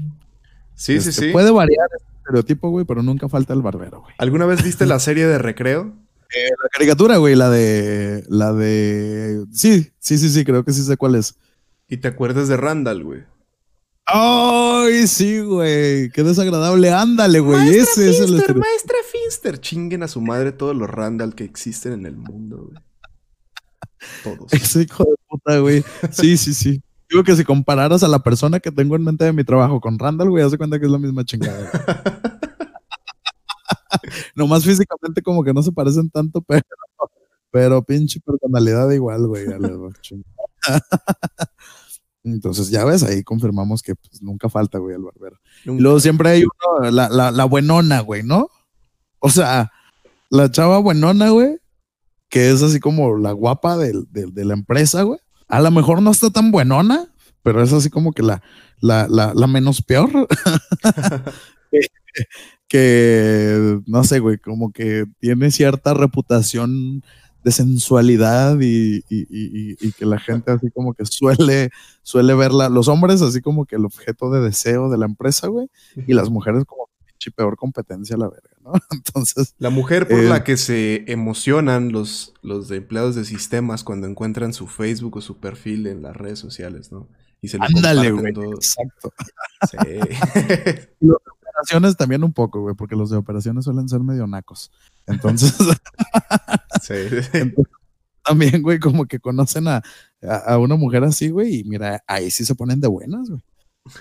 Sí, 0.73 0.99
sí, 0.99 1.09
este, 1.09 1.27
sí. 1.27 1.31
Puede 1.31 1.51
variar 1.51 1.87
el 1.91 2.17
estereotipo, 2.17 2.69
güey, 2.69 2.85
pero 2.85 3.01
nunca 3.01 3.29
falta 3.29 3.53
el 3.53 3.61
barbero, 3.61 4.01
güey. 4.01 4.13
¿Alguna 4.17 4.45
vez 4.45 4.63
viste 4.63 4.85
la 4.85 4.99
serie 4.99 5.25
de 5.25 5.37
Recreo? 5.37 5.93
Eh, 6.35 6.49
la 6.61 6.69
caricatura, 6.69 7.17
güey, 7.17 7.35
la 7.35 7.49
de. 7.49 8.25
La 8.27 8.51
de. 8.51 9.45
Sí, 9.51 9.91
sí, 9.99 10.17
sí, 10.17 10.29
sí, 10.29 10.43
creo 10.43 10.65
que 10.65 10.73
sí 10.73 10.83
sé 10.83 10.97
cuál 10.97 11.15
es. 11.15 11.37
¿Y 11.87 11.97
te 11.97 12.07
acuerdas 12.07 12.47
de 12.49 12.57
Randall, 12.57 13.03
güey? 13.03 13.23
Ay, 14.07 15.07
sí, 15.07 15.41
güey. 15.41 16.09
Qué 16.11 16.23
desagradable. 16.23 16.91
Ándale, 16.91 17.39
güey. 17.39 17.75
Ese 17.75 18.09
es 18.09 18.19
el 18.19 18.33
Maestra 18.33 18.97
Finster. 19.11 19.59
Chinguen 19.59 20.03
a 20.03 20.07
su 20.07 20.21
madre 20.21 20.51
todos 20.51 20.75
los 20.75 20.89
Randall 20.89 21.33
que 21.33 21.43
existen 21.43 21.93
en 21.93 22.05
el 22.05 22.15
mundo, 22.15 22.69
güey. 22.69 22.77
Todos. 24.23 24.47
Ese 24.53 24.83
hijo 24.83 25.03
de 25.03 25.15
puta, 25.27 25.59
güey. 25.59 25.83
Sí, 26.11 26.37
sí, 26.37 26.53
sí. 26.53 26.81
Digo 27.09 27.23
que 27.23 27.35
si 27.35 27.43
compararas 27.43 28.03
a 28.03 28.07
la 28.07 28.19
persona 28.19 28.59
que 28.59 28.71
tengo 28.71 28.95
en 28.95 29.03
mente 29.03 29.25
de 29.25 29.33
mi 29.33 29.43
trabajo 29.43 29.79
con 29.79 29.97
Randall, 29.97 30.29
güey, 30.29 30.43
hace 30.43 30.57
cuenta 30.57 30.79
que 30.79 30.85
es 30.85 30.91
la 30.91 30.99
misma 30.99 31.23
chingada. 31.23 31.71
Nomás 34.35 34.63
físicamente 34.63 35.21
como 35.21 35.43
que 35.43 35.53
no 35.53 35.63
se 35.63 35.71
parecen 35.71 36.09
tanto, 36.09 36.41
pero, 36.41 36.63
pero 37.51 37.83
pinche 37.83 38.19
personalidad 38.19 38.89
igual, 38.91 39.27
güey. 39.27 39.45
Entonces, 42.25 42.69
ya 42.69 42.83
ves, 42.85 43.03
ahí 43.03 43.23
confirmamos 43.23 43.83
que 43.83 43.95
pues, 43.95 44.21
nunca 44.21 44.49
falta, 44.49 44.79
güey, 44.79 44.95
el 44.95 45.03
barbero. 45.03 45.37
luego 45.63 45.99
siempre 45.99 46.29
hay 46.29 46.43
uno, 46.43 46.91
la, 46.91 47.07
la, 47.09 47.31
la 47.31 47.45
buenona, 47.45 47.99
güey, 48.01 48.23
¿no? 48.23 48.49
O 49.19 49.29
sea, 49.29 49.71
la 50.29 50.49
chava 50.49 50.79
buenona, 50.79 51.29
güey, 51.29 51.59
que 52.29 52.49
es 52.49 52.63
así 52.63 52.79
como 52.79 53.17
la 53.17 53.31
guapa 53.31 53.77
de, 53.77 53.93
la 54.13 54.53
empresa, 54.53 55.03
güey. 55.03 55.19
A 55.47 55.61
lo 55.61 55.69
mejor 55.69 56.01
no 56.01 56.11
está 56.11 56.31
tan 56.31 56.51
buenona, 56.51 57.07
pero 57.43 57.61
es 57.61 57.71
así 57.71 57.89
como 57.91 58.11
que 58.11 58.23
la, 58.23 58.41
la, 58.81 59.07
la 59.07 59.47
menos 59.47 59.83
peor. 59.83 60.09
que, 62.67 63.79
no 63.85 64.03
sé, 64.03 64.19
güey, 64.19 64.39
como 64.39 64.71
que 64.71 65.05
tiene 65.19 65.51
cierta 65.51 65.93
reputación 65.93 67.03
de 67.45 67.51
sensualidad 67.51 68.57
y, 68.59 69.03
que 69.91 70.05
la 70.05 70.19
gente 70.19 70.51
así 70.51 70.71
como 70.71 70.95
que 70.95 71.05
suele, 71.05 71.69
suele 72.01 72.33
verla, 72.33 72.69
los 72.69 72.87
hombres 72.87 73.21
así 73.21 73.39
como 73.39 73.65
que 73.65 73.75
el 73.75 73.85
objeto 73.85 74.31
de 74.31 74.41
deseo 74.41 74.89
de 74.89 74.97
la 74.97 75.05
empresa, 75.05 75.47
güey, 75.47 75.69
y 76.07 76.13
las 76.15 76.31
mujeres 76.31 76.65
como 76.65 76.89
pinche 77.05 77.29
peor 77.29 77.55
competencia, 77.55 78.17
la 78.17 78.29
verga. 78.29 78.49
¿no? 78.63 78.73
Entonces. 78.91 79.53
La 79.59 79.69
mujer 79.69 80.07
por 80.07 80.17
Eh, 80.17 80.23
la 80.27 80.43
que 80.43 80.57
se 80.57 81.03
emocionan 81.05 81.91
los, 81.91 82.33
los 82.41 82.67
de 82.67 82.77
empleados 82.77 83.13
de 83.13 83.25
sistemas 83.25 83.83
cuando 83.83 84.07
encuentran 84.07 84.51
su 84.51 84.65
Facebook 84.65 85.17
o 85.17 85.21
su 85.21 85.37
perfil 85.37 85.85
en 85.85 86.01
las 86.01 86.17
redes 86.17 86.39
sociales, 86.39 86.91
¿no? 86.91 87.07
Y 87.41 87.49
se 87.49 87.59
lo 87.59 87.65
Ándale, 87.65 88.09
güey. 88.09 88.33
Exacto. 88.55 89.13
Sí. 89.69 89.77
Operaciones 91.55 91.95
también 91.95 92.23
un 92.23 92.33
poco, 92.33 92.61
güey, 92.61 92.75
porque 92.75 92.95
los 92.95 93.09
de 93.09 93.17
operaciones 93.17 93.65
suelen 93.65 93.87
ser 93.87 94.01
medio 94.01 94.27
nacos. 94.27 94.71
Entonces, 95.07 95.55
sí. 96.81 96.93
también, 98.23 98.61
güey, 98.61 98.79
como 98.79 99.05
que 99.05 99.19
conocen 99.19 99.67
a, 99.67 99.81
a, 100.21 100.35
a 100.35 100.57
una 100.57 100.75
mujer 100.75 101.03
así, 101.03 101.29
güey, 101.29 101.59
y 101.59 101.63
mira, 101.63 102.03
ahí 102.07 102.29
sí 102.29 102.43
se 102.43 102.55
ponen 102.55 102.81
de 102.81 102.87
buenas, 102.87 103.29
güey. 103.29 103.41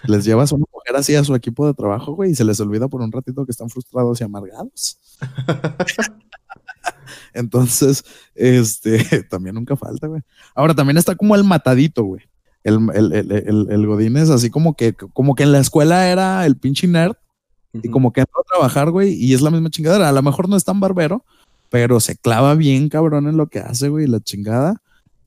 Les 0.05 0.25
llevas 0.25 0.51
a 0.51 0.55
una 0.57 0.65
mujer 0.73 0.97
así 0.97 1.15
a 1.15 1.25
su 1.25 1.35
equipo 1.35 1.67
de 1.67 1.75
trabajo, 1.75 2.15
güey, 2.15 2.31
y 2.31 2.35
se 2.35 2.45
les 2.45 2.59
olvida 2.61 2.89
por 2.89 3.03
un 3.03 3.13
ratito 3.13 3.45
que 3.45 3.53
están 3.53 3.69
frustrados 3.69 4.21
y 4.21 4.25
amargados. 4.25 4.99
Entonces, 7.35 8.05
este, 8.35 9.23
también 9.31 9.55
nunca 9.55 9.77
falta, 9.77 10.07
güey. 10.07 10.23
Ahora, 10.55 10.75
también 10.75 10.97
está 10.97 11.15
como 11.15 11.35
el 11.35 11.45
matadito, 11.45 12.05
güey. 12.05 12.23
El, 12.63 12.79
el, 12.95 13.13
el, 13.13 13.33
el, 13.33 13.67
el 13.71 13.87
Godín 13.87 14.17
es 14.17 14.31
así 14.31 14.49
como 14.49 14.75
que, 14.75 14.95
como 14.95 15.35
que 15.35 15.43
en 15.43 15.53
la 15.53 15.59
escuela 15.59 16.09
era 16.09 16.47
el 16.47 16.57
pinche 16.57 16.87
nerd, 16.87 17.15
y 17.83 17.89
como 17.89 18.13
que 18.13 18.21
entró 18.21 18.41
a 18.41 18.45
trabajar, 18.45 18.91
güey, 18.91 19.15
y 19.15 19.35
es 19.35 19.43
la 19.43 19.51
misma 19.51 19.69
chingadera. 19.69 20.09
A 20.09 20.13
lo 20.13 20.23
mejor 20.23 20.49
no 20.49 20.57
es 20.57 20.65
tan 20.65 20.79
barbero, 20.79 21.25
pero 21.71 21.99
se 21.99 22.17
clava 22.17 22.55
bien 22.55 22.89
cabrón 22.89 23.27
en 23.27 23.37
lo 23.37 23.49
que 23.49 23.59
hace, 23.59 23.89
güey, 23.89 24.07
la 24.07 24.21
chingada. 24.21 24.81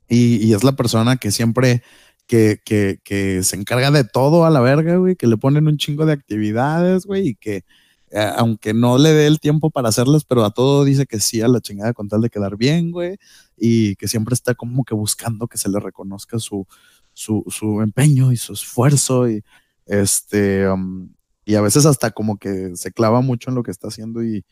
Y, 0.07 0.37
y 0.37 0.53
es 0.53 0.63
la 0.63 0.71
persona 0.71 1.17
que 1.17 1.31
siempre, 1.31 1.83
que, 2.25 2.61
que, 2.63 2.99
que 3.03 3.43
se 3.43 3.57
encarga 3.57 3.91
de 3.91 4.05
todo 4.05 4.45
a 4.45 4.49
la 4.49 4.61
verga, 4.61 4.95
güey, 4.95 5.17
que 5.17 5.27
le 5.27 5.35
ponen 5.35 5.67
un 5.67 5.77
chingo 5.77 6.05
de 6.05 6.13
actividades, 6.13 7.05
güey, 7.05 7.29
y 7.29 7.35
que 7.35 7.65
eh, 8.11 8.31
aunque 8.37 8.73
no 8.73 8.97
le 8.97 9.11
dé 9.11 9.27
el 9.27 9.41
tiempo 9.41 9.69
para 9.69 9.89
hacerlas, 9.89 10.23
pero 10.23 10.45
a 10.45 10.51
todo 10.51 10.85
dice 10.85 11.05
que 11.05 11.19
sí 11.19 11.41
a 11.41 11.49
la 11.49 11.59
chingada 11.59 11.91
con 11.91 12.07
tal 12.07 12.21
de 12.21 12.29
quedar 12.29 12.55
bien, 12.55 12.91
güey, 12.91 13.17
y 13.57 13.97
que 13.97 14.07
siempre 14.07 14.33
está 14.33 14.55
como 14.55 14.85
que 14.85 14.95
buscando 14.95 15.47
que 15.47 15.57
se 15.57 15.67
le 15.67 15.81
reconozca 15.81 16.39
su, 16.39 16.65
su, 17.11 17.43
su 17.49 17.81
empeño 17.81 18.31
y 18.31 18.37
su 18.37 18.53
esfuerzo 18.53 19.29
y 19.29 19.43
este... 19.85 20.69
um, 20.69 21.09
y 21.47 21.55
a 21.55 21.61
veces 21.61 21.85
hasta 21.85 22.11
como 22.11 22.37
que 22.37 22.75
se 22.75 22.91
clava 22.91 23.21
mucho 23.21 23.49
en 23.49 23.55
lo 23.55 23.63
que 23.63 23.71
está 23.71 23.87
haciendo 23.87 24.23
y, 24.23 24.45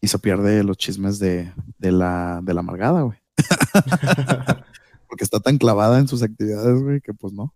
y 0.00 0.08
se 0.08 0.18
pierde 0.18 0.64
los 0.64 0.76
chismes 0.76 1.18
de, 1.18 1.52
de 1.78 1.92
la, 1.92 2.40
de 2.42 2.54
la 2.54 2.60
amargada, 2.60 3.02
güey. 3.02 3.18
Porque 5.08 5.24
está 5.24 5.40
tan 5.40 5.58
clavada 5.58 5.98
en 5.98 6.08
sus 6.08 6.22
actividades, 6.22 6.82
güey, 6.82 7.00
que 7.00 7.14
pues 7.14 7.32
no. 7.32 7.54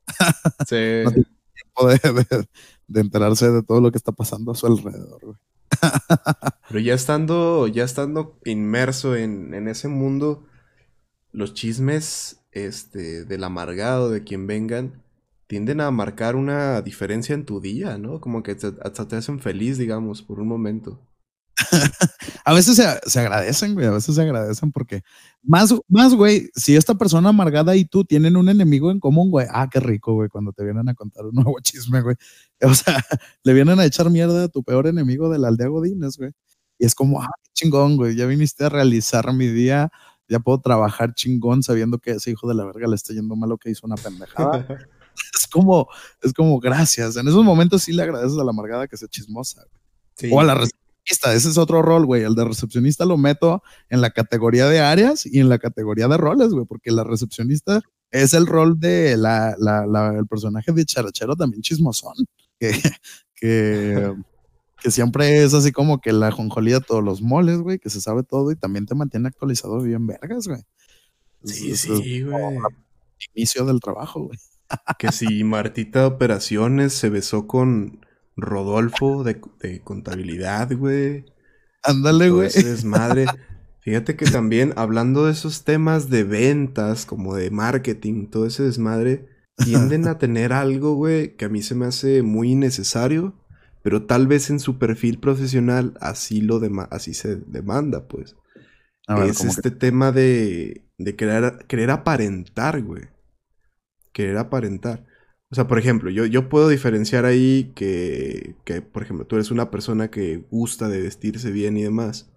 Sí. 0.68 1.02
No 1.04 1.10
tiene 1.10 1.26
tiempo 1.54 1.88
de, 1.88 1.98
de- 2.38 2.48
de 2.88 3.00
enterarse 3.00 3.50
de 3.50 3.62
todo 3.62 3.80
lo 3.80 3.90
que 3.90 3.98
está 3.98 4.12
pasando 4.12 4.52
a 4.52 4.54
su 4.54 4.66
alrededor, 4.66 5.20
güey. 5.22 5.36
Pero 6.68 6.80
ya 6.80 6.94
estando, 6.94 7.66
ya 7.66 7.84
estando 7.84 8.38
inmerso 8.44 9.16
en, 9.16 9.54
en 9.54 9.66
ese 9.68 9.88
mundo, 9.88 10.46
los 11.32 11.54
chismes 11.54 12.40
este, 12.52 13.24
del 13.24 13.44
amargado, 13.44 14.10
de 14.10 14.22
quien 14.24 14.46
vengan, 14.46 15.02
tienden 15.52 15.82
a 15.82 15.90
marcar 15.90 16.34
una 16.34 16.80
diferencia 16.80 17.34
en 17.34 17.44
tu 17.44 17.60
día, 17.60 17.98
¿no? 17.98 18.22
Como 18.22 18.42
que 18.42 18.54
te- 18.54 18.72
hasta 18.82 19.06
te 19.06 19.16
hacen 19.16 19.38
feliz, 19.38 19.76
digamos, 19.76 20.22
por 20.22 20.40
un 20.40 20.48
momento. 20.48 21.06
A 22.46 22.54
veces 22.54 22.76
se, 22.76 22.84
se 23.04 23.20
agradecen, 23.20 23.74
güey, 23.74 23.86
a 23.86 23.90
veces 23.90 24.14
se 24.14 24.22
agradecen 24.22 24.72
porque 24.72 25.02
más, 25.42 25.74
más, 25.88 26.14
güey, 26.14 26.48
si 26.54 26.74
esta 26.74 26.94
persona 26.94 27.28
amargada 27.28 27.76
y 27.76 27.84
tú 27.84 28.02
tienen 28.02 28.38
un 28.38 28.48
enemigo 28.48 28.90
en 28.90 28.98
común, 28.98 29.30
güey, 29.30 29.46
ah, 29.50 29.68
qué 29.70 29.78
rico, 29.78 30.14
güey, 30.14 30.30
cuando 30.30 30.54
te 30.54 30.64
vienen 30.64 30.88
a 30.88 30.94
contar 30.94 31.26
un 31.26 31.34
nuevo 31.34 31.60
chisme, 31.60 32.00
güey. 32.00 32.16
O 32.62 32.72
sea, 32.72 32.96
le 33.44 33.52
vienen 33.52 33.78
a 33.78 33.84
echar 33.84 34.08
mierda 34.08 34.44
a 34.44 34.48
tu 34.48 34.64
peor 34.64 34.86
enemigo 34.86 35.28
de 35.28 35.38
la 35.38 35.48
aldea 35.48 35.68
Godines, 35.68 36.16
güey. 36.16 36.30
Y 36.78 36.86
es 36.86 36.94
como, 36.94 37.20
ah, 37.20 37.28
qué 37.42 37.50
chingón, 37.52 37.98
güey, 37.98 38.16
ya 38.16 38.24
viniste 38.24 38.64
a 38.64 38.70
realizar 38.70 39.30
mi 39.34 39.48
día, 39.48 39.90
ya 40.28 40.38
puedo 40.40 40.62
trabajar 40.62 41.12
chingón 41.12 41.62
sabiendo 41.62 41.98
que 41.98 42.12
ese 42.12 42.30
hijo 42.30 42.48
de 42.48 42.54
la 42.54 42.64
verga 42.64 42.88
le 42.88 42.94
está 42.94 43.12
yendo 43.12 43.36
mal 43.36 43.50
lo 43.50 43.58
que 43.58 43.68
hizo 43.70 43.86
una 43.86 43.96
pendejada. 43.96 44.88
es 45.34 45.46
como, 45.46 45.88
es 46.22 46.32
como, 46.32 46.58
gracias. 46.60 47.16
En 47.16 47.28
esos 47.28 47.44
momentos 47.44 47.82
sí 47.82 47.92
le 47.92 48.02
agradeces 48.02 48.38
a 48.38 48.44
la 48.44 48.50
amargada 48.50 48.86
que 48.88 48.96
sea 48.96 49.08
chismosa. 49.08 49.64
Sí. 50.16 50.30
O 50.32 50.40
a 50.40 50.44
la 50.44 50.54
recepcionista, 50.54 51.34
ese 51.34 51.48
es 51.48 51.58
otro 51.58 51.82
rol, 51.82 52.06
güey. 52.06 52.22
El 52.22 52.34
de 52.34 52.44
recepcionista 52.44 53.04
lo 53.04 53.16
meto 53.16 53.62
en 53.88 54.00
la 54.00 54.10
categoría 54.10 54.66
de 54.68 54.80
áreas 54.80 55.26
y 55.26 55.40
en 55.40 55.48
la 55.48 55.58
categoría 55.58 56.06
de 56.08 56.16
roles, 56.16 56.50
güey, 56.50 56.64
porque 56.66 56.90
la 56.92 57.02
recepcionista 57.04 57.80
es 58.10 58.34
el 58.34 58.46
rol 58.46 58.78
de 58.78 59.16
la, 59.16 59.56
la- 59.58 59.86
la- 59.86 60.14
el 60.18 60.26
personaje 60.26 60.70
de 60.72 60.84
charachero 60.84 61.34
también 61.34 61.62
chismosón, 61.62 62.14
que, 62.60 62.70
que, 63.34 64.14
que 64.82 64.90
siempre 64.90 65.42
es 65.42 65.54
así 65.54 65.72
como 65.72 66.00
que 66.00 66.12
la 66.12 66.30
jonjolía 66.30 66.78
de 66.80 66.84
todos 66.84 67.02
los 67.02 67.22
moles, 67.22 67.58
güey, 67.58 67.78
que 67.78 67.88
se 67.90 68.00
sabe 68.00 68.22
todo 68.22 68.50
y 68.52 68.56
también 68.56 68.84
te 68.86 68.94
mantiene 68.94 69.28
actualizado 69.28 69.80
bien 69.80 70.06
vergas, 70.06 70.46
güey. 70.46 70.60
Sí, 71.44 71.70
Es- 71.72 71.80
sí, 71.80 72.22
güey. 72.22 72.58
inicio 73.34 73.64
del 73.64 73.80
trabajo, 73.80 74.24
güey. 74.24 74.38
Que 74.98 75.12
si 75.12 75.44
Martita 75.44 76.06
Operaciones 76.06 76.92
se 76.92 77.10
besó 77.10 77.46
con 77.46 78.00
Rodolfo 78.36 79.24
de, 79.24 79.40
de 79.60 79.80
contabilidad, 79.82 80.72
güey. 80.76 81.24
Ándale, 81.82 82.30
güey. 82.30 82.48
ese 82.48 82.62
desmadre. 82.64 83.26
Fíjate 83.80 84.14
que 84.16 84.26
también 84.26 84.72
hablando 84.76 85.26
de 85.26 85.32
esos 85.32 85.64
temas 85.64 86.08
de 86.08 86.22
ventas, 86.22 87.04
como 87.04 87.34
de 87.34 87.50
marketing, 87.50 88.28
todo 88.28 88.46
ese 88.46 88.62
desmadre, 88.62 89.26
tienden 89.56 90.06
a 90.06 90.18
tener 90.18 90.52
algo, 90.52 90.94
güey, 90.94 91.36
que 91.36 91.46
a 91.46 91.48
mí 91.48 91.62
se 91.62 91.74
me 91.74 91.86
hace 91.86 92.22
muy 92.22 92.52
innecesario, 92.52 93.34
pero 93.82 94.06
tal 94.06 94.28
vez 94.28 94.50
en 94.50 94.60
su 94.60 94.78
perfil 94.78 95.18
profesional 95.18 95.94
así 96.00 96.40
lo 96.40 96.60
así 96.90 97.12
se 97.14 97.36
demanda, 97.36 98.06
pues. 98.06 98.36
Ver, 99.08 99.30
es 99.30 99.38
como 99.38 99.50
que- 99.50 99.56
este 99.56 99.70
tema 99.72 100.12
de, 100.12 100.86
de 100.98 101.16
querer, 101.16 101.64
querer 101.66 101.90
aparentar, 101.90 102.80
güey. 102.82 103.11
Querer 104.12 104.38
aparentar. 104.38 105.06
O 105.50 105.54
sea, 105.54 105.68
por 105.68 105.78
ejemplo, 105.78 106.10
yo, 106.10 106.24
yo 106.24 106.48
puedo 106.48 106.68
diferenciar 106.68 107.26
ahí 107.26 107.72
que, 107.74 108.56
que, 108.64 108.80
por 108.80 109.02
ejemplo, 109.02 109.26
tú 109.26 109.36
eres 109.36 109.50
una 109.50 109.70
persona 109.70 110.10
que 110.10 110.46
gusta 110.50 110.88
de 110.88 111.02
vestirse 111.02 111.50
bien 111.50 111.76
y 111.76 111.82
demás. 111.82 112.30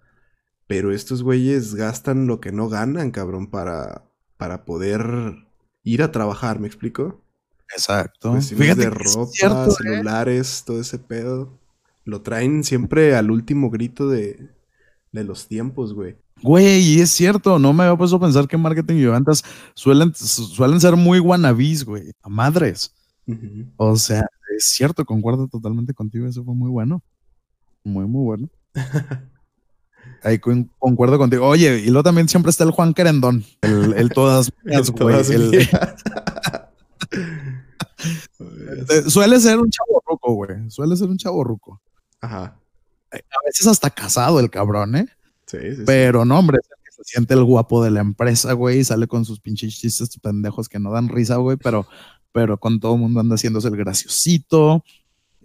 Pero 0.66 0.92
estos 0.92 1.22
güeyes 1.22 1.74
gastan 1.74 2.26
lo 2.26 2.40
que 2.40 2.52
no 2.52 2.68
ganan, 2.68 3.12
cabrón, 3.12 3.46
para, 3.50 4.04
para 4.36 4.64
poder 4.64 5.46
ir 5.82 6.02
a 6.02 6.12
trabajar, 6.12 6.60
¿me 6.60 6.66
explico? 6.66 7.22
Exacto. 7.74 8.32
Cuestiones 8.32 8.66
Fíjate 8.66 8.82
de 8.82 8.90
ropa, 8.90 9.30
cierto, 9.32 9.68
¿eh? 9.68 9.74
celulares, 9.78 10.64
todo 10.66 10.80
ese 10.80 10.98
pedo. 10.98 11.58
Lo 12.04 12.22
traen 12.22 12.64
siempre 12.64 13.16
al 13.16 13.30
último 13.30 13.70
grito 13.70 14.08
de, 14.08 14.50
de 15.16 15.24
los 15.24 15.48
tiempos, 15.48 15.92
güey. 15.92 16.16
Güey, 16.42 16.80
y 16.82 17.00
es 17.00 17.10
cierto, 17.10 17.58
no 17.58 17.72
me 17.72 17.84
había 17.84 17.96
puesto 17.96 18.16
a 18.16 18.20
pensar 18.20 18.46
que 18.46 18.56
marketing 18.56 18.96
y 18.96 19.06
ventas 19.06 19.42
suelen, 19.74 20.14
su- 20.14 20.44
suelen 20.46 20.80
ser 20.80 20.94
muy 20.96 21.18
wannabes, 21.18 21.84
güey, 21.84 22.12
a 22.22 22.28
madres. 22.28 22.92
O 23.76 23.96
sea, 23.96 24.24
es 24.56 24.64
cierto, 24.68 25.04
concuerdo 25.04 25.48
totalmente 25.48 25.92
contigo, 25.94 26.26
eso 26.28 26.44
fue 26.44 26.54
muy 26.54 26.70
bueno. 26.70 27.02
Muy, 27.82 28.04
muy 28.06 28.24
bueno. 28.24 28.48
Ahí 30.22 30.38
con- 30.38 30.70
concuerdo 30.78 31.18
contigo. 31.18 31.46
Oye, 31.46 31.78
y 31.80 31.86
luego 31.86 32.02
también 32.04 32.28
siempre 32.28 32.50
está 32.50 32.64
el 32.64 32.70
Juan 32.70 32.94
Querendón, 32.94 33.44
el, 33.62 33.94
el 33.94 34.10
todas 34.10 34.52
mías, 34.64 34.90
güey. 34.90 35.16
El- 35.30 35.52
eh, 38.90 39.02
suele 39.08 39.40
ser 39.40 39.58
un 39.58 39.70
chavo 39.70 40.02
ruco, 40.06 40.34
güey. 40.34 40.70
Suele 40.70 40.96
ser 40.96 41.08
un 41.08 41.16
chavo 41.18 41.42
ruco. 41.44 41.80
Ajá. 42.20 42.58
A 43.12 43.44
veces 43.44 43.66
hasta 43.66 43.90
casado 43.90 44.40
el 44.40 44.50
cabrón, 44.50 44.96
¿eh? 44.96 45.06
Sí, 45.46 45.58
sí, 45.60 45.76
sí. 45.76 45.82
Pero 45.86 46.24
no, 46.24 46.38
hombre, 46.38 46.58
es 46.62 46.68
el 46.70 46.76
que 46.84 46.92
se 46.92 47.04
siente 47.04 47.34
el 47.34 47.44
guapo 47.44 47.82
de 47.82 47.90
la 47.90 48.00
empresa, 48.00 48.52
güey, 48.52 48.80
y 48.80 48.84
sale 48.84 49.06
con 49.06 49.24
sus 49.24 49.40
pinches 49.40 49.78
chistes 49.78 50.18
pendejos 50.18 50.68
que 50.68 50.78
no 50.78 50.90
dan 50.90 51.08
risa, 51.08 51.36
güey, 51.36 51.56
pero, 51.56 51.86
pero 52.32 52.58
con 52.58 52.80
todo 52.80 52.94
el 52.94 53.00
mundo 53.00 53.20
anda 53.20 53.36
haciéndose 53.36 53.68
el 53.68 53.76
graciosito, 53.76 54.84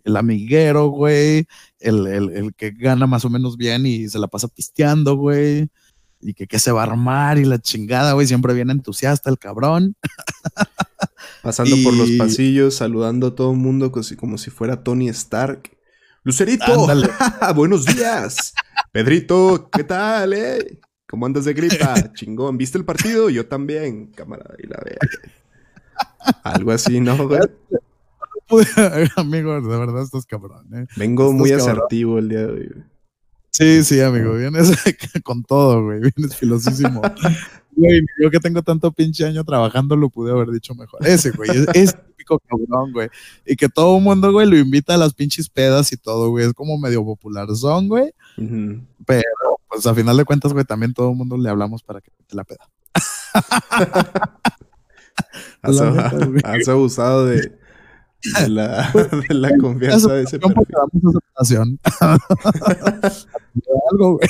el 0.03 0.17
amiguero, 0.17 0.87
güey, 0.87 1.45
el, 1.79 2.07
el, 2.07 2.29
el 2.31 2.53
que 2.55 2.71
gana 2.71 3.05
más 3.05 3.25
o 3.25 3.29
menos 3.29 3.57
bien 3.57 3.85
y 3.85 4.09
se 4.09 4.19
la 4.19 4.27
pasa 4.27 4.47
pisteando, 4.47 5.15
güey, 5.15 5.69
y 6.19 6.33
que, 6.33 6.47
que 6.47 6.59
se 6.59 6.71
va 6.71 6.81
a 6.81 6.85
armar 6.85 7.37
y 7.37 7.45
la 7.45 7.59
chingada, 7.59 8.13
güey, 8.13 8.27
siempre 8.27 8.53
viene 8.53 8.71
entusiasta 8.71 9.29
el 9.29 9.37
cabrón. 9.37 9.95
Pasando 11.43 11.75
por 11.83 11.93
los 11.93 12.09
pasillos, 12.11 12.75
saludando 12.75 13.27
a 13.27 13.35
todo 13.35 13.51
el 13.51 13.57
mundo 13.57 13.91
como 13.91 14.03
si, 14.03 14.15
como 14.15 14.37
si 14.37 14.49
fuera 14.51 14.83
Tony 14.83 15.09
Stark. 15.09 15.71
Lucerito, 16.23 16.65
buenos 17.55 17.83
días. 17.85 18.53
Pedrito, 18.91 19.69
¿qué 19.71 19.83
tal, 19.83 20.33
eh? 20.33 20.79
¿Cómo 21.09 21.25
andas 21.25 21.45
de 21.45 21.53
gripa? 21.53 21.95
Chingón, 22.13 22.57
¿viste 22.57 22.77
el 22.77 22.85
partido? 22.85 23.29
Yo 23.31 23.47
también, 23.47 24.11
camarada, 24.11 24.55
y 24.59 24.67
la 24.67 24.77
verga. 24.83 25.07
Algo 26.43 26.71
así, 26.71 26.99
¿no, 26.99 27.27
güey? 27.27 27.41
amigo, 29.15 29.61
de 29.61 29.77
verdad 29.79 30.03
estás 30.03 30.25
cabrón, 30.27 30.67
¿eh? 30.75 30.85
Vengo 30.95 31.23
Estás 31.23 31.39
muy 31.39 31.49
cabrón. 31.49 31.69
asertivo 31.69 32.19
el 32.19 32.29
día 32.29 32.39
de 32.39 32.45
hoy. 32.45 32.69
güey. 32.71 32.85
Sí, 33.49 33.83
sí, 33.83 33.99
amigo, 33.99 34.35
vienes 34.35 34.71
con 35.23 35.43
todo, 35.43 35.83
güey, 35.83 36.01
vienes 36.01 36.35
filosísimo. 36.35 37.01
Güey, 37.71 38.01
yo 38.21 38.29
que 38.29 38.39
tengo 38.39 38.61
tanto 38.61 38.91
pinche 38.91 39.25
año 39.25 39.43
trabajando 39.43 39.95
lo 39.95 40.09
pude 40.09 40.31
haber 40.31 40.51
dicho 40.51 40.75
mejor. 40.75 41.05
Ese, 41.05 41.31
güey, 41.31 41.49
es, 41.49 41.67
es 41.73 41.97
cabrón, 42.39 42.93
güey. 42.93 43.09
Y 43.45 43.55
que 43.55 43.69
todo 43.69 43.97
el 43.97 44.03
mundo, 44.03 44.31
güey, 44.31 44.47
lo 44.47 44.57
invita 44.57 44.95
a 44.95 44.97
las 44.97 45.13
pinches 45.13 45.49
pedas 45.49 45.91
y 45.91 45.97
todo, 45.97 46.29
güey. 46.29 46.45
Es 46.45 46.53
como 46.53 46.77
medio 46.77 47.03
popular 47.03 47.47
son, 47.55 47.87
güey. 47.87 48.13
Pero, 49.05 49.59
pues 49.67 49.85
a 49.85 49.93
final 49.93 50.17
de 50.17 50.25
cuentas, 50.25 50.53
güey, 50.53 50.65
también 50.65 50.93
todo 50.93 51.11
el 51.11 51.15
mundo 51.15 51.37
le 51.37 51.49
hablamos 51.49 51.83
para 51.83 52.01
que 52.01 52.11
te 52.27 52.35
la 52.35 52.43
peda. 52.43 52.69
Has, 55.61 55.79
has 55.79 56.67
abusado 56.67 57.25
de, 57.25 57.51
de 58.39 58.49
la, 58.49 58.91
de 59.29 59.33
la 59.33 59.57
confianza 59.57 60.13
de 60.13 60.23
ese 60.23 60.37
aceptación. 60.37 61.79
Algo, 63.91 64.17
güey. 64.17 64.29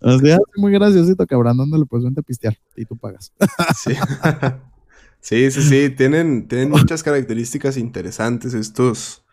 O 0.00 0.18
sea, 0.18 0.38
muy 0.56 0.72
graciosito, 0.72 1.26
cabrón, 1.26 1.58
dándole 1.58 1.86
pues 1.86 2.04
vente 2.04 2.20
a 2.20 2.22
pistear 2.22 2.56
y 2.76 2.84
tú 2.84 2.96
pagas. 2.96 3.32
Sí. 3.76 3.94
Sí, 5.28 5.50
sí, 5.50 5.62
sí. 5.62 5.90
Tienen, 5.96 6.48
tienen 6.48 6.70
muchas 6.70 7.02
características 7.02 7.76
interesantes 7.76 8.54
estos, 8.54 9.24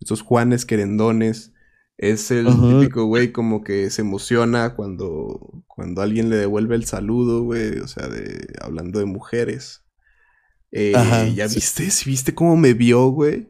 estos 0.00 0.22
Juanes 0.22 0.64
querendones. 0.64 1.52
Es 1.96 2.30
el 2.30 2.46
Ajá. 2.46 2.80
típico 2.80 3.06
güey 3.06 3.32
como 3.32 3.64
que 3.64 3.90
se 3.90 4.02
emociona 4.02 4.74
cuando, 4.76 5.64
cuando 5.66 6.00
alguien 6.00 6.30
le 6.30 6.36
devuelve 6.36 6.76
el 6.76 6.84
saludo, 6.84 7.42
güey. 7.42 7.78
O 7.80 7.88
sea, 7.88 8.06
de, 8.08 8.46
hablando 8.60 9.00
de 9.00 9.04
mujeres. 9.06 9.82
Eh, 10.70 10.92
Ajá, 10.94 11.26
¿Ya 11.28 11.48
sí. 11.48 11.56
viste? 11.56 11.90
¿Sí 11.90 12.08
viste 12.10 12.34
cómo 12.34 12.56
me 12.56 12.74
vio, 12.74 13.08
güey? 13.08 13.48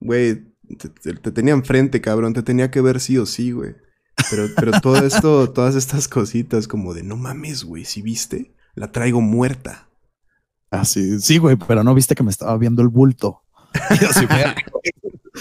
Güey, 0.00 0.42
te, 0.78 0.88
te- 0.88 1.14
te 1.14 1.30
tenía 1.30 1.54
enfrente, 1.54 2.00
cabrón. 2.00 2.32
Te 2.34 2.42
tenía 2.42 2.70
que 2.70 2.80
ver 2.80 2.98
sí 3.00 3.16
o 3.18 3.26
sí, 3.26 3.52
güey. 3.52 3.76
Pero, 4.30 4.48
pero 4.56 4.80
todo 4.80 4.96
esto, 5.06 5.50
todas 5.52 5.76
estas 5.76 6.08
cositas 6.08 6.66
como 6.66 6.94
de 6.94 7.02
no 7.04 7.16
mames, 7.16 7.64
güey, 7.64 7.84
si 7.84 8.02
viste? 8.02 8.54
La 8.74 8.90
traigo 8.90 9.20
muerta. 9.20 9.88
Así, 10.80 11.20
sí, 11.20 11.38
güey, 11.38 11.56
pero 11.56 11.84
no 11.84 11.94
viste 11.94 12.14
que 12.14 12.22
me 12.22 12.30
estaba 12.30 12.56
viendo 12.58 12.82
el 12.82 12.88
bulto. 12.88 13.42
Y 14.00 14.04
así. 14.04 14.26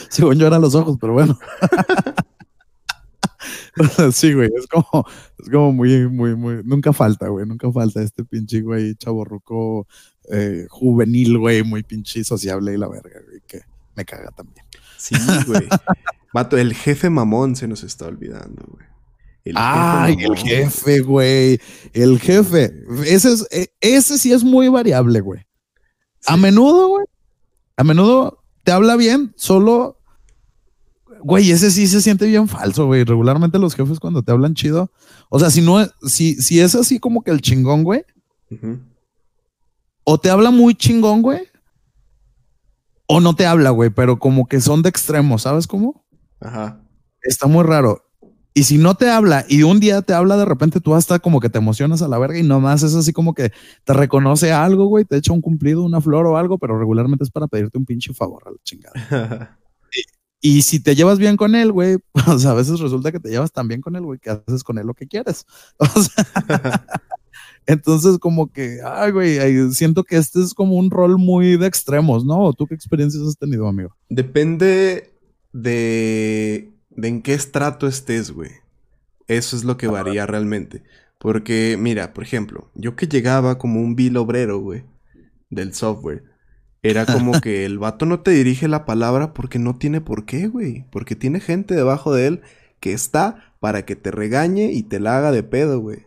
Según 0.10 0.40
yo 0.40 0.48
eran 0.48 0.62
los 0.62 0.76
ojos, 0.76 0.98
pero 1.00 1.14
bueno. 1.14 1.38
Sí, 4.14 4.34
güey, 4.34 4.50
es 4.56 4.68
como, 4.68 5.06
es 5.40 5.50
como 5.50 5.74
muy, 5.74 6.08
muy, 6.08 6.36
muy, 6.36 6.62
nunca 6.64 6.94
falta, 6.94 7.28
güey, 7.28 7.46
nunca 7.46 7.72
falta 7.72 8.02
este 8.02 8.24
pinche, 8.24 8.62
güey, 8.62 8.96
chaborruco 8.96 9.88
eh, 10.32 10.68
juvenil, 10.70 11.40
güey, 11.40 11.64
muy 11.64 11.82
pinche 11.82 12.24
sociable 12.24 12.74
y 12.74 12.78
la 12.78 12.88
verga, 12.88 13.20
güey, 13.26 13.42
que 13.48 13.62
me 13.96 14.06
caga 14.06 14.30
también. 14.32 14.66
Sí, 14.98 15.16
güey. 15.48 15.68
Vato, 16.34 16.58
el 16.58 16.74
jefe 16.74 17.10
mamón 17.10 17.56
se 17.56 17.68
nos 17.68 17.84
está 17.84 18.06
olvidando, 18.06 18.64
güey. 18.68 18.93
El 19.46 19.56
Ay, 19.58 20.14
el 20.14 20.30
mamón. 20.30 20.38
jefe, 20.38 21.00
güey, 21.02 21.60
el 21.92 22.20
jefe, 22.20 22.74
ese, 23.06 23.34
es, 23.34 23.48
eh, 23.52 23.68
ese 23.82 24.18
sí 24.18 24.32
es 24.32 24.44
muy 24.44 24.70
variable, 24.70 25.20
güey. 25.20 25.42
A 26.26 26.38
menudo, 26.38 26.88
güey, 26.88 27.06
a 27.76 27.84
menudo 27.84 28.42
te 28.64 28.72
habla 28.72 28.96
bien, 28.96 29.34
solo, 29.36 30.00
güey, 31.22 31.52
ese 31.52 31.72
sí 31.72 31.88
se 31.88 32.02
siente 32.02 32.26
bien 32.26 32.48
falso, 32.48 32.86
güey. 32.86 33.04
Regularmente 33.04 33.60
los 33.60 33.76
jefes 33.76 34.00
cuando 34.00 34.24
te 34.24 34.32
hablan 34.32 34.54
chido, 34.54 34.92
o 35.30 35.40
sea, 35.40 35.50
si 35.52 35.62
no, 35.62 35.86
si, 36.08 36.36
si 36.36 36.62
es 36.62 36.74
así 36.76 37.00
como 37.00 37.22
que 37.24 37.32
el 37.32 37.42
chingón, 37.42 37.84
güey, 37.84 38.06
o 40.06 40.18
te 40.18 40.30
habla 40.30 40.52
muy 40.52 40.74
chingón, 40.76 41.22
güey, 41.22 41.42
o 43.08 43.20
no 43.20 43.36
te 43.36 43.46
habla, 43.46 43.72
güey, 43.72 43.90
pero 43.90 44.20
como 44.20 44.48
que 44.48 44.62
son 44.62 44.82
de 44.82 44.90
extremos, 44.90 45.42
¿sabes 45.42 45.68
cómo? 45.68 46.06
Ajá. 46.40 46.80
Está 47.22 47.48
muy 47.48 47.64
raro. 47.64 48.02
Y 48.54 48.64
si 48.64 48.78
no 48.78 48.96
te 48.96 49.10
habla 49.10 49.46
y 49.50 49.64
un 49.64 49.80
día 49.80 50.02
te 50.04 50.14
habla, 50.14 50.38
de 50.38 50.46
repente 50.46 50.80
tú 50.80 50.94
hasta 50.94 51.20
como 51.20 51.40
que 51.40 51.50
te 51.50 51.58
emocionas 51.58 52.02
a 52.02 52.08
la 52.08 52.20
verga 52.20 52.38
y 52.38 52.44
nomás 52.44 52.84
es 52.84 52.94
así 52.94 53.12
como 53.12 53.34
que 53.34 53.52
te 53.84 53.94
reconoce 53.94 54.52
algo, 54.52 54.86
güey, 54.86 55.06
te 55.06 55.18
echa 55.18 55.34
un 55.34 55.42
cumplido, 55.42 55.84
una 55.84 56.02
flor 56.02 56.28
o 56.28 56.38
algo, 56.38 56.60
pero 56.60 56.78
regularmente 56.78 57.24
es 57.24 57.32
para 57.32 57.48
pedirte 57.48 57.78
un 57.78 57.86
pinche 57.86 58.14
favor 58.14 58.44
a 58.46 58.52
la 58.52 58.58
chingada. 58.64 59.58
Y 60.46 60.64
si 60.64 60.82
te 60.82 60.94
llevas 60.94 61.20
bien 61.20 61.38
con 61.38 61.56
él, 61.56 61.72
güey, 61.72 62.00
pues 62.12 62.46
a 62.46 62.54
veces 62.54 62.82
resulta 62.82 63.14
que 63.14 63.20
te 63.22 63.30
llevas 63.30 63.54
tan 63.54 63.70
bien 63.70 63.80
con 63.80 63.96
él, 63.96 64.04
güey, 64.04 64.20
que 64.20 64.30
haces 64.30 64.62
con 64.62 64.78
él 64.78 64.86
lo 64.86 64.94
que 64.94 65.08
quieres. 65.08 65.46
O 65.80 66.02
sea, 66.02 66.86
entonces 67.66 68.20
como 68.20 68.52
que, 68.52 68.80
ay, 68.86 69.12
güey, 69.12 69.72
siento 69.72 70.04
que 70.04 70.18
este 70.18 70.42
es 70.42 70.54
como 70.54 70.76
un 70.76 70.92
rol 70.92 71.18
muy 71.18 71.56
de 71.56 71.66
extremos, 71.66 72.26
¿no? 72.26 72.42
¿O 72.42 72.54
¿Tú 72.54 72.68
qué 72.68 72.76
experiencias 72.76 73.24
has 73.24 73.38
tenido, 73.38 73.70
amigo? 73.70 73.96
Depende 74.10 75.14
de, 75.54 76.73
de 76.96 77.08
en 77.08 77.22
qué 77.22 77.34
estrato 77.34 77.88
estés, 77.88 78.32
güey. 78.32 78.52
Eso 79.28 79.56
es 79.56 79.64
lo 79.64 79.78
que 79.78 79.88
varía 79.88 80.26
realmente. 80.26 80.84
Porque, 81.18 81.78
mira, 81.80 82.14
por 82.14 82.24
ejemplo, 82.24 82.70
yo 82.76 82.96
que 82.96 83.08
llegaba 83.08 83.58
como 83.58 83.80
un 83.82 83.96
vil 83.96 84.18
obrero, 84.18 84.60
güey, 84.60 84.84
del 85.50 85.74
software, 85.74 86.24
era 86.82 87.06
como 87.06 87.32
que 87.42 87.66
el 87.66 87.80
vato 87.80 88.06
no 88.06 88.20
te 88.20 88.32
dirige 88.32 88.68
la 88.68 88.86
palabra 88.86 89.34
porque 89.34 89.60
no 89.60 89.78
tiene 89.78 90.02
por 90.02 90.26
qué, 90.26 90.48
güey. 90.48 90.86
Porque 90.92 91.16
tiene 91.16 91.40
gente 91.40 91.76
debajo 91.76 92.14
de 92.14 92.28
él 92.28 92.42
que 92.80 92.92
está 92.92 93.56
para 93.62 93.86
que 93.86 93.96
te 93.96 94.12
regañe 94.12 94.72
y 94.74 94.84
te 94.84 95.00
la 95.00 95.18
haga 95.18 95.32
de 95.32 95.44
pedo, 95.44 95.80
güey. 95.80 96.00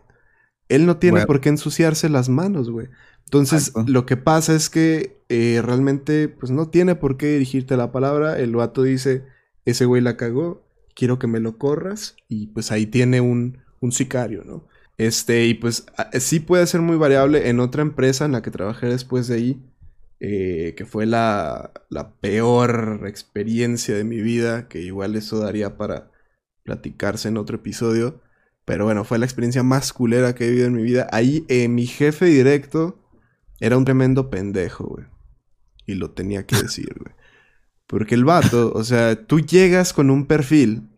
Él 0.69 0.85
no 0.85 0.97
tiene 0.97 1.13
Bueno. 1.13 1.27
por 1.27 1.41
qué 1.41 1.49
ensuciarse 1.49 2.09
las 2.09 2.29
manos, 2.29 2.69
güey. 2.69 2.87
Entonces, 3.25 3.69
Exacto. 3.69 3.91
lo 3.91 4.05
que 4.05 4.17
pasa 4.17 4.53
es 4.55 4.69
que 4.69 5.17
eh, 5.29 5.61
realmente, 5.63 6.29
pues 6.29 6.51
no 6.51 6.69
tiene 6.69 6.95
por 6.95 7.17
qué 7.17 7.27
dirigirte 7.33 7.75
la 7.75 7.91
palabra. 7.91 8.37
El 8.37 8.55
vato 8.55 8.83
dice, 8.83 9.23
ese 9.65 9.85
güey 9.85 10.01
la 10.01 10.15
cagó, 10.17 10.66
quiero 10.97 11.19
que 11.19 11.27
me 11.27 11.41
lo 11.41 11.59
corras. 11.59 12.17
Y 12.29 12.49
pues 12.49 12.73
ahí 12.73 12.87
tiene 12.87 13.21
un, 13.21 13.59
un 13.81 13.93
sicario, 13.93 14.43
¿no? 14.45 14.67
Este, 14.97 15.45
y 15.47 15.55
pues 15.55 15.87
a- 15.97 16.11
sí 16.19 16.41
puede 16.41 16.67
ser 16.67 16.81
muy 16.81 16.97
variable. 16.97 17.49
En 17.49 17.61
otra 17.61 17.83
empresa 17.83 18.25
en 18.25 18.33
la 18.33 18.43
que 18.43 18.51
trabajé 18.51 18.87
después 18.87 19.29
de 19.29 19.35
ahí, 19.37 19.63
eh, 20.19 20.73
que 20.77 20.85
fue 20.85 21.05
la, 21.07 21.71
la 21.89 22.13
peor 22.19 23.03
experiencia 23.07 23.95
de 23.95 24.03
mi 24.05 24.21
vida, 24.21 24.67
que 24.69 24.81
igual 24.81 25.15
eso 25.15 25.39
daría 25.39 25.77
para 25.77 26.11
platicarse 26.63 27.29
en 27.29 27.37
otro 27.37 27.57
episodio. 27.57 28.21
Pero 28.65 28.85
bueno, 28.85 29.05
fue 29.05 29.19
la 29.19 29.25
experiencia 29.25 29.63
más 29.63 29.93
culera 29.93 30.35
que 30.35 30.45
he 30.45 30.49
vivido 30.49 30.67
en 30.67 30.75
mi 30.75 30.83
vida. 30.83 31.07
Ahí 31.11 31.45
eh, 31.49 31.69
mi 31.69 31.87
jefe 31.87 32.25
directo 32.27 32.99
era 33.61 33.77
un 33.77 33.85
tremendo 33.85 34.29
pendejo, 34.31 34.85
güey. 34.87 35.05
Y 35.87 35.95
lo 35.95 36.11
tenía 36.11 36.45
que 36.47 36.57
decir, 36.57 36.93
güey. 36.99 37.15
Porque 37.87 38.15
el 38.15 38.25
vato, 38.25 38.71
o 38.73 38.83
sea, 38.83 39.25
tú 39.25 39.39
llegas 39.39 39.93
con 39.93 40.09
un 40.09 40.25
perfil 40.25 40.89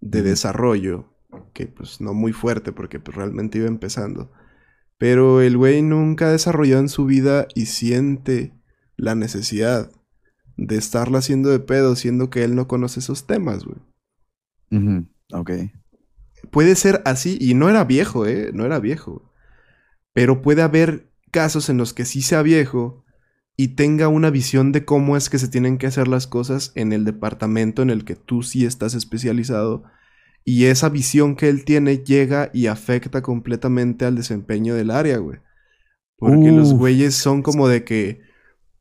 de 0.00 0.22
desarrollo, 0.22 1.06
que 1.54 1.66
pues 1.66 2.00
no 2.00 2.12
muy 2.12 2.32
fuerte 2.32 2.72
porque 2.72 3.00
pues, 3.00 3.16
realmente 3.16 3.58
iba 3.58 3.68
empezando. 3.68 4.30
Pero 4.98 5.40
el 5.40 5.56
güey 5.56 5.80
nunca 5.80 6.26
ha 6.28 6.32
desarrollado 6.32 6.82
en 6.82 6.90
su 6.90 7.06
vida 7.06 7.48
y 7.54 7.66
siente 7.66 8.52
la 8.96 9.14
necesidad 9.14 9.90
de 10.58 10.76
estarla 10.76 11.18
haciendo 11.18 11.48
de 11.48 11.60
pedo, 11.60 11.96
siendo 11.96 12.28
que 12.28 12.44
él 12.44 12.54
no 12.54 12.68
conoce 12.68 13.00
esos 13.00 13.26
temas, 13.26 13.64
güey. 13.64 13.78
Ok. 15.32 15.50
Puede 16.50 16.74
ser 16.74 17.00
así, 17.06 17.38
y 17.40 17.54
no 17.54 17.70
era 17.70 17.84
viejo, 17.84 18.26
¿eh? 18.26 18.50
No 18.52 18.66
era 18.66 18.78
viejo. 18.78 19.32
Pero 20.12 20.42
puede 20.42 20.60
haber 20.60 21.10
casos 21.30 21.70
en 21.70 21.78
los 21.78 21.94
que 21.94 22.04
sí 22.04 22.20
sea 22.20 22.42
viejo 22.42 23.04
y 23.62 23.68
tenga 23.68 24.08
una 24.08 24.30
visión 24.30 24.72
de 24.72 24.86
cómo 24.86 25.18
es 25.18 25.28
que 25.28 25.38
se 25.38 25.46
tienen 25.46 25.76
que 25.76 25.86
hacer 25.86 26.08
las 26.08 26.26
cosas 26.26 26.72
en 26.76 26.94
el 26.94 27.04
departamento 27.04 27.82
en 27.82 27.90
el 27.90 28.06
que 28.06 28.16
tú 28.16 28.42
sí 28.42 28.64
estás 28.64 28.94
especializado. 28.94 29.82
Y 30.46 30.64
esa 30.64 30.88
visión 30.88 31.36
que 31.36 31.50
él 31.50 31.66
tiene 31.66 31.98
llega 31.98 32.48
y 32.54 32.68
afecta 32.68 33.20
completamente 33.20 34.06
al 34.06 34.16
desempeño 34.16 34.74
del 34.74 34.90
área, 34.90 35.18
güey. 35.18 35.40
Porque 36.16 36.50
los 36.50 36.72
güeyes 36.72 37.16
son 37.16 37.42
como 37.42 37.68
de 37.68 37.84
que, 37.84 38.22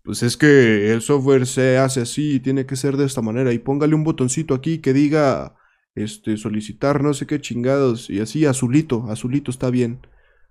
pues 0.01 0.23
es 0.23 0.37
que 0.37 0.93
el 0.93 1.01
software 1.01 1.45
se 1.45 1.77
hace 1.77 1.99
así, 1.99 2.39
tiene 2.39 2.65
que 2.65 2.77
ser 2.77 2.95
de 2.95 3.05
esta 3.05 3.21
manera. 3.21 3.51
Y 3.51 3.59
póngale 3.59 3.95
un 3.95 4.05
botoncito 4.05 4.53
aquí 4.53 4.77
que 4.77 4.93
diga, 4.93 5.57
este, 5.93 6.37
solicitar 6.37 7.03
no 7.03 7.13
sé 7.13 7.27
qué 7.27 7.41
chingados. 7.41 8.09
Y 8.09 8.21
así, 8.21 8.45
azulito, 8.45 9.07
azulito 9.09 9.51
está 9.51 9.71
bien. 9.71 9.99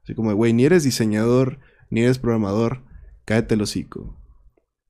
Así 0.05 0.14
como, 0.14 0.35
güey, 0.35 0.53
ni 0.53 0.66
eres 0.66 0.85
diseñador, 0.85 1.61
ni 1.89 2.03
eres 2.03 2.18
programador. 2.18 2.83
Cállate 3.24 3.55
el 3.55 3.62
hocico. 3.62 4.18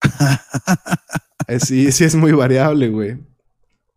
Eh, 1.48 1.60
sí, 1.60 1.90
sí 1.92 2.04
es 2.04 2.14
muy 2.14 2.32
variable, 2.32 2.90
güey. 2.90 3.16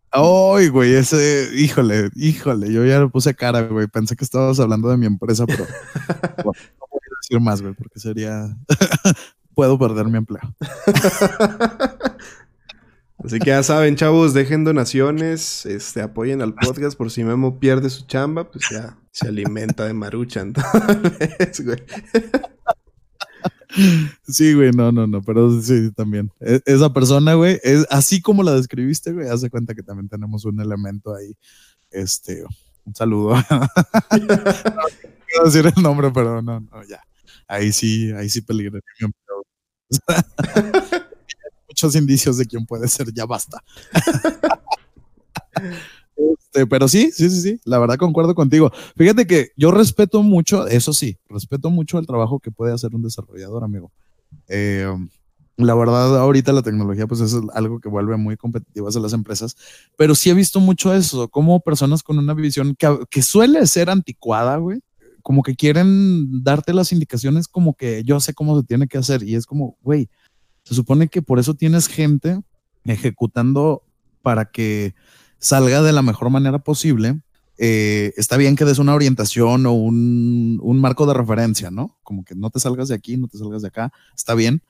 Ay, 0.09 0.69
güey, 0.69 0.93
ese, 0.95 1.49
híjole, 1.53 2.09
híjole, 2.15 2.71
yo 2.71 2.85
ya 2.85 3.01
le 3.01 3.09
puse 3.09 3.35
cara, 3.35 3.61
güey. 3.63 3.87
Pensé 3.87 4.15
que 4.15 4.23
estabas 4.23 4.57
hablando 4.61 4.89
de 4.89 4.95
mi 4.95 5.05
empresa, 5.05 5.45
pero 5.45 5.65
bueno, 6.43 6.59
no 6.79 6.87
voy 6.89 7.01
a 7.01 7.15
decir 7.21 7.39
más, 7.41 7.61
güey, 7.61 7.73
porque 7.73 7.99
sería, 7.99 8.55
puedo 9.53 9.77
perder 9.77 10.05
mi 10.07 10.17
empleo. 10.17 10.41
Así 13.23 13.37
que 13.39 13.47
ya 13.47 13.63
saben, 13.63 13.97
chavos, 13.97 14.33
dejen 14.33 14.63
donaciones, 14.63 15.65
este, 15.65 16.01
apoyen 16.01 16.41
al 16.41 16.55
podcast 16.55 16.97
por 16.97 17.11
si 17.11 17.23
Memo 17.23 17.59
pierde 17.59 17.89
su 17.89 18.05
chamba, 18.05 18.49
pues 18.49 18.65
ya 18.71 18.97
se 19.11 19.27
alimenta 19.27 19.85
de 19.85 19.93
maruchan 19.93 20.53
tal 20.53 21.01
vez, 21.01 21.63
güey. 21.63 21.83
Sí, 24.27 24.53
güey, 24.53 24.71
no, 24.71 24.91
no, 24.91 25.07
no, 25.07 25.21
pero 25.21 25.61
sí, 25.61 25.91
también. 25.91 26.31
E- 26.39 26.61
esa 26.65 26.91
persona, 26.93 27.33
güey, 27.35 27.59
es 27.63 27.85
así 27.89 28.21
como 28.21 28.43
la 28.43 28.53
describiste, 28.55 29.11
güey, 29.13 29.27
haz 29.29 29.41
de 29.41 29.49
cuenta 29.49 29.73
que 29.73 29.83
también 29.83 30.09
tenemos 30.09 30.45
un 30.45 30.59
elemento 30.59 31.15
ahí. 31.15 31.35
Este, 31.89 32.43
un 32.85 32.95
saludo. 32.95 33.35
no 33.51 33.67
quiero 35.27 35.45
decir 35.45 35.65
el 35.75 35.83
nombre, 35.83 36.11
pero 36.11 36.41
no, 36.41 36.59
no, 36.59 36.83
ya. 36.87 37.01
Ahí 37.47 37.71
sí, 37.71 38.11
ahí 38.13 38.29
sí 38.29 38.41
peligra 38.41 38.79
mi 38.99 39.05
empleo. 39.05 39.43
Muchos 41.67 41.95
indicios 41.95 42.37
de 42.37 42.45
quién 42.45 42.65
puede 42.65 42.87
ser, 42.87 43.13
ya 43.13 43.25
basta. 43.25 43.61
Este, 46.51 46.67
pero 46.67 46.87
sí, 46.89 47.11
sí, 47.13 47.29
sí, 47.29 47.41
sí, 47.41 47.61
la 47.63 47.79
verdad 47.79 47.95
concuerdo 47.97 48.35
contigo. 48.35 48.71
Fíjate 48.97 49.25
que 49.25 49.51
yo 49.55 49.71
respeto 49.71 50.21
mucho, 50.21 50.67
eso 50.67 50.91
sí, 50.91 51.17
respeto 51.29 51.69
mucho 51.69 51.97
el 51.97 52.05
trabajo 52.05 52.39
que 52.39 52.51
puede 52.51 52.73
hacer 52.73 52.93
un 52.93 53.01
desarrollador, 53.01 53.63
amigo. 53.63 53.91
Eh, 54.49 54.85
la 55.55 55.75
verdad, 55.75 56.19
ahorita 56.19 56.51
la 56.51 56.61
tecnología, 56.61 57.07
pues 57.07 57.21
es 57.21 57.35
algo 57.53 57.79
que 57.79 57.87
vuelve 57.87 58.17
muy 58.17 58.35
competitivas 58.35 58.97
a 58.97 58.99
las 58.99 59.13
empresas, 59.13 59.55
pero 59.95 60.13
sí 60.13 60.29
he 60.29 60.33
visto 60.33 60.59
mucho 60.59 60.93
eso, 60.93 61.29
como 61.29 61.61
personas 61.61 62.03
con 62.03 62.17
una 62.17 62.33
visión 62.33 62.75
que, 62.75 62.99
que 63.09 63.21
suele 63.21 63.65
ser 63.67 63.89
anticuada, 63.89 64.57
güey, 64.57 64.81
como 65.21 65.43
que 65.43 65.55
quieren 65.55 66.43
darte 66.43 66.73
las 66.73 66.91
indicaciones 66.91 67.47
como 67.47 67.75
que 67.75 68.03
yo 68.03 68.19
sé 68.19 68.33
cómo 68.33 68.59
se 68.59 68.65
tiene 68.65 68.87
que 68.87 68.97
hacer 68.97 69.23
y 69.23 69.35
es 69.35 69.45
como, 69.45 69.77
güey, 69.81 70.09
se 70.63 70.75
supone 70.75 71.07
que 71.07 71.21
por 71.21 71.39
eso 71.39 71.53
tienes 71.53 71.87
gente 71.87 72.41
ejecutando 72.83 73.83
para 74.21 74.45
que 74.45 74.95
salga 75.41 75.81
de 75.81 75.91
la 75.91 76.01
mejor 76.01 76.29
manera 76.29 76.59
posible. 76.59 77.19
Eh, 77.57 78.13
está 78.15 78.37
bien 78.37 78.55
que 78.55 78.65
des 78.65 78.79
una 78.79 78.95
orientación 78.95 79.65
o 79.65 79.73
un, 79.73 80.59
un, 80.63 80.79
marco 80.79 81.05
de 81.05 81.13
referencia, 81.13 81.69
¿no? 81.69 81.99
Como 82.03 82.23
que 82.23 82.33
no 82.35 82.49
te 82.49 82.59
salgas 82.59 82.87
de 82.87 82.95
aquí, 82.95 83.17
no 83.17 83.27
te 83.27 83.37
salgas 83.37 83.61
de 83.61 83.67
acá, 83.67 83.91
está 84.15 84.33
bien. 84.33 84.63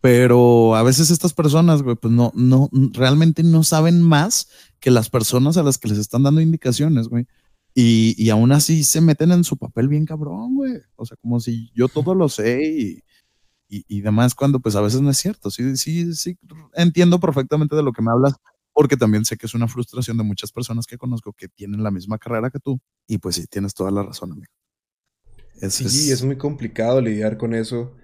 Pero 0.00 0.76
a 0.76 0.82
veces 0.82 1.10
estas 1.10 1.32
personas, 1.32 1.82
güey, 1.82 1.96
pues 1.96 2.12
no, 2.12 2.32
no, 2.34 2.68
realmente 2.92 3.42
no 3.42 3.62
saben 3.62 4.02
más 4.02 4.48
que 4.80 4.90
las 4.90 5.10
personas 5.10 5.56
a 5.56 5.62
las 5.62 5.78
que 5.78 5.88
les 5.88 5.98
están 5.98 6.22
dando 6.22 6.40
indicaciones, 6.40 7.08
güey. 7.08 7.26
Y, 7.74 8.14
y 8.16 8.30
aún 8.30 8.52
así 8.52 8.84
se 8.84 9.00
meten 9.00 9.32
en 9.32 9.44
su 9.44 9.56
papel 9.56 9.88
bien 9.88 10.06
cabrón, 10.06 10.54
güey. 10.54 10.74
O 10.96 11.04
sea, 11.04 11.16
como 11.20 11.40
si 11.40 11.70
yo 11.74 11.88
todo 11.88 12.14
lo 12.14 12.28
sé 12.28 12.62
y, 12.64 13.02
y, 13.68 13.84
y, 13.88 14.00
demás, 14.00 14.34
cuando 14.34 14.60
pues 14.60 14.76
a 14.76 14.80
veces 14.80 15.00
no 15.00 15.10
es 15.10 15.18
cierto. 15.18 15.50
Sí, 15.50 15.76
sí, 15.76 16.14
sí, 16.14 16.38
entiendo 16.74 17.20
perfectamente 17.20 17.76
de 17.76 17.82
lo 17.82 17.92
que 17.92 18.02
me 18.02 18.10
hablas, 18.10 18.34
porque 18.76 18.98
también 18.98 19.24
sé 19.24 19.38
que 19.38 19.46
es 19.46 19.54
una 19.54 19.68
frustración 19.68 20.18
de 20.18 20.22
muchas 20.22 20.52
personas 20.52 20.86
que 20.86 20.98
conozco 20.98 21.32
que 21.32 21.48
tienen 21.48 21.82
la 21.82 21.90
misma 21.90 22.18
carrera 22.18 22.50
que 22.50 22.58
tú. 22.58 22.78
Y 23.06 23.16
pues 23.16 23.36
sí, 23.36 23.46
tienes 23.46 23.72
toda 23.72 23.90
la 23.90 24.02
razón, 24.02 24.32
amigo. 24.32 24.52
Es, 25.62 25.76
sí, 25.76 25.86
es, 25.86 26.10
es 26.10 26.22
muy 26.22 26.36
complicado 26.36 27.00
lidiar 27.00 27.38
con 27.38 27.54
eso. 27.54 27.96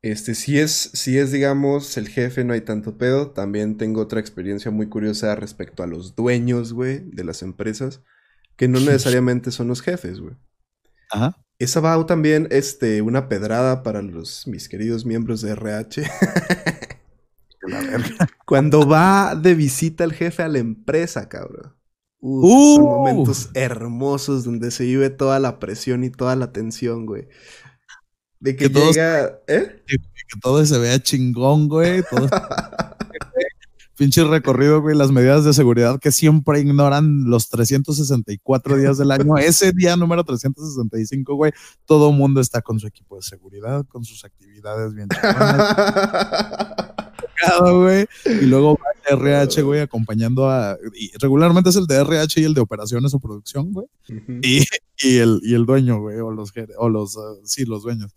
Este, 0.00 0.36
si 0.36 0.60
es, 0.60 0.70
si 0.94 1.18
es, 1.18 1.32
digamos, 1.32 1.96
el 1.96 2.08
jefe, 2.08 2.44
no 2.44 2.52
hay 2.52 2.60
tanto 2.60 2.96
pedo. 2.98 3.32
También 3.32 3.76
tengo 3.76 4.00
otra 4.00 4.20
experiencia 4.20 4.70
muy 4.70 4.88
curiosa 4.88 5.34
respecto 5.34 5.82
a 5.82 5.88
los 5.88 6.14
dueños, 6.14 6.72
güey, 6.72 7.00
de 7.00 7.24
las 7.24 7.42
empresas, 7.42 8.00
que 8.54 8.68
no 8.68 8.78
necesariamente 8.78 9.50
son 9.50 9.66
los 9.66 9.82
jefes, 9.82 10.20
güey. 10.20 10.36
Ajá. 11.10 11.36
Esa 11.58 11.80
va 11.80 12.06
también, 12.06 12.46
este, 12.52 13.02
una 13.02 13.28
pedrada 13.28 13.82
para 13.82 14.02
los, 14.02 14.46
mis 14.46 14.68
queridos 14.68 15.04
miembros 15.04 15.40
de 15.40 15.50
RH. 15.50 16.04
Cuando 18.46 18.86
va 18.86 19.34
de 19.34 19.54
visita 19.54 20.04
el 20.04 20.12
jefe 20.12 20.42
a 20.42 20.48
la 20.48 20.58
empresa, 20.58 21.28
cabrón. 21.28 21.74
Uf, 22.20 22.44
uh. 22.44 22.76
Son 22.76 22.84
momentos 22.84 23.50
hermosos 23.54 24.44
donde 24.44 24.70
se 24.70 24.84
vive 24.84 25.10
toda 25.10 25.38
la 25.38 25.58
presión 25.58 26.04
y 26.04 26.10
toda 26.10 26.36
la 26.36 26.52
tensión, 26.52 27.06
güey. 27.06 27.28
De 28.40 28.56
que, 28.56 28.70
que 28.70 28.80
llega. 28.80 29.28
Todo, 29.28 29.40
¿eh? 29.48 29.82
que, 29.86 29.98
que, 29.98 30.40
todo 30.40 30.64
se 30.64 30.78
vea 30.78 31.02
chingón, 31.02 31.68
güey. 31.68 32.02
Todo 32.08 32.28
pinche 34.02 34.24
recorrido, 34.24 34.80
güey, 34.80 34.96
las 34.96 35.12
medidas 35.12 35.44
de 35.44 35.52
seguridad 35.52 36.00
que 36.00 36.10
siempre 36.10 36.58
ignoran 36.58 37.24
los 37.30 37.48
364 37.50 38.76
días 38.76 38.98
del 38.98 39.12
año. 39.12 39.36
Ese 39.38 39.70
día 39.70 39.96
número 39.96 40.24
365, 40.24 41.34
güey, 41.36 41.52
todo 41.84 42.10
mundo 42.10 42.40
está 42.40 42.62
con 42.62 42.80
su 42.80 42.88
equipo 42.88 43.14
de 43.14 43.22
seguridad, 43.22 43.86
con 43.86 44.04
sus 44.04 44.24
actividades 44.24 44.92
bien 44.94 45.08
güey. 47.60 48.06
Y 48.24 48.46
luego 48.46 48.76
va 48.76 48.84
el 49.10 49.18
RH, 49.18 49.62
güey, 49.62 49.80
acompañando 49.80 50.48
a. 50.48 50.76
Y 50.94 51.10
regularmente 51.18 51.70
es 51.70 51.76
el 51.76 51.86
de 51.86 51.96
RH 51.96 52.40
y 52.40 52.44
el 52.44 52.54
de 52.54 52.60
operaciones 52.60 53.14
o 53.14 53.20
producción, 53.20 53.72
güey. 53.72 53.86
Uh 54.08 54.12
-huh. 54.12 54.40
y, 54.42 54.64
y, 54.98 55.18
el, 55.18 55.40
y 55.42 55.54
el 55.54 55.66
dueño, 55.66 56.00
güey, 56.00 56.18
o 56.18 56.30
los, 56.30 56.52
o 56.78 56.88
los, 56.88 57.16
uh, 57.16 57.40
sí, 57.44 57.64
los 57.64 57.82
dueños. 57.82 58.12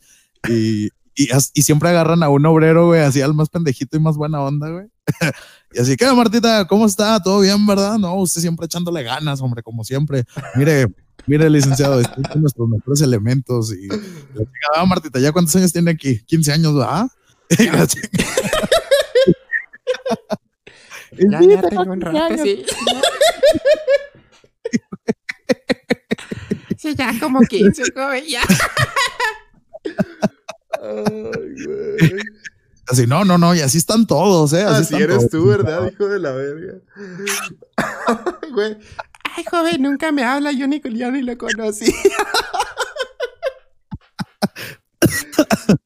Y, 0.47 0.85
y, 1.15 1.29
y, 1.53 1.61
siempre 1.61 1.89
agarran 1.89 2.23
a 2.23 2.29
un 2.29 2.45
obrero, 2.45 2.87
güey, 2.87 3.01
así 3.01 3.21
al 3.21 3.33
más 3.33 3.49
pendejito 3.49 3.97
y 3.97 3.99
más 3.99 4.17
buena 4.17 4.41
onda, 4.41 4.69
güey. 4.69 4.87
y 5.73 5.79
así, 5.79 5.95
¿qué, 5.95 6.11
Martita? 6.11 6.67
¿Cómo 6.67 6.85
está? 6.85 7.21
¿Todo 7.21 7.39
bien, 7.39 7.65
verdad? 7.65 7.97
No, 7.97 8.15
usted 8.15 8.41
siempre 8.41 8.65
echándole 8.65 9.03
ganas, 9.03 9.41
hombre, 9.41 9.63
como 9.63 9.83
siempre. 9.83 10.25
Mire, 10.55 10.87
mire, 11.25 11.49
licenciado, 11.49 11.99
estoy 11.99 12.23
con 12.23 12.41
nuestros 12.41 12.67
mejores 12.67 13.01
elementos. 13.01 13.73
Y 13.73 13.87
la 13.87 13.95
chica, 14.39 14.67
ah, 14.75 14.85
Martita, 14.85 15.19
¿ya 15.19 15.31
cuántos 15.31 15.55
años 15.55 15.71
tiene 15.71 15.91
aquí? 15.91 16.19
15 16.25 16.51
años, 16.51 16.75
¿verdad? 16.75 17.07
Y 17.59 17.65
la 17.65 17.85
chica, 17.85 18.09
ya, 21.11 21.41
ya 21.41 21.61
tengo 21.61 21.91
un 21.91 22.01
rato, 22.01 22.43
sí. 22.43 22.65
sí, 26.77 26.95
ya 26.95 27.13
como 27.19 27.41
15, 27.41 27.83
joven, 27.93 28.25
ya. 28.25 28.41
Ay, 30.81 31.65
güey. 31.65 32.21
Así, 32.87 33.07
no, 33.07 33.25
no, 33.25 33.39
no, 33.39 33.55
y 33.55 33.61
así 33.61 33.79
están 33.79 34.05
todos, 34.05 34.53
¿eh? 34.53 34.61
Así, 34.63 34.93
así 34.93 35.03
eres 35.03 35.17
todos. 35.17 35.31
tú, 35.31 35.47
¿verdad, 35.47 35.91
hijo 35.91 36.07
de 36.07 36.19
la 36.19 36.33
verga? 36.33 36.75
güey. 38.53 38.77
Ay, 39.35 39.43
joven, 39.49 39.81
nunca 39.81 40.11
me 40.11 40.23
habla, 40.23 40.51
yo 40.51 40.67
ni, 40.67 40.79
yo 40.83 41.09
ni 41.11 41.23
lo 41.23 41.35
conocí. 41.37 41.91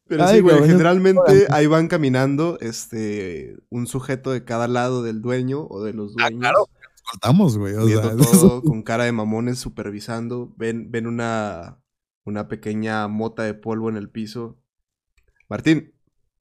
Pero 0.08 0.24
Ay, 0.26 0.38
sí, 0.38 0.42
güey, 0.42 0.58
generalmente 0.66 1.48
ahí 1.52 1.68
van 1.68 1.88
caminando 1.88 2.58
este, 2.62 3.58
un 3.70 3.86
sujeto 3.86 4.32
de 4.32 4.44
cada 4.44 4.68
lado 4.68 5.04
del 5.04 5.22
dueño 5.22 5.68
o 5.70 5.84
de 5.84 5.94
los 5.94 6.16
dueños. 6.16 6.34
Ah, 6.36 6.40
claro, 6.40 6.70
cortamos, 7.12 7.58
güey. 7.58 7.76
O 7.76 7.88
sea, 7.88 8.16
todo 8.16 8.64
con 8.64 8.82
cara 8.82 9.04
de 9.04 9.12
mamones 9.12 9.60
supervisando. 9.60 10.54
Ven, 10.58 10.90
ven 10.92 11.06
una, 11.06 11.80
una 12.24 12.48
pequeña 12.48 13.08
mota 13.08 13.44
de 13.44 13.54
polvo 13.54 13.90
en 13.90 13.98
el 13.98 14.10
piso. 14.10 14.58
Martín, 15.48 15.94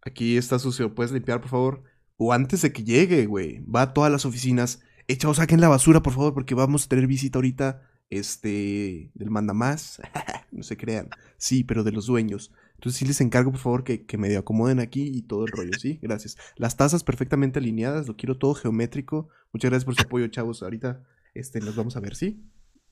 aquí 0.03 0.37
está 0.37 0.59
sucio, 0.59 0.95
¿puedes 0.95 1.13
limpiar, 1.13 1.41
por 1.41 1.51
favor? 1.51 1.85
O 2.17 2.33
antes 2.33 2.63
de 2.63 2.73
que 2.73 2.85
llegue, 2.85 3.27
güey. 3.27 3.61
Va 3.65 3.83
a 3.83 3.95
todas 3.95 4.11
las 4.11 4.25
oficinas. 4.25 4.81
Chavos, 5.17 5.39
saquen 5.39 5.61
la 5.61 5.69
basura, 5.69 6.03
por 6.03 6.13
favor, 6.13 6.35
porque 6.35 6.55
vamos 6.55 6.85
a 6.85 6.89
tener 6.89 7.07
visita 7.07 7.39
ahorita. 7.39 7.83
Este. 8.11 9.11
Del 9.15 9.31
mandamás. 9.31 10.01
no 10.51 10.63
se 10.63 10.77
crean. 10.77 11.09
Sí, 11.37 11.65
pero 11.65 11.85
de 11.85 11.93
los 11.93 12.07
dueños. 12.07 12.53
Entonces 12.79 13.01
sí 13.01 13.05
les 13.05 13.21
encargo, 13.21 13.51
por 13.51 13.61
favor, 13.61 13.83
que, 13.83 14.07
que, 14.07 14.17
medio 14.19 14.39
acomoden 14.39 14.79
aquí 14.79 15.03
y 15.03 15.23
todo 15.23 15.45
el 15.45 15.51
rollo, 15.51 15.73
¿sí? 15.77 15.99
Gracias. 16.01 16.37
Las 16.55 16.77
tazas 16.77 17.03
perfectamente 17.03 17.59
alineadas, 17.59 18.07
lo 18.07 18.17
quiero 18.17 18.39
todo 18.39 18.55
geométrico. 18.55 19.29
Muchas 19.53 19.71
gracias 19.71 19.85
por 19.85 19.97
su 19.97 20.03
apoyo, 20.03 20.29
chavos. 20.29 20.63
Ahorita 20.63 21.03
este, 21.35 21.59
nos 21.61 21.75
vamos 21.75 21.97
a 21.97 22.01
ver, 22.01 22.15
¿sí? 22.15 22.41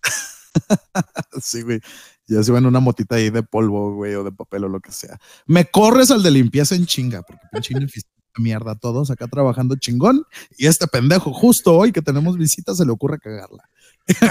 sí, 1.41 1.63
güey. 1.63 1.81
Ya 2.27 2.43
se 2.43 2.51
van 2.51 2.67
una 2.67 2.81
motita 2.81 3.15
ahí 3.15 3.31
de 3.31 3.45
polvo, 3.45 3.95
güey, 3.95 4.17
o 4.17 4.25
de 4.25 4.33
papel 4.33 4.65
o 4.65 4.69
lo 4.69 4.81
que 4.81 4.91
sea. 4.91 5.21
Me 5.47 5.67
corres 5.67 6.11
al 6.11 6.25
de 6.25 6.33
limpieza 6.33 6.75
en 6.75 6.87
chinga, 6.87 7.23
porque 7.23 7.47
pinche 7.53 7.75
mierda 8.39 8.75
todos 8.75 9.11
acá 9.13 9.29
trabajando 9.29 9.77
chingón. 9.77 10.25
Y 10.59 10.67
este 10.67 10.89
pendejo, 10.89 11.33
justo 11.33 11.77
hoy 11.77 11.93
que 11.93 12.03
tenemos 12.03 12.37
visitas, 12.37 12.77
se 12.77 12.85
le 12.85 12.91
ocurre 12.91 13.19
cagarla. 13.19 13.69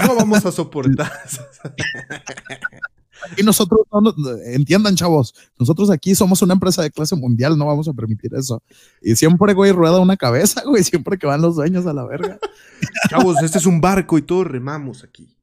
¿Cómo 0.02 0.16
vamos 0.16 0.44
a 0.44 0.52
soportar? 0.52 1.10
Y 3.36 3.42
nosotros, 3.42 3.80
no, 3.92 4.00
no, 4.00 4.14
entiendan, 4.44 4.96
chavos, 4.96 5.34
nosotros 5.58 5.90
aquí 5.90 6.14
somos 6.14 6.42
una 6.42 6.54
empresa 6.54 6.82
de 6.82 6.90
clase 6.90 7.16
mundial, 7.16 7.56
no 7.56 7.66
vamos 7.66 7.88
a 7.88 7.92
permitir 7.92 8.34
eso. 8.34 8.62
Y 9.02 9.16
siempre, 9.16 9.54
güey, 9.54 9.72
rueda 9.72 10.00
una 10.00 10.16
cabeza, 10.16 10.62
güey, 10.66 10.84
siempre 10.84 11.18
que 11.18 11.26
van 11.26 11.42
los 11.42 11.56
dueños 11.56 11.86
a 11.86 11.92
la 11.92 12.04
verga. 12.04 12.38
Chavos, 13.10 13.42
este 13.42 13.58
es 13.58 13.66
un 13.66 13.80
barco 13.80 14.18
y 14.18 14.22
todos 14.22 14.46
remamos 14.46 15.04
aquí. 15.04 15.36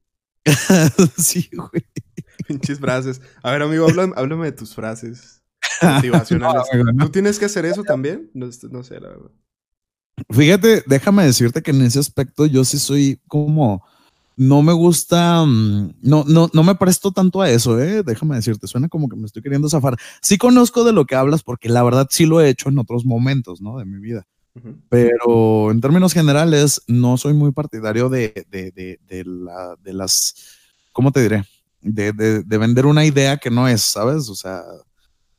sí, 1.16 1.48
güey. 1.52 1.84
Pinches 2.46 2.78
frases. 2.78 3.20
A 3.42 3.52
ver, 3.52 3.62
amigo, 3.62 3.86
háblame, 3.88 4.12
háblame 4.16 4.46
de 4.46 4.52
tus 4.52 4.74
frases 4.74 5.42
motivacionales. 5.80 6.64
¿Tú 6.98 7.08
tienes 7.08 7.38
que 7.38 7.46
hacer 7.46 7.64
eso 7.64 7.82
también? 7.82 8.30
No, 8.34 8.48
no 8.70 8.82
sé, 8.82 9.00
la 9.00 9.08
verdad. 9.08 9.30
Fíjate, 10.30 10.82
déjame 10.86 11.24
decirte 11.24 11.62
que 11.62 11.70
en 11.70 11.82
ese 11.82 11.98
aspecto 11.98 12.46
yo 12.46 12.64
sí 12.64 12.78
soy 12.78 13.20
como 13.26 13.84
no 14.36 14.62
me 14.62 14.72
gusta, 14.72 15.44
mm, 15.44 15.94
no, 16.02 16.24
no, 16.26 16.50
no 16.52 16.62
me 16.62 16.74
presto 16.74 17.12
tanto 17.12 17.40
a 17.40 17.50
eso, 17.50 17.80
¿eh? 17.80 18.02
Déjame 18.02 18.36
decirte, 18.36 18.66
suena 18.66 18.88
como 18.88 19.08
que 19.08 19.16
me 19.16 19.26
estoy 19.26 19.42
queriendo 19.42 19.68
zafar. 19.68 19.96
Sí 20.22 20.38
conozco 20.38 20.84
de 20.84 20.92
lo 20.92 21.04
que 21.04 21.14
hablas 21.14 21.42
porque 21.42 21.68
la 21.68 21.82
verdad 21.82 22.08
sí 22.10 22.26
lo 22.26 22.40
he 22.40 22.48
hecho 22.48 22.68
en 22.68 22.78
otros 22.78 23.04
momentos, 23.04 23.60
¿no? 23.60 23.78
De 23.78 23.84
mi 23.84 24.00
vida. 24.00 24.26
Uh 24.54 24.60
-huh. 24.60 24.76
Pero 24.88 25.70
en 25.70 25.80
términos 25.80 26.12
generales, 26.12 26.82
no 26.86 27.16
soy 27.16 27.32
muy 27.34 27.52
partidario 27.52 28.08
de, 28.08 28.46
de, 28.50 28.70
de, 28.70 29.00
de, 29.06 29.24
la, 29.24 29.76
de 29.82 29.92
las, 29.92 30.34
¿cómo 30.92 31.12
te 31.12 31.22
diré? 31.22 31.44
De, 31.80 32.12
de, 32.12 32.58
vender 32.58 32.86
una 32.86 33.04
idea 33.04 33.36
que 33.36 33.50
no 33.50 33.68
es, 33.68 33.82
¿sabes? 33.82 34.28
O 34.30 34.34
sea, 34.34 34.62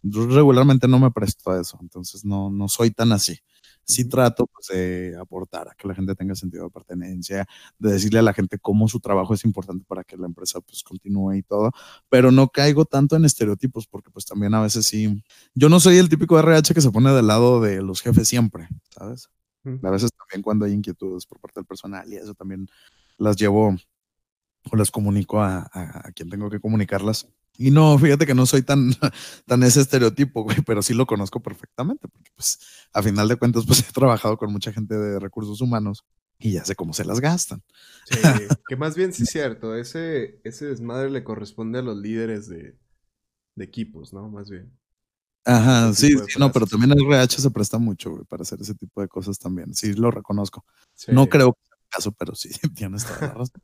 regularmente 0.03 0.87
no 0.87 0.99
me 0.99 1.09
presto 1.09 1.49
a 1.49 1.59
eso, 1.59 1.79
entonces 1.81 2.23
no, 2.23 2.51
no 2.51 2.67
soy 2.67 2.91
tan 2.91 3.11
así. 3.11 3.39
Sí 3.85 4.05
trato 4.05 4.47
pues, 4.47 4.67
de 4.67 5.15
aportar 5.19 5.69
a 5.69 5.75
que 5.75 5.87
la 5.87 5.95
gente 5.95 6.15
tenga 6.15 6.35
sentido 6.35 6.65
de 6.65 6.69
pertenencia, 6.71 7.45
de 7.77 7.93
decirle 7.93 8.19
a 8.19 8.23
la 8.23 8.33
gente 8.33 8.57
cómo 8.59 8.87
su 8.87 8.99
trabajo 8.99 9.33
es 9.33 9.45
importante 9.45 9.85
para 9.87 10.03
que 10.03 10.17
la 10.17 10.25
empresa 10.25 10.59
pues 10.61 10.83
continúe 10.83 11.35
y 11.35 11.43
todo, 11.43 11.71
pero 12.09 12.31
no 12.31 12.49
caigo 12.49 12.85
tanto 12.85 13.15
en 13.15 13.25
estereotipos 13.25 13.87
porque 13.87 14.09
pues 14.09 14.25
también 14.25 14.53
a 14.55 14.61
veces 14.61 14.85
sí, 14.85 15.23
yo 15.53 15.69
no 15.69 15.79
soy 15.79 15.97
el 15.97 16.09
típico 16.09 16.37
RH 16.39 16.73
que 16.73 16.81
se 16.81 16.91
pone 16.91 17.11
del 17.11 17.27
lado 17.27 17.61
de 17.61 17.81
los 17.81 18.01
jefes 18.01 18.27
siempre, 18.27 18.67
¿sabes? 18.89 19.29
A 19.81 19.89
veces 19.89 20.11
también 20.11 20.43
cuando 20.43 20.65
hay 20.65 20.73
inquietudes 20.73 21.25
por 21.25 21.39
parte 21.39 21.59
del 21.59 21.65
personal 21.65 22.11
y 22.11 22.17
eso 22.17 22.35
también 22.35 22.67
las 23.17 23.35
llevo 23.35 23.75
o 24.71 24.75
las 24.75 24.91
comunico 24.91 25.41
a, 25.41 25.67
a 25.73 26.11
quien 26.11 26.29
tengo 26.29 26.51
que 26.51 26.59
comunicarlas 26.59 27.27
y 27.57 27.71
no, 27.71 27.97
fíjate 27.97 28.25
que 28.25 28.33
no 28.33 28.45
soy 28.45 28.61
tan, 28.61 28.91
tan 29.45 29.63
ese 29.63 29.81
estereotipo, 29.81 30.43
güey, 30.43 30.61
pero 30.65 30.81
sí 30.81 30.93
lo 30.93 31.05
conozco 31.05 31.41
perfectamente, 31.41 32.07
porque 32.07 32.31
pues 32.35 32.59
a 32.93 33.01
final 33.01 33.27
de 33.27 33.35
cuentas 33.37 33.65
pues 33.65 33.79
he 33.89 33.91
trabajado 33.91 34.37
con 34.37 34.51
mucha 34.51 34.71
gente 34.71 34.95
de 34.95 35.19
recursos 35.19 35.61
humanos 35.61 36.05
y 36.37 36.53
ya 36.53 36.65
sé 36.65 36.75
cómo 36.75 36.93
se 36.93 37.05
las 37.05 37.19
gastan. 37.19 37.63
Sí, 38.05 38.19
que 38.67 38.75
más 38.75 38.95
bien 38.95 39.13
sí 39.13 39.23
es 39.23 39.29
cierto, 39.29 39.75
ese, 39.75 40.41
ese 40.43 40.65
desmadre 40.65 41.09
le 41.09 41.23
corresponde 41.23 41.79
a 41.79 41.83
los 41.83 41.97
líderes 41.97 42.47
de, 42.47 42.77
de 43.55 43.65
equipos, 43.65 44.13
¿no? 44.13 44.29
Más 44.29 44.49
bien. 44.49 44.71
Ajá, 45.47 45.93
sí, 45.93 46.09
sí 46.27 46.39
no, 46.39 46.51
pero 46.51 46.65
también 46.65 46.91
el 46.91 47.05
RH 47.05 47.39
se 47.39 47.51
presta 47.51 47.77
mucho, 47.77 48.09
güey, 48.09 48.23
para 48.25 48.41
hacer 48.41 48.59
ese 48.61 48.73
tipo 48.73 48.99
de 48.99 49.07
cosas 49.07 49.37
también. 49.37 49.75
Sí, 49.75 49.93
lo 49.93 50.09
reconozco. 50.09 50.65
No 51.09 51.27
creo 51.27 51.53
que 51.53 51.59
sea 51.67 51.75
el 51.77 51.89
caso, 51.89 52.11
pero 52.13 52.33
sí, 52.33 52.49
tienes 52.73 53.05
toda 53.05 53.21
la 53.21 53.33
razón. 53.33 53.61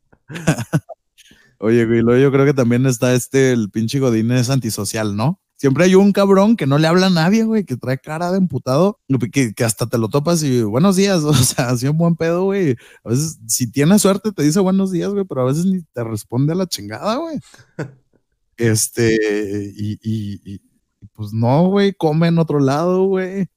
Oye, 1.63 1.85
güey, 1.85 2.21
yo 2.21 2.31
creo 2.31 2.43
que 2.43 2.55
también 2.55 2.87
está 2.87 3.13
este, 3.13 3.51
el 3.51 3.69
pinche 3.69 3.99
Godín 3.99 4.31
es 4.31 4.49
antisocial, 4.49 5.15
¿no? 5.15 5.39
Siempre 5.57 5.83
hay 5.83 5.93
un 5.93 6.11
cabrón 6.11 6.55
que 6.57 6.65
no 6.65 6.79
le 6.79 6.87
habla 6.87 7.05
a 7.05 7.11
nadie, 7.11 7.43
güey, 7.43 7.65
que 7.65 7.77
trae 7.77 7.99
cara 7.99 8.31
de 8.31 8.39
emputado, 8.39 8.99
que, 9.31 9.53
que, 9.53 9.63
hasta 9.63 9.85
te 9.85 9.99
lo 9.99 10.09
topas 10.09 10.41
y 10.41 10.63
buenos 10.63 10.95
días, 10.95 11.23
o 11.23 11.33
sea, 11.35 11.69
así 11.69 11.87
un 11.87 11.99
buen 11.99 12.15
pedo, 12.15 12.45
güey. 12.45 12.75
A 13.03 13.09
veces, 13.09 13.39
si 13.47 13.69
tiene 13.69 13.99
suerte, 13.99 14.31
te 14.31 14.41
dice 14.41 14.59
buenos 14.59 14.91
días, 14.91 15.11
güey, 15.11 15.23
pero 15.23 15.41
a 15.41 15.45
veces 15.45 15.65
ni 15.65 15.83
te 15.83 16.03
responde 16.03 16.53
a 16.53 16.55
la 16.55 16.65
chingada, 16.65 17.17
güey. 17.17 17.39
este, 18.57 19.71
y, 19.75 19.99
y, 20.01 20.41
y, 20.43 20.61
pues 21.13 21.31
no, 21.31 21.67
güey, 21.67 21.93
come 21.93 22.27
en 22.29 22.39
otro 22.39 22.59
lado, 22.59 23.03
güey. 23.03 23.47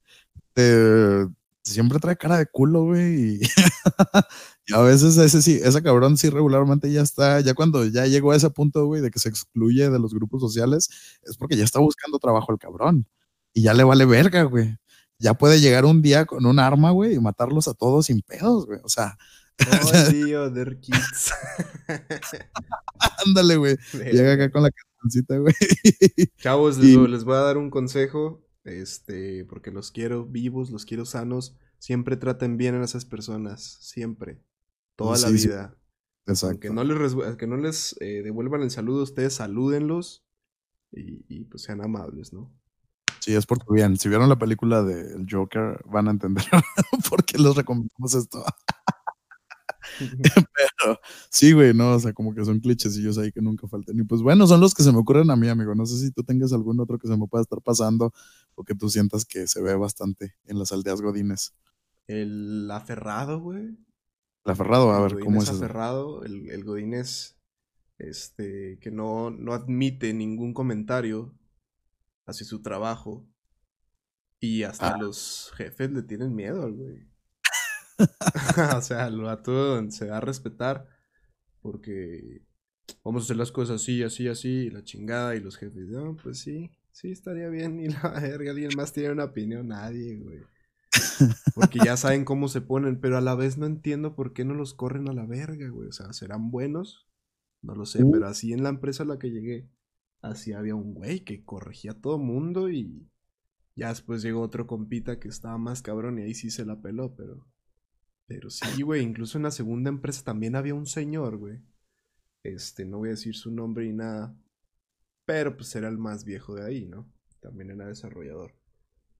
Siempre 1.72 1.98
trae 1.98 2.16
cara 2.16 2.38
de 2.38 2.46
culo, 2.46 2.84
güey. 2.84 3.36
Y 3.36 3.40
Y 4.66 4.74
a 4.74 4.80
veces 4.80 5.16
ese 5.18 5.42
sí, 5.42 5.60
ese 5.62 5.82
cabrón 5.82 6.16
sí 6.16 6.30
regularmente 6.30 6.90
ya 6.90 7.02
está, 7.02 7.40
ya 7.40 7.52
cuando 7.52 7.84
ya 7.84 8.06
llegó 8.06 8.32
a 8.32 8.36
ese 8.36 8.48
punto, 8.48 8.86
güey, 8.86 9.02
de 9.02 9.10
que 9.10 9.18
se 9.18 9.28
excluye 9.28 9.90
de 9.90 9.98
los 9.98 10.14
grupos 10.14 10.40
sociales, 10.40 10.88
es 11.22 11.36
porque 11.36 11.56
ya 11.56 11.64
está 11.64 11.80
buscando 11.80 12.18
trabajo 12.18 12.50
el 12.50 12.58
cabrón. 12.58 13.06
Y 13.52 13.62
ya 13.62 13.74
le 13.74 13.84
vale 13.84 14.06
verga, 14.06 14.44
güey. 14.44 14.76
Ya 15.18 15.34
puede 15.34 15.60
llegar 15.60 15.84
un 15.84 16.00
día 16.02 16.24
con 16.24 16.46
un 16.46 16.58
arma, 16.58 16.90
güey, 16.92 17.14
y 17.14 17.20
matarlos 17.20 17.68
a 17.68 17.74
todos 17.74 18.06
sin 18.06 18.22
pedos, 18.22 18.66
güey. 18.66 18.80
O 18.82 18.88
sea. 18.88 19.18
Oh, 19.60 19.90
tío, 20.10 20.52
kids. 20.80 21.32
Ándale, 23.26 23.56
güey. 23.56 23.76
Llega 23.92 24.32
acá 24.32 24.50
con 24.50 24.62
la 24.62 24.70
cancioncita, 24.70 25.36
güey. 25.36 25.54
Chavos, 26.38 26.78
les, 26.78 26.96
les 26.96 27.24
voy 27.24 27.36
a 27.36 27.40
dar 27.40 27.58
un 27.58 27.70
consejo. 27.70 28.43
Este, 28.64 29.44
porque 29.44 29.70
los 29.70 29.90
quiero 29.90 30.24
vivos, 30.24 30.70
los 30.70 30.84
quiero 30.84 31.04
sanos. 31.04 31.56
Siempre 31.78 32.16
traten 32.16 32.56
bien 32.56 32.74
a 32.74 32.84
esas 32.84 33.04
personas. 33.04 33.62
Siempre 33.80 34.40
toda 34.96 35.18
la 35.18 35.28
vida. 35.30 35.76
Exacto. 36.26 36.60
Que 36.60 36.70
no 36.70 36.84
les, 36.84 37.14
que 37.36 37.46
no 37.46 37.56
les 37.56 37.96
eh, 38.00 38.22
devuelvan 38.22 38.62
el 38.62 38.70
saludo, 38.70 39.02
ustedes 39.02 39.34
salúdenlos 39.34 40.24
y, 40.90 41.44
pues 41.44 41.64
sean 41.64 41.82
amables, 41.82 42.32
¿no? 42.32 42.50
Sí, 43.20 43.34
es 43.34 43.46
por 43.46 43.58
tu 43.58 43.74
bien. 43.74 43.96
Si 43.96 44.08
vieron 44.08 44.28
la 44.28 44.38
película 44.38 44.82
de 44.82 45.14
El 45.14 45.26
Joker, 45.28 45.82
van 45.86 46.08
a 46.08 46.12
entender 46.12 46.44
por 47.10 47.24
qué 47.24 47.38
les 47.38 47.54
recomendamos 47.54 48.14
esto. 48.14 48.44
Pero 50.80 51.00
sí, 51.30 51.52
güey, 51.52 51.74
no, 51.74 51.92
o 51.92 51.98
sea, 51.98 52.12
como 52.12 52.34
que 52.34 52.44
son 52.44 52.60
clichecillos 52.60 53.18
ahí 53.18 53.32
que 53.32 53.40
nunca 53.40 53.68
faltan. 53.68 53.98
Y 53.98 54.04
pues 54.04 54.22
bueno, 54.22 54.46
son 54.46 54.60
los 54.60 54.74
que 54.74 54.82
se 54.82 54.92
me 54.92 54.98
ocurren 54.98 55.30
a 55.30 55.36
mí, 55.36 55.48
amigo. 55.48 55.74
No 55.74 55.86
sé 55.86 55.98
si 55.98 56.10
tú 56.10 56.22
tengas 56.22 56.52
algún 56.52 56.80
otro 56.80 56.98
que 56.98 57.08
se 57.08 57.16
me 57.16 57.26
pueda 57.26 57.42
estar 57.42 57.60
pasando 57.62 58.12
o 58.54 58.64
que 58.64 58.74
tú 58.74 58.88
sientas 58.88 59.24
que 59.24 59.46
se 59.46 59.60
ve 59.62 59.74
bastante 59.74 60.34
en 60.46 60.58
las 60.58 60.72
aldeas 60.72 61.00
godines. 61.00 61.54
El 62.06 62.70
aferrado, 62.70 63.40
güey. 63.40 63.78
El 64.44 64.52
aferrado, 64.52 64.92
a 64.92 65.00
ver, 65.00 65.18
¿cómo 65.20 65.42
es 65.42 65.48
aferrado, 65.48 66.22
el, 66.22 66.50
el 66.50 66.64
Godín 66.64 66.92
es 66.92 67.38
este, 67.98 68.78
que 68.80 68.90
no, 68.90 69.30
no 69.30 69.54
admite 69.54 70.12
ningún 70.12 70.52
comentario 70.52 71.34
hacia 72.26 72.46
su 72.46 72.62
trabajo. 72.62 73.26
Y 74.40 74.64
hasta 74.64 74.94
ah. 74.94 74.98
los 74.98 75.52
jefes 75.56 75.90
le 75.92 76.02
tienen 76.02 76.34
miedo 76.34 76.62
al 76.64 76.74
güey. 76.74 77.08
o 78.76 78.80
sea, 78.80 79.10
lo 79.10 79.28
a 79.28 79.42
todo 79.42 79.90
se 79.90 80.06
va 80.06 80.18
a 80.18 80.20
respetar 80.20 80.88
porque 81.62 82.42
vamos 83.02 83.22
a 83.22 83.24
hacer 83.24 83.36
las 83.36 83.52
cosas 83.52 83.82
así, 83.82 84.02
así, 84.02 84.28
así, 84.28 84.70
la 84.70 84.84
chingada, 84.84 85.34
y 85.36 85.40
los 85.40 85.56
jefes, 85.56 85.88
no, 85.88 86.16
pues 86.22 86.40
sí, 86.40 86.70
sí, 86.92 87.10
estaría 87.10 87.48
bien, 87.48 87.80
y 87.80 87.88
la 87.88 88.20
verga, 88.20 88.50
alguien 88.50 88.70
más 88.76 88.92
tiene 88.92 89.12
una 89.12 89.24
opinión, 89.24 89.68
nadie, 89.68 90.16
güey. 90.16 90.40
Porque 91.54 91.78
ya 91.84 91.96
saben 91.96 92.24
cómo 92.24 92.48
se 92.48 92.60
ponen, 92.60 93.00
pero 93.00 93.16
a 93.16 93.20
la 93.20 93.34
vez 93.34 93.56
no 93.58 93.66
entiendo 93.66 94.14
por 94.14 94.32
qué 94.32 94.44
no 94.44 94.54
los 94.54 94.74
corren 94.74 95.08
a 95.08 95.12
la 95.12 95.26
verga, 95.26 95.68
güey. 95.68 95.88
O 95.88 95.92
sea, 95.92 96.12
¿serán 96.12 96.50
buenos? 96.50 97.08
No 97.62 97.74
lo 97.74 97.86
sé, 97.86 98.02
uh. 98.02 98.10
pero 98.10 98.26
así 98.26 98.52
en 98.52 98.62
la 98.62 98.68
empresa 98.68 99.04
a 99.04 99.06
la 99.06 99.18
que 99.18 99.30
llegué, 99.30 99.68
así 100.20 100.52
había 100.52 100.74
un 100.74 100.94
güey 100.94 101.20
que 101.20 101.44
corregía 101.44 101.92
a 101.92 102.00
todo 102.00 102.18
mundo 102.18 102.70
y 102.70 103.08
ya 103.74 103.88
después 103.88 104.22
llegó 104.22 104.40
otro 104.40 104.66
compita 104.66 105.18
que 105.18 105.28
estaba 105.28 105.58
más 105.58 105.82
cabrón 105.82 106.18
y 106.18 106.22
ahí 106.22 106.34
sí 106.34 106.50
se 106.50 106.64
la 106.64 106.80
peló, 106.80 107.14
pero... 107.16 107.46
Pero 108.26 108.50
sí, 108.50 108.82
güey, 108.82 109.02
incluso 109.02 109.38
en 109.38 109.44
la 109.44 109.50
segunda 109.50 109.90
empresa 109.90 110.22
también 110.24 110.56
había 110.56 110.74
un 110.74 110.86
señor, 110.86 111.36
güey. 111.36 111.60
Este, 112.42 112.84
no 112.84 112.98
voy 112.98 113.08
a 113.08 113.12
decir 113.12 113.34
su 113.34 113.50
nombre 113.50 113.86
y 113.86 113.92
nada. 113.92 114.36
Pero 115.26 115.56
pues 115.56 115.74
era 115.76 115.88
el 115.88 115.98
más 115.98 116.24
viejo 116.24 116.54
de 116.54 116.64
ahí, 116.64 116.86
¿no? 116.86 117.10
También 117.40 117.70
era 117.70 117.86
desarrollador. 117.86 118.54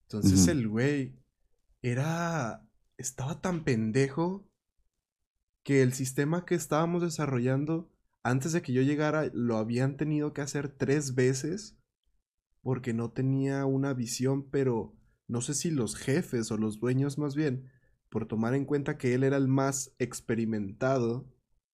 Entonces 0.03 0.49
el 0.49 0.69
güey 0.69 1.19
era... 1.83 2.67
estaba 2.99 3.41
tan 3.41 3.65
pendejo 3.65 4.47
que 5.63 5.83
el 5.83 5.93
sistema 5.93 6.45
que 6.45 6.55
estábamos 6.55 7.03
desarrollando 7.03 7.91
antes 8.23 8.53
de 8.53 8.63
que 8.63 8.73
yo 8.73 8.83
llegara 8.83 9.31
lo 9.33 9.57
habían 9.57 9.97
tenido 9.97 10.33
que 10.33 10.43
hacer 10.43 10.69
tres 10.69 11.15
veces 11.15 11.77
porque 12.63 12.95
no 12.95 13.11
tenía 13.13 13.67
una 13.67 13.93
visión, 13.93 14.49
pero 14.51 14.95
no 15.29 15.41
sé 15.41 15.55
si 15.55 15.71
los 15.71 15.97
jefes 15.97 16.51
o 16.51 16.57
los 16.57 16.81
dueños 16.81 17.19
más 17.19 17.35
bien, 17.35 17.71
por 18.15 18.27
tomar 18.27 18.55
en 18.55 18.65
cuenta 18.65 18.97
que 18.97 19.13
él 19.13 19.25
era 19.25 19.37
el 19.37 19.49
más 19.49 19.93
experimentado, 19.99 21.29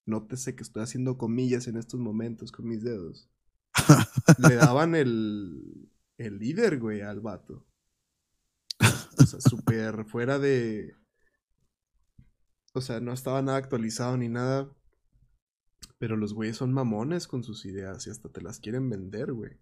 nótese 0.07 0.55
que 0.55 0.63
estoy 0.63 0.81
haciendo 0.81 1.15
comillas 1.15 1.67
en 1.67 1.77
estos 1.77 1.99
momentos 1.99 2.51
con 2.51 2.67
mis 2.67 2.81
dedos, 2.83 3.29
le 4.39 4.55
daban 4.55 4.95
el, 4.95 5.87
el 6.17 6.39
líder, 6.39 6.79
güey, 6.79 7.01
al 7.01 7.19
vato. 7.19 7.63
O 9.19 9.23
sea, 9.23 9.39
súper 9.39 10.03
fuera 10.05 10.39
de. 10.39 10.95
O 12.73 12.81
sea, 12.81 12.99
no 13.01 13.13
estaba 13.13 13.43
nada 13.43 13.59
actualizado 13.59 14.17
ni 14.17 14.27
nada. 14.27 14.67
Pero 15.99 16.17
los 16.17 16.33
güeyes 16.33 16.57
son 16.57 16.73
mamones 16.73 17.27
con 17.27 17.43
sus 17.43 17.65
ideas 17.65 18.07
y 18.07 18.09
hasta 18.09 18.29
te 18.29 18.41
las 18.41 18.59
quieren 18.59 18.89
vender, 18.89 19.31
güey. 19.31 19.59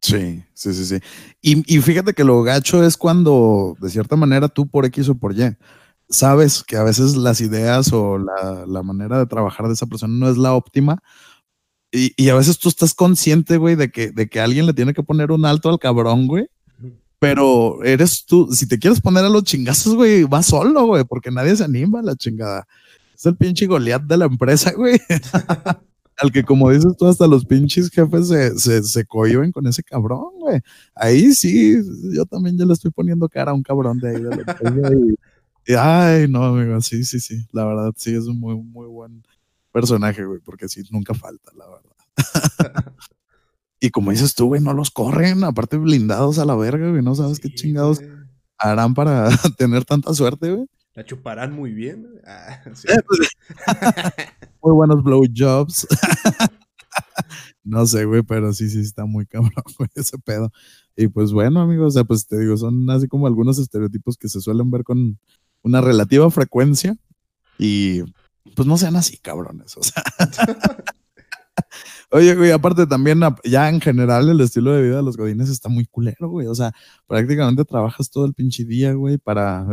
Sí, 0.00 0.44
sí, 0.54 0.72
sí, 0.72 0.84
sí. 0.84 1.00
Y, 1.40 1.74
y, 1.74 1.80
fíjate 1.80 2.14
que 2.14 2.22
lo 2.22 2.44
gacho 2.44 2.84
es 2.84 2.96
cuando, 2.96 3.76
de 3.80 3.90
cierta 3.90 4.14
manera, 4.14 4.46
tú 4.46 4.68
por 4.68 4.84
X 4.86 5.08
o 5.08 5.18
por 5.18 5.36
Y, 5.36 5.56
sabes 6.08 6.62
que 6.64 6.76
a 6.76 6.82
veces 6.82 7.16
las 7.16 7.40
ideas 7.40 7.92
o 7.92 8.18
la, 8.18 8.64
la 8.66 8.82
manera 8.82 9.18
de 9.18 9.26
trabajar 9.26 9.66
de 9.66 9.74
esa 9.74 9.86
persona 9.86 10.14
no 10.14 10.28
es 10.28 10.36
la 10.36 10.54
óptima. 10.54 11.02
Y, 11.92 12.12
y, 12.16 12.28
a 12.28 12.34
veces 12.34 12.58
tú 12.58 12.68
estás 12.68 12.94
consciente, 12.94 13.56
güey, 13.56 13.76
de 13.76 13.90
que, 13.90 14.10
de 14.10 14.28
que 14.28 14.40
alguien 14.40 14.66
le 14.66 14.74
tiene 14.74 14.92
que 14.92 15.02
poner 15.02 15.30
un 15.30 15.44
alto 15.46 15.70
al 15.70 15.78
cabrón, 15.78 16.26
güey. 16.26 16.48
Pero 17.18 17.82
eres 17.84 18.26
tú, 18.26 18.52
si 18.52 18.66
te 18.68 18.78
quieres 18.78 19.00
poner 19.00 19.24
a 19.24 19.28
los 19.28 19.44
chingazos, 19.44 19.94
güey, 19.94 20.24
vas 20.24 20.46
solo, 20.46 20.86
güey, 20.86 21.04
porque 21.04 21.30
nadie 21.30 21.56
se 21.56 21.64
anima 21.64 22.00
a 22.00 22.02
la 22.02 22.16
chingada. 22.16 22.66
Es 23.14 23.24
el 23.24 23.36
pinche 23.36 23.66
Goliat 23.66 24.02
de 24.02 24.16
la 24.18 24.26
empresa, 24.26 24.72
güey. 24.72 25.00
Al 26.18 26.32
que, 26.32 26.44
como 26.44 26.70
dices 26.70 26.96
tú, 26.98 27.06
hasta 27.06 27.26
los 27.26 27.44
pinches 27.44 27.90
jefes 27.90 28.28
se, 28.28 28.58
se, 28.58 28.82
se 28.82 29.04
cohiben 29.04 29.52
con 29.52 29.66
ese 29.66 29.82
cabrón, 29.82 30.30
güey. 30.38 30.60
Ahí 30.94 31.32
sí, 31.34 31.76
yo 32.14 32.24
también 32.24 32.56
ya 32.58 32.64
le 32.64 32.72
estoy 32.72 32.90
poniendo 32.90 33.28
cara 33.28 33.50
a 33.50 33.54
un 33.54 33.62
cabrón 33.62 33.98
de 33.98 34.08
ahí 34.08 34.22
de 34.22 34.30
la 34.30 34.36
empresa. 34.36 34.94
Y, 34.94 35.14
ay, 35.74 36.28
no, 36.28 36.44
amigo, 36.44 36.80
sí, 36.80 37.04
sí, 37.04 37.20
sí. 37.20 37.46
La 37.52 37.64
verdad, 37.64 37.92
sí, 37.96 38.14
es 38.14 38.26
un 38.26 38.38
muy, 38.38 38.56
muy 38.56 38.86
buen 38.86 39.22
personaje, 39.72 40.24
güey, 40.24 40.40
porque 40.40 40.68
sí, 40.68 40.82
nunca 40.90 41.14
falta, 41.14 41.50
la 41.56 41.66
verdad. 41.68 41.92
Y 43.78 43.90
como 43.90 44.10
dices 44.10 44.34
tú, 44.34 44.46
güey, 44.46 44.60
no 44.60 44.72
los 44.72 44.90
corren, 44.90 45.44
aparte 45.44 45.76
blindados 45.76 46.38
a 46.38 46.46
la 46.46 46.54
verga, 46.54 46.90
güey, 46.90 47.02
no 47.02 47.14
sabes 47.14 47.40
qué 47.40 47.52
chingados 47.52 48.00
harán 48.58 48.94
para 48.94 49.28
tener 49.58 49.84
tanta 49.84 50.14
suerte, 50.14 50.52
güey. 50.52 50.66
La 50.94 51.04
chuparán 51.04 51.52
muy 51.52 51.74
bien. 51.74 52.08
Ah, 52.26 52.62
eh, 52.66 53.02
pues, 53.06 53.28
muy 54.62 54.72
buenos 54.72 55.02
blowjobs. 55.04 55.86
No 57.62 57.84
sé, 57.84 58.06
güey, 58.06 58.22
pero 58.22 58.52
sí, 58.54 58.70
sí 58.70 58.80
está 58.80 59.04
muy 59.04 59.26
cabrón, 59.26 59.52
güey, 59.76 59.90
ese 59.94 60.16
pedo. 60.18 60.50
Y 60.96 61.08
pues 61.08 61.32
bueno, 61.32 61.60
amigos, 61.60 61.88
o 61.88 61.90
sea, 61.90 62.04
pues 62.04 62.26
te 62.26 62.38
digo, 62.38 62.56
son 62.56 62.88
así 62.88 63.08
como 63.08 63.26
algunos 63.26 63.58
estereotipos 63.58 64.16
que 64.16 64.28
se 64.28 64.40
suelen 64.40 64.70
ver 64.70 64.84
con 64.84 65.18
una 65.62 65.80
relativa 65.80 66.30
frecuencia. 66.30 66.96
Y 67.58 68.02
pues 68.54 68.66
no 68.66 68.76
sean 68.78 68.96
así, 68.96 69.18
cabrones. 69.18 69.76
O 69.76 69.82
sea. 69.82 70.02
Oye, 72.12 72.36
güey, 72.36 72.52
aparte 72.52 72.86
también, 72.86 73.20
ya 73.44 73.68
en 73.68 73.80
general, 73.80 74.28
el 74.28 74.40
estilo 74.40 74.72
de 74.72 74.82
vida 74.82 74.96
de 74.96 75.02
los 75.02 75.16
godines 75.16 75.50
está 75.50 75.68
muy 75.68 75.86
culero, 75.86 76.28
güey. 76.28 76.46
O 76.46 76.54
sea, 76.54 76.72
prácticamente 77.06 77.64
trabajas 77.64 78.10
todo 78.10 78.26
el 78.26 78.34
pinche 78.34 78.64
día, 78.64 78.92
güey, 78.92 79.18
para 79.18 79.66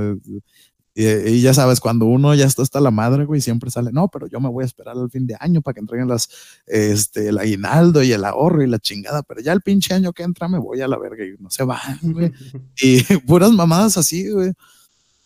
eh, 0.95 1.31
y, 1.31 1.41
ya 1.41 1.53
sabes, 1.55 1.79
cuando 1.79 2.05
uno 2.05 2.35
ya 2.35 2.45
está 2.45 2.61
hasta 2.61 2.79
la 2.79 2.91
madre, 2.91 3.25
güey, 3.25 3.41
siempre 3.41 3.71
sale, 3.71 3.91
no, 3.91 4.09
pero 4.09 4.27
yo 4.27 4.39
me 4.39 4.49
voy 4.49 4.63
a 4.63 4.67
esperar 4.67 4.95
al 4.95 5.09
fin 5.09 5.25
de 5.25 5.35
año 5.39 5.61
para 5.61 5.73
que 5.73 5.79
entreguen 5.79 6.07
las, 6.07 6.29
este, 6.67 7.29
el 7.29 7.39
aguinaldo 7.39 8.03
y 8.03 8.11
el 8.11 8.23
ahorro 8.23 8.61
y 8.61 8.67
la 8.67 8.77
chingada, 8.77 9.23
pero 9.23 9.41
ya 9.41 9.53
el 9.53 9.61
pinche 9.61 9.93
año 9.95 10.13
que 10.13 10.21
entra 10.21 10.47
me 10.47 10.59
voy 10.59 10.81
a 10.81 10.87
la 10.87 10.99
verga 10.99 11.25
y 11.25 11.41
no 11.41 11.49
se 11.49 11.63
va, 11.63 11.81
güey. 12.01 12.31
y 12.81 13.01
puras 13.25 13.51
mamadas 13.51 13.97
así, 13.97 14.29
güey. 14.29 14.53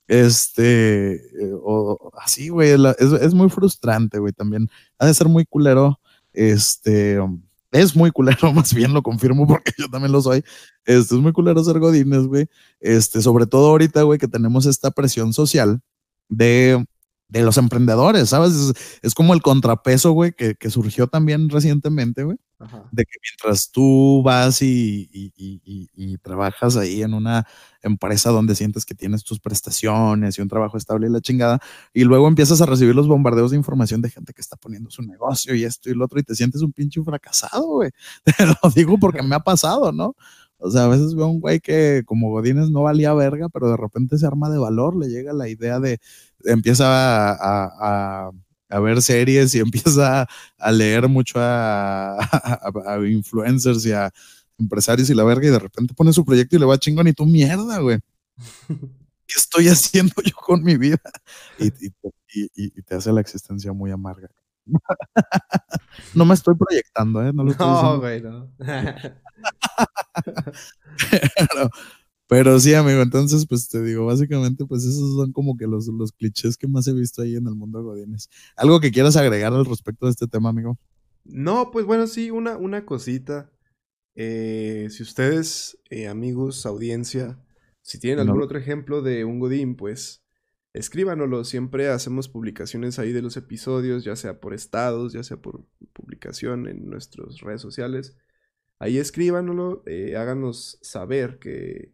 Este, 0.07 1.15
eh, 1.15 1.51
o 1.61 2.11
así, 2.21 2.49
güey, 2.49 2.71
es, 2.71 3.11
es 3.11 3.33
muy 3.33 3.49
frustrante, 3.49 4.19
güey, 4.19 4.33
también. 4.33 4.69
Ha 4.99 5.05
de 5.05 5.13
ser 5.13 5.27
muy 5.27 5.45
culero, 5.45 5.99
este, 6.33 7.19
es 7.71 7.95
muy 7.95 8.11
culero, 8.11 8.51
más 8.53 8.73
bien 8.73 8.93
lo 8.93 9.01
confirmo 9.01 9.45
porque 9.47 9.73
yo 9.77 9.89
también 9.89 10.11
lo 10.11 10.21
soy. 10.21 10.43
Este 10.85 11.15
es 11.15 11.21
muy 11.21 11.33
culero 11.33 11.63
ser 11.63 11.79
godines, 11.79 12.27
güey. 12.27 12.47
Este, 12.79 13.21
sobre 13.21 13.45
todo 13.45 13.67
ahorita, 13.67 14.03
güey, 14.03 14.19
que 14.19 14.27
tenemos 14.27 14.65
esta 14.65 14.91
presión 14.91 15.33
social 15.33 15.81
de, 16.29 16.85
de 17.29 17.41
los 17.41 17.57
emprendedores, 17.57 18.29
¿sabes? 18.29 18.73
Es, 19.01 19.13
como 19.13 19.33
el 19.33 19.41
contrapeso, 19.41 20.11
güey, 20.11 20.33
que, 20.33 20.55
que 20.55 20.69
surgió 20.69 21.07
también 21.07 21.49
recientemente, 21.49 22.23
güey 22.23 22.37
de 22.91 23.05
que 23.05 23.19
mientras 23.21 23.71
tú 23.71 24.23
vas 24.23 24.61
y, 24.61 25.09
y, 25.13 26.17
trabajas 26.17 26.75
ahí 26.75 27.03
en 27.03 27.13
una 27.13 27.45
empresa 27.83 28.31
donde 28.31 28.55
sientes 28.55 28.85
que 28.85 28.95
tienes 28.95 29.23
tus 29.23 29.39
prestaciones 29.39 30.37
y 30.37 30.41
un 30.41 30.47
trabajo 30.47 30.77
estable 30.77 31.07
y 31.07 31.11
la 31.11 31.21
chingada, 31.21 31.59
y 31.93 32.03
luego 32.03 32.27
empiezas 32.27 32.59
a 32.61 32.65
recibir 32.65 32.95
los 32.95 33.07
bombardeos 33.07 33.51
de 33.51 33.57
información 33.57 34.01
de 34.01 34.09
gente 34.09 34.33
que 34.33 34.41
está 34.41 34.55
poniendo 34.57 34.89
su 34.89 35.03
negocio 35.03 35.53
y 35.53 35.63
esto 35.63 35.89
y 35.89 35.93
lo 35.93 36.05
otro, 36.05 36.19
y 36.19 36.23
te 36.23 36.35
sientes 36.35 36.61
un 36.61 36.73
pinche 36.73 37.01
fracasado, 37.03 37.67
güey. 37.67 37.91
Te 38.23 38.45
lo 38.45 38.71
digo 38.75 38.97
porque 38.99 39.21
me 39.21 39.35
ha 39.35 39.39
pasado, 39.39 39.91
¿no? 39.91 40.15
O 40.59 40.71
sea, 40.71 40.85
a 40.85 40.87
veces 40.87 41.15
veo 41.15 41.27
un 41.27 41.39
güey 41.39 41.59
que 41.59 42.03
como 42.05 42.31
Godines 42.31 42.69
no 42.71 42.83
valía 42.83 43.13
verga, 43.13 43.49
pero 43.49 43.69
de 43.69 43.77
repente 43.77 44.17
se 44.17 44.25
arma 44.25 44.49
de 44.49 44.57
valor, 44.57 44.95
le 44.95 45.07
llega 45.07 45.33
la 45.33 45.47
idea 45.49 45.79
de, 45.79 45.99
empieza 46.45 47.33
a 47.33 48.31
a 48.69 48.79
ver 48.79 49.01
series 49.01 49.53
y 49.55 49.59
empieza 49.59 50.27
a, 50.57 50.71
leer 50.71 51.07
mucho 51.07 51.35
a, 51.39 52.17
influencers 53.07 53.85
y 53.85 53.91
a 53.91 54.11
empresarios 54.57 55.09
y 55.09 55.13
la 55.13 55.23
verga 55.23 55.47
y 55.47 55.51
de 55.51 55.59
repente 55.59 55.93
pone 55.93 56.13
su 56.13 56.25
proyecto 56.25 56.55
y 56.55 56.59
le 56.59 56.65
va 56.65 56.77
chingón 56.77 57.07
y 57.07 57.13
tú 57.13 57.25
mierda, 57.25 57.79
güey. 57.79 57.99
¿Qué 59.27 59.33
estoy 59.35 59.67
haciendo 59.67 60.13
yo 60.23 60.35
con 60.35 60.63
mi 60.63 60.77
vida? 60.77 61.01
Y, 61.59 61.71
te 62.81 62.95
hace 62.95 63.11
la 63.11 63.19
existencia 63.19 63.73
muy 63.73 63.91
amarga. 63.91 64.29
no 66.13 66.25
me 66.25 66.33
estoy 66.33 66.55
proyectando, 66.55 67.25
¿eh? 67.25 67.31
No, 67.33 67.43
lo 67.43 67.51
estoy 67.51 67.67
no 67.67 67.99
güey, 67.99 68.21
no. 68.21 68.49
Pero 72.27 72.59
sí, 72.59 72.73
amigo, 72.73 73.01
entonces, 73.01 73.45
pues 73.47 73.69
te 73.69 73.81
digo, 73.81 74.05
básicamente, 74.05 74.65
pues 74.65 74.83
esos 74.83 75.15
son 75.15 75.31
como 75.31 75.55
que 75.55 75.65
los, 75.65 75.87
los 75.87 76.11
clichés 76.11 76.57
que 76.57 76.67
más 76.67 76.85
he 76.87 76.93
visto 76.93 77.21
ahí 77.21 77.35
en 77.35 77.47
el 77.47 77.55
mundo 77.55 77.79
de 77.79 77.85
Godines. 77.85 78.29
¿Algo 78.57 78.81
que 78.81 78.91
quieras 78.91 79.15
agregar 79.15 79.53
al 79.53 79.65
respecto 79.65 80.07
de 80.07 80.11
este 80.11 80.27
tema, 80.27 80.49
amigo? 80.49 80.77
No, 81.23 81.71
pues 81.71 81.85
bueno, 81.85 82.05
sí, 82.07 82.29
una, 82.29 82.57
una 82.57 82.85
cosita. 82.85 83.49
Eh, 84.15 84.87
si 84.89 85.03
ustedes, 85.03 85.77
eh, 85.89 86.07
amigos, 86.07 86.65
audiencia, 86.65 87.39
si 87.81 87.99
tienen 87.99 88.19
algún 88.19 88.41
otro 88.41 88.57
ejemplo 88.57 89.01
de 89.01 89.23
un 89.23 89.39
Godín, 89.39 89.77
pues 89.77 90.21
escríbanoslo. 90.73 91.45
Siempre 91.45 91.87
hacemos 91.87 92.27
publicaciones 92.27 92.99
ahí 92.99 93.13
de 93.13 93.21
los 93.21 93.37
episodios, 93.37 94.03
ya 94.03 94.17
sea 94.17 94.41
por 94.41 94.53
estados, 94.53 95.13
ya 95.13 95.23
sea 95.23 95.37
por 95.37 95.63
publicación 95.93 96.67
en 96.67 96.89
nuestras 96.89 97.39
redes 97.39 97.61
sociales. 97.61 98.17
Ahí 98.79 98.99
escríbanoslo, 98.99 99.83
eh, 99.87 100.15
háganos 100.15 100.77
saber 100.81 101.39
que 101.39 101.93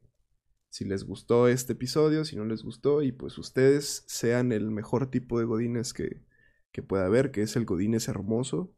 si 0.69 0.85
les 0.85 1.05
gustó 1.05 1.47
este 1.47 1.73
episodio, 1.73 2.25
si 2.25 2.35
no 2.35 2.45
les 2.45 2.63
gustó, 2.63 3.03
y 3.03 3.11
pues 3.11 3.37
ustedes 3.37 4.03
sean 4.07 4.51
el 4.51 4.71
mejor 4.71 5.09
tipo 5.09 5.39
de 5.39 5.45
godines 5.45 5.93
que, 5.93 6.21
que 6.71 6.81
pueda 6.81 7.05
haber, 7.05 7.31
que 7.31 7.43
es 7.43 7.55
el 7.55 7.65
godines 7.65 8.07
hermoso, 8.07 8.73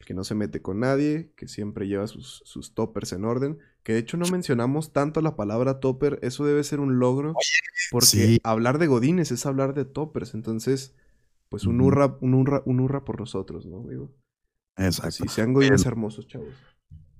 el 0.00 0.06
que 0.06 0.12
no 0.12 0.24
se 0.24 0.34
mete 0.34 0.60
con 0.60 0.80
nadie, 0.80 1.32
que 1.36 1.48
siempre 1.48 1.86
lleva 1.86 2.08
sus, 2.08 2.42
sus, 2.44 2.74
toppers 2.74 3.12
en 3.12 3.24
orden, 3.24 3.58
que 3.84 3.94
de 3.94 4.00
hecho 4.00 4.16
no 4.16 4.26
mencionamos 4.26 4.92
tanto 4.92 5.22
la 5.22 5.36
palabra 5.36 5.80
topper, 5.80 6.18
eso 6.22 6.44
debe 6.44 6.64
ser 6.64 6.80
un 6.80 6.98
logro, 6.98 7.32
porque 7.90 8.38
hablar 8.42 8.78
de 8.78 8.88
godines 8.88 9.30
es 9.30 9.46
hablar 9.46 9.72
de 9.72 9.84
toppers, 9.84 10.34
entonces, 10.34 10.94
pues 11.48 11.64
un 11.64 11.80
hurra, 11.80 12.18
un 12.20 12.34
hurra, 12.34 12.62
un 12.66 12.80
hurra 12.80 13.04
por 13.04 13.20
nosotros, 13.20 13.64
¿no, 13.66 13.78
amigo? 13.78 14.12
Exacto. 14.76 15.12
Si 15.12 15.28
sean 15.28 15.54
godines 15.54 15.86
hermosos, 15.86 16.26
chavos. 16.26 16.52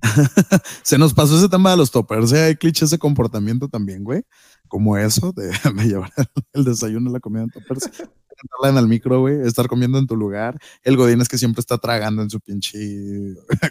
Se 0.83 0.99
nos 0.99 1.15
pasó 1.15 1.37
ese 1.37 1.49
tema 1.49 1.71
de 1.71 1.77
los 1.77 1.91
toppers. 1.91 2.33
¿eh? 2.33 2.43
Hay 2.45 2.57
clichés 2.57 2.91
de 2.91 2.99
comportamiento 2.99 3.69
también, 3.69 4.05
güey. 4.05 4.25
Como 4.69 4.97
eso 4.97 5.33
de, 5.33 5.51
llevar 5.87 6.13
el 6.53 6.65
desayuno, 6.65 7.11
la 7.11 7.21
comida 7.21 7.43
en 7.43 7.51
toppers. 7.51 7.91
en 8.65 8.77
el 8.77 8.89
micro, 8.89 9.21
güey, 9.21 9.41
estar 9.47 9.67
comiendo 9.67 9.99
en 9.99 10.07
tu 10.07 10.17
lugar. 10.17 10.59
El 10.83 10.97
Godín 10.97 11.21
es 11.21 11.29
que 11.29 11.39
siempre 11.39 11.61
está 11.61 11.79
tragando 11.79 12.23
en 12.23 12.31
su 12.31 12.41
pinche 12.41 12.79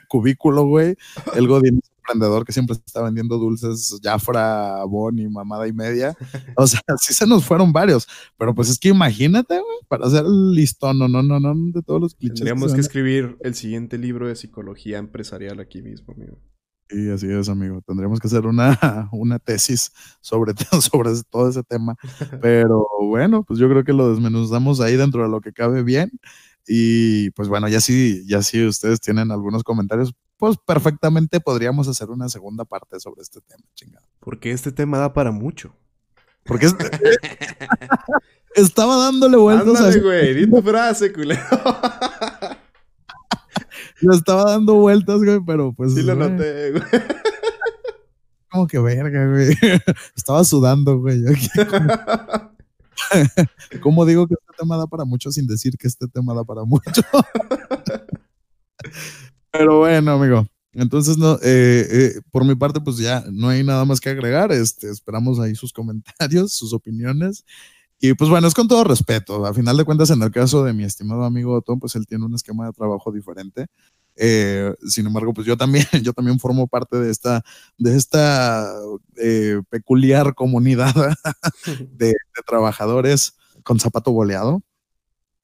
cubículo, 0.08 0.66
güey. 0.66 0.96
El 1.36 1.48
Godín 1.48 1.80
es 1.84 1.95
emprendedor 2.06 2.46
que 2.46 2.54
siempre 2.54 2.76
está 2.76 3.02
vendiendo 3.02 3.38
dulces, 3.38 4.00
Jafra, 4.02 4.84
Bonnie, 4.86 5.30
mamada 5.30 5.68
y 5.68 5.74
media. 5.74 6.16
O 6.56 6.68
sea, 6.68 6.80
sí 7.00 7.14
se 7.14 7.26
nos 7.26 7.44
fueron 7.44 7.74
varios, 7.74 8.08
pero 8.38 8.54
pues 8.54 8.70
es 8.70 8.80
que 8.80 8.90
imagínate, 8.90 9.56
güey, 9.56 9.78
para 9.88 10.08
hacer 10.08 10.26
el 10.26 10.52
listón, 10.52 11.00
no, 11.00 11.08
no, 11.08 11.24
no, 11.24 11.40
no, 11.40 11.54
de 11.72 11.82
todos 11.82 12.02
los 12.02 12.16
clichés. 12.16 12.40
Tendríamos 12.40 12.74
que, 12.74 12.82
escribir 12.82 13.38
el 13.42 13.56
siguiente 13.56 13.98
libro 13.98 14.28
de 14.28 14.36
psicología 14.36 14.98
empresarial 14.98 15.60
aquí 15.60 15.82
mismo, 15.82 16.14
amigo. 16.14 16.38
Sí, 16.90 17.10
así 17.10 17.28
es, 17.32 17.50
amigo. 17.50 17.82
Tendríamos 17.82 18.20
que 18.20 18.28
hacer 18.28 18.46
una, 18.46 18.78
una 19.12 19.40
tesis 19.40 19.92
sobre, 20.22 20.54
sobre 20.82 21.12
todo 21.30 21.50
ese 21.50 21.64
tema. 21.64 21.96
Pero 22.42 22.88
bueno, 23.02 23.44
pues 23.44 23.60
yo 23.60 23.68
creo 23.70 23.84
que 23.84 23.94
lo 23.94 24.12
desmenuzamos 24.12 24.82
ahí 24.82 24.96
dentro 24.96 25.24
de 25.24 25.30
lo 25.30 25.42
que 25.42 25.52
cabe 25.52 25.84
bien. 25.84 26.12
Y 26.68 27.32
pues 27.32 27.48
bueno, 27.48 27.68
ya 27.68 27.80
si, 27.80 28.26
ya 28.28 28.42
si 28.42 28.66
ustedes 28.66 29.00
tienen 29.00 29.32
algunos 29.32 29.64
comentarios, 29.64 30.14
pues 30.38 30.58
perfectamente 30.66 31.40
podríamos 31.40 31.88
hacer 31.88 32.10
una 32.10 32.30
segunda 32.30 32.66
parte 32.66 33.00
sobre 33.00 33.22
este 33.22 33.42
tema, 33.42 33.64
chingado. 33.74 34.06
Porque 34.20 34.52
este 34.52 34.72
tema 34.72 34.98
da 34.98 35.14
para 35.14 35.32
mucho. 35.32 35.76
Porque 36.44 36.68
este... 36.68 36.86
estaba 38.56 38.98
dándole 38.98 39.38
vueltas 39.38 39.78
Ándale, 39.82 40.00
güey, 40.00 40.34
di 40.34 40.50
tu 40.50 40.62
frase, 40.62 41.12
culero. 41.12 41.42
Le 44.02 44.16
estaba 44.16 44.52
dando 44.52 44.76
vueltas, 44.76 45.18
güey, 45.24 45.40
pero 45.46 45.74
pues. 45.74 45.94
Sí 45.94 46.02
lo 46.02 46.16
noté, 46.16 46.72
güey. 46.72 46.84
Como 48.52 48.68
que 48.68 48.80
verga, 48.80 49.28
güey. 49.28 49.58
Estaba 50.16 50.44
sudando, 50.44 51.00
güey. 51.00 51.22
¿Cómo 53.82 54.06
digo 54.06 54.28
que 54.28 54.36
este 54.36 54.54
tema 54.58 54.78
da 54.78 54.88
para 54.88 55.06
mucho 55.06 55.32
sin 55.32 55.48
decir 55.48 55.78
que 55.78 55.88
este 55.88 56.08
tema 56.08 56.34
da 56.34 56.44
para 56.44 56.64
mucho? 56.64 57.02
Pero 59.58 59.80
bueno, 59.80 60.12
amigo. 60.12 60.48
Entonces, 60.74 61.18
no, 61.18 61.36
eh, 61.36 61.88
eh, 61.90 62.22
por 62.32 62.44
mi 62.44 62.56
parte, 62.56 62.82
pues 62.82 62.98
ya 62.98 63.24
no 63.32 63.50
hay 63.50 63.64
nada 63.64 63.86
más 63.86 64.02
que 64.02 64.10
agregar. 64.10 64.52
Este, 64.52 64.90
esperamos 64.90 65.40
ahí 65.40 65.56
sus 65.56 65.72
comentarios, 65.74 66.54
sus 66.54 66.74
opiniones. 66.74 67.46
Y 68.00 68.14
pues 68.14 68.30
bueno, 68.30 68.48
es 68.48 68.54
con 68.54 68.68
todo 68.68 68.84
respeto. 68.84 69.46
A 69.46 69.54
final 69.54 69.78
de 69.78 69.86
cuentas, 69.86 70.10
en 70.10 70.22
el 70.22 70.32
caso 70.32 70.64
de 70.66 70.74
mi 70.74 70.84
estimado 70.84 71.24
amigo 71.24 71.62
Tom, 71.62 71.80
pues 71.80 71.96
él 71.96 72.06
tiene 72.06 72.26
un 72.26 72.36
esquema 72.36 72.68
de 72.68 72.74
trabajo 72.74 73.12
diferente. 73.12 73.68
Eh, 74.18 74.74
sin 74.88 75.08
embargo, 75.08 75.34
pues 75.34 75.48
yo 75.48 75.56
también, 75.56 75.86
yo 76.04 76.12
también 76.14 76.40
formo 76.40 76.68
parte 76.68 76.98
de 76.98 77.10
esta, 77.10 77.44
de 77.78 77.96
esta 77.96 78.70
peculiar 79.70 80.36
comunidad 80.36 80.94
de, 81.66 82.08
de, 82.08 82.14
trabajadores 82.46 83.38
con 83.64 83.80
zapato 83.80 84.12
boleado. 84.12 84.62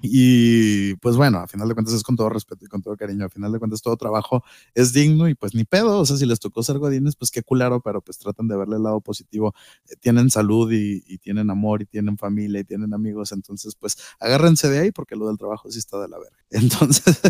Y 0.03 0.95
pues 0.95 1.15
bueno, 1.15 1.39
a 1.39 1.47
final 1.47 1.67
de 1.67 1.75
cuentas 1.75 1.93
es 1.93 2.03
con 2.03 2.15
todo 2.15 2.29
respeto 2.29 2.65
y 2.65 2.67
con 2.67 2.81
todo 2.81 2.97
cariño. 2.97 3.25
A 3.25 3.29
final 3.29 3.51
de 3.51 3.59
cuentas 3.59 3.81
todo 3.81 3.95
trabajo 3.97 4.43
es 4.73 4.93
digno 4.93 5.27
y 5.29 5.35
pues 5.35 5.53
ni 5.53 5.63
pedo. 5.63 5.99
O 5.99 6.05
sea, 6.05 6.17
si 6.17 6.25
les 6.25 6.39
tocó 6.39 6.63
ser 6.63 6.79
godines, 6.79 7.15
pues 7.15 7.29
qué 7.29 7.43
culero, 7.43 7.81
pero 7.81 8.01
pues 8.01 8.17
tratan 8.17 8.47
de 8.47 8.57
verle 8.57 8.77
el 8.77 8.83
lado 8.83 9.01
positivo. 9.01 9.53
Eh, 9.89 9.95
tienen 9.99 10.29
salud 10.29 10.71
y, 10.71 11.01
tienen 11.19 11.49
amor 11.51 11.83
y 11.83 11.85
tienen 11.85 12.17
familia 12.17 12.61
y 12.61 12.63
tienen 12.63 12.93
amigos. 12.93 13.31
Entonces, 13.31 13.75
pues 13.75 13.97
agárrense 14.19 14.69
de 14.69 14.79
ahí 14.79 14.91
porque 14.91 15.15
lo 15.15 15.27
del 15.27 15.37
trabajo 15.37 15.69
sí 15.69 15.77
está 15.77 15.99
de 16.01 16.07
la 16.07 16.17
verga. 16.17 16.37
Entonces, 16.49 17.21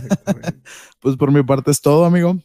pues 0.99 1.17
por 1.17 1.31
mi 1.31 1.43
parte 1.43 1.71
es 1.71 1.81
todo, 1.81 2.05
amigo. 2.05 2.41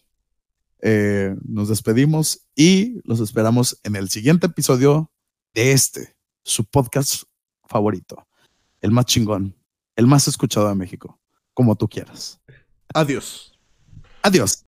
Eh, 0.83 1.35
nos 1.45 1.69
despedimos 1.69 2.47
y 2.55 3.01
los 3.05 3.21
esperamos 3.21 3.81
en 3.85 3.97
el 3.97 4.09
siguiente 4.09 4.47
episodio 4.47 5.11
de 5.55 5.73
este, 5.73 6.17
su 6.43 6.65
podcast 6.65 7.23
favorito, 7.67 8.27
el 8.81 8.91
más 8.91 9.07
chingón 9.07 9.56
el 9.97 10.07
más 10.07 10.29
escuchado 10.29 10.69
de 10.69 10.75
México, 10.75 11.19
como 11.55 11.75
tú 11.75 11.89
quieras. 11.89 12.41
Adiós. 12.95 13.59
Adiós. 14.23 14.65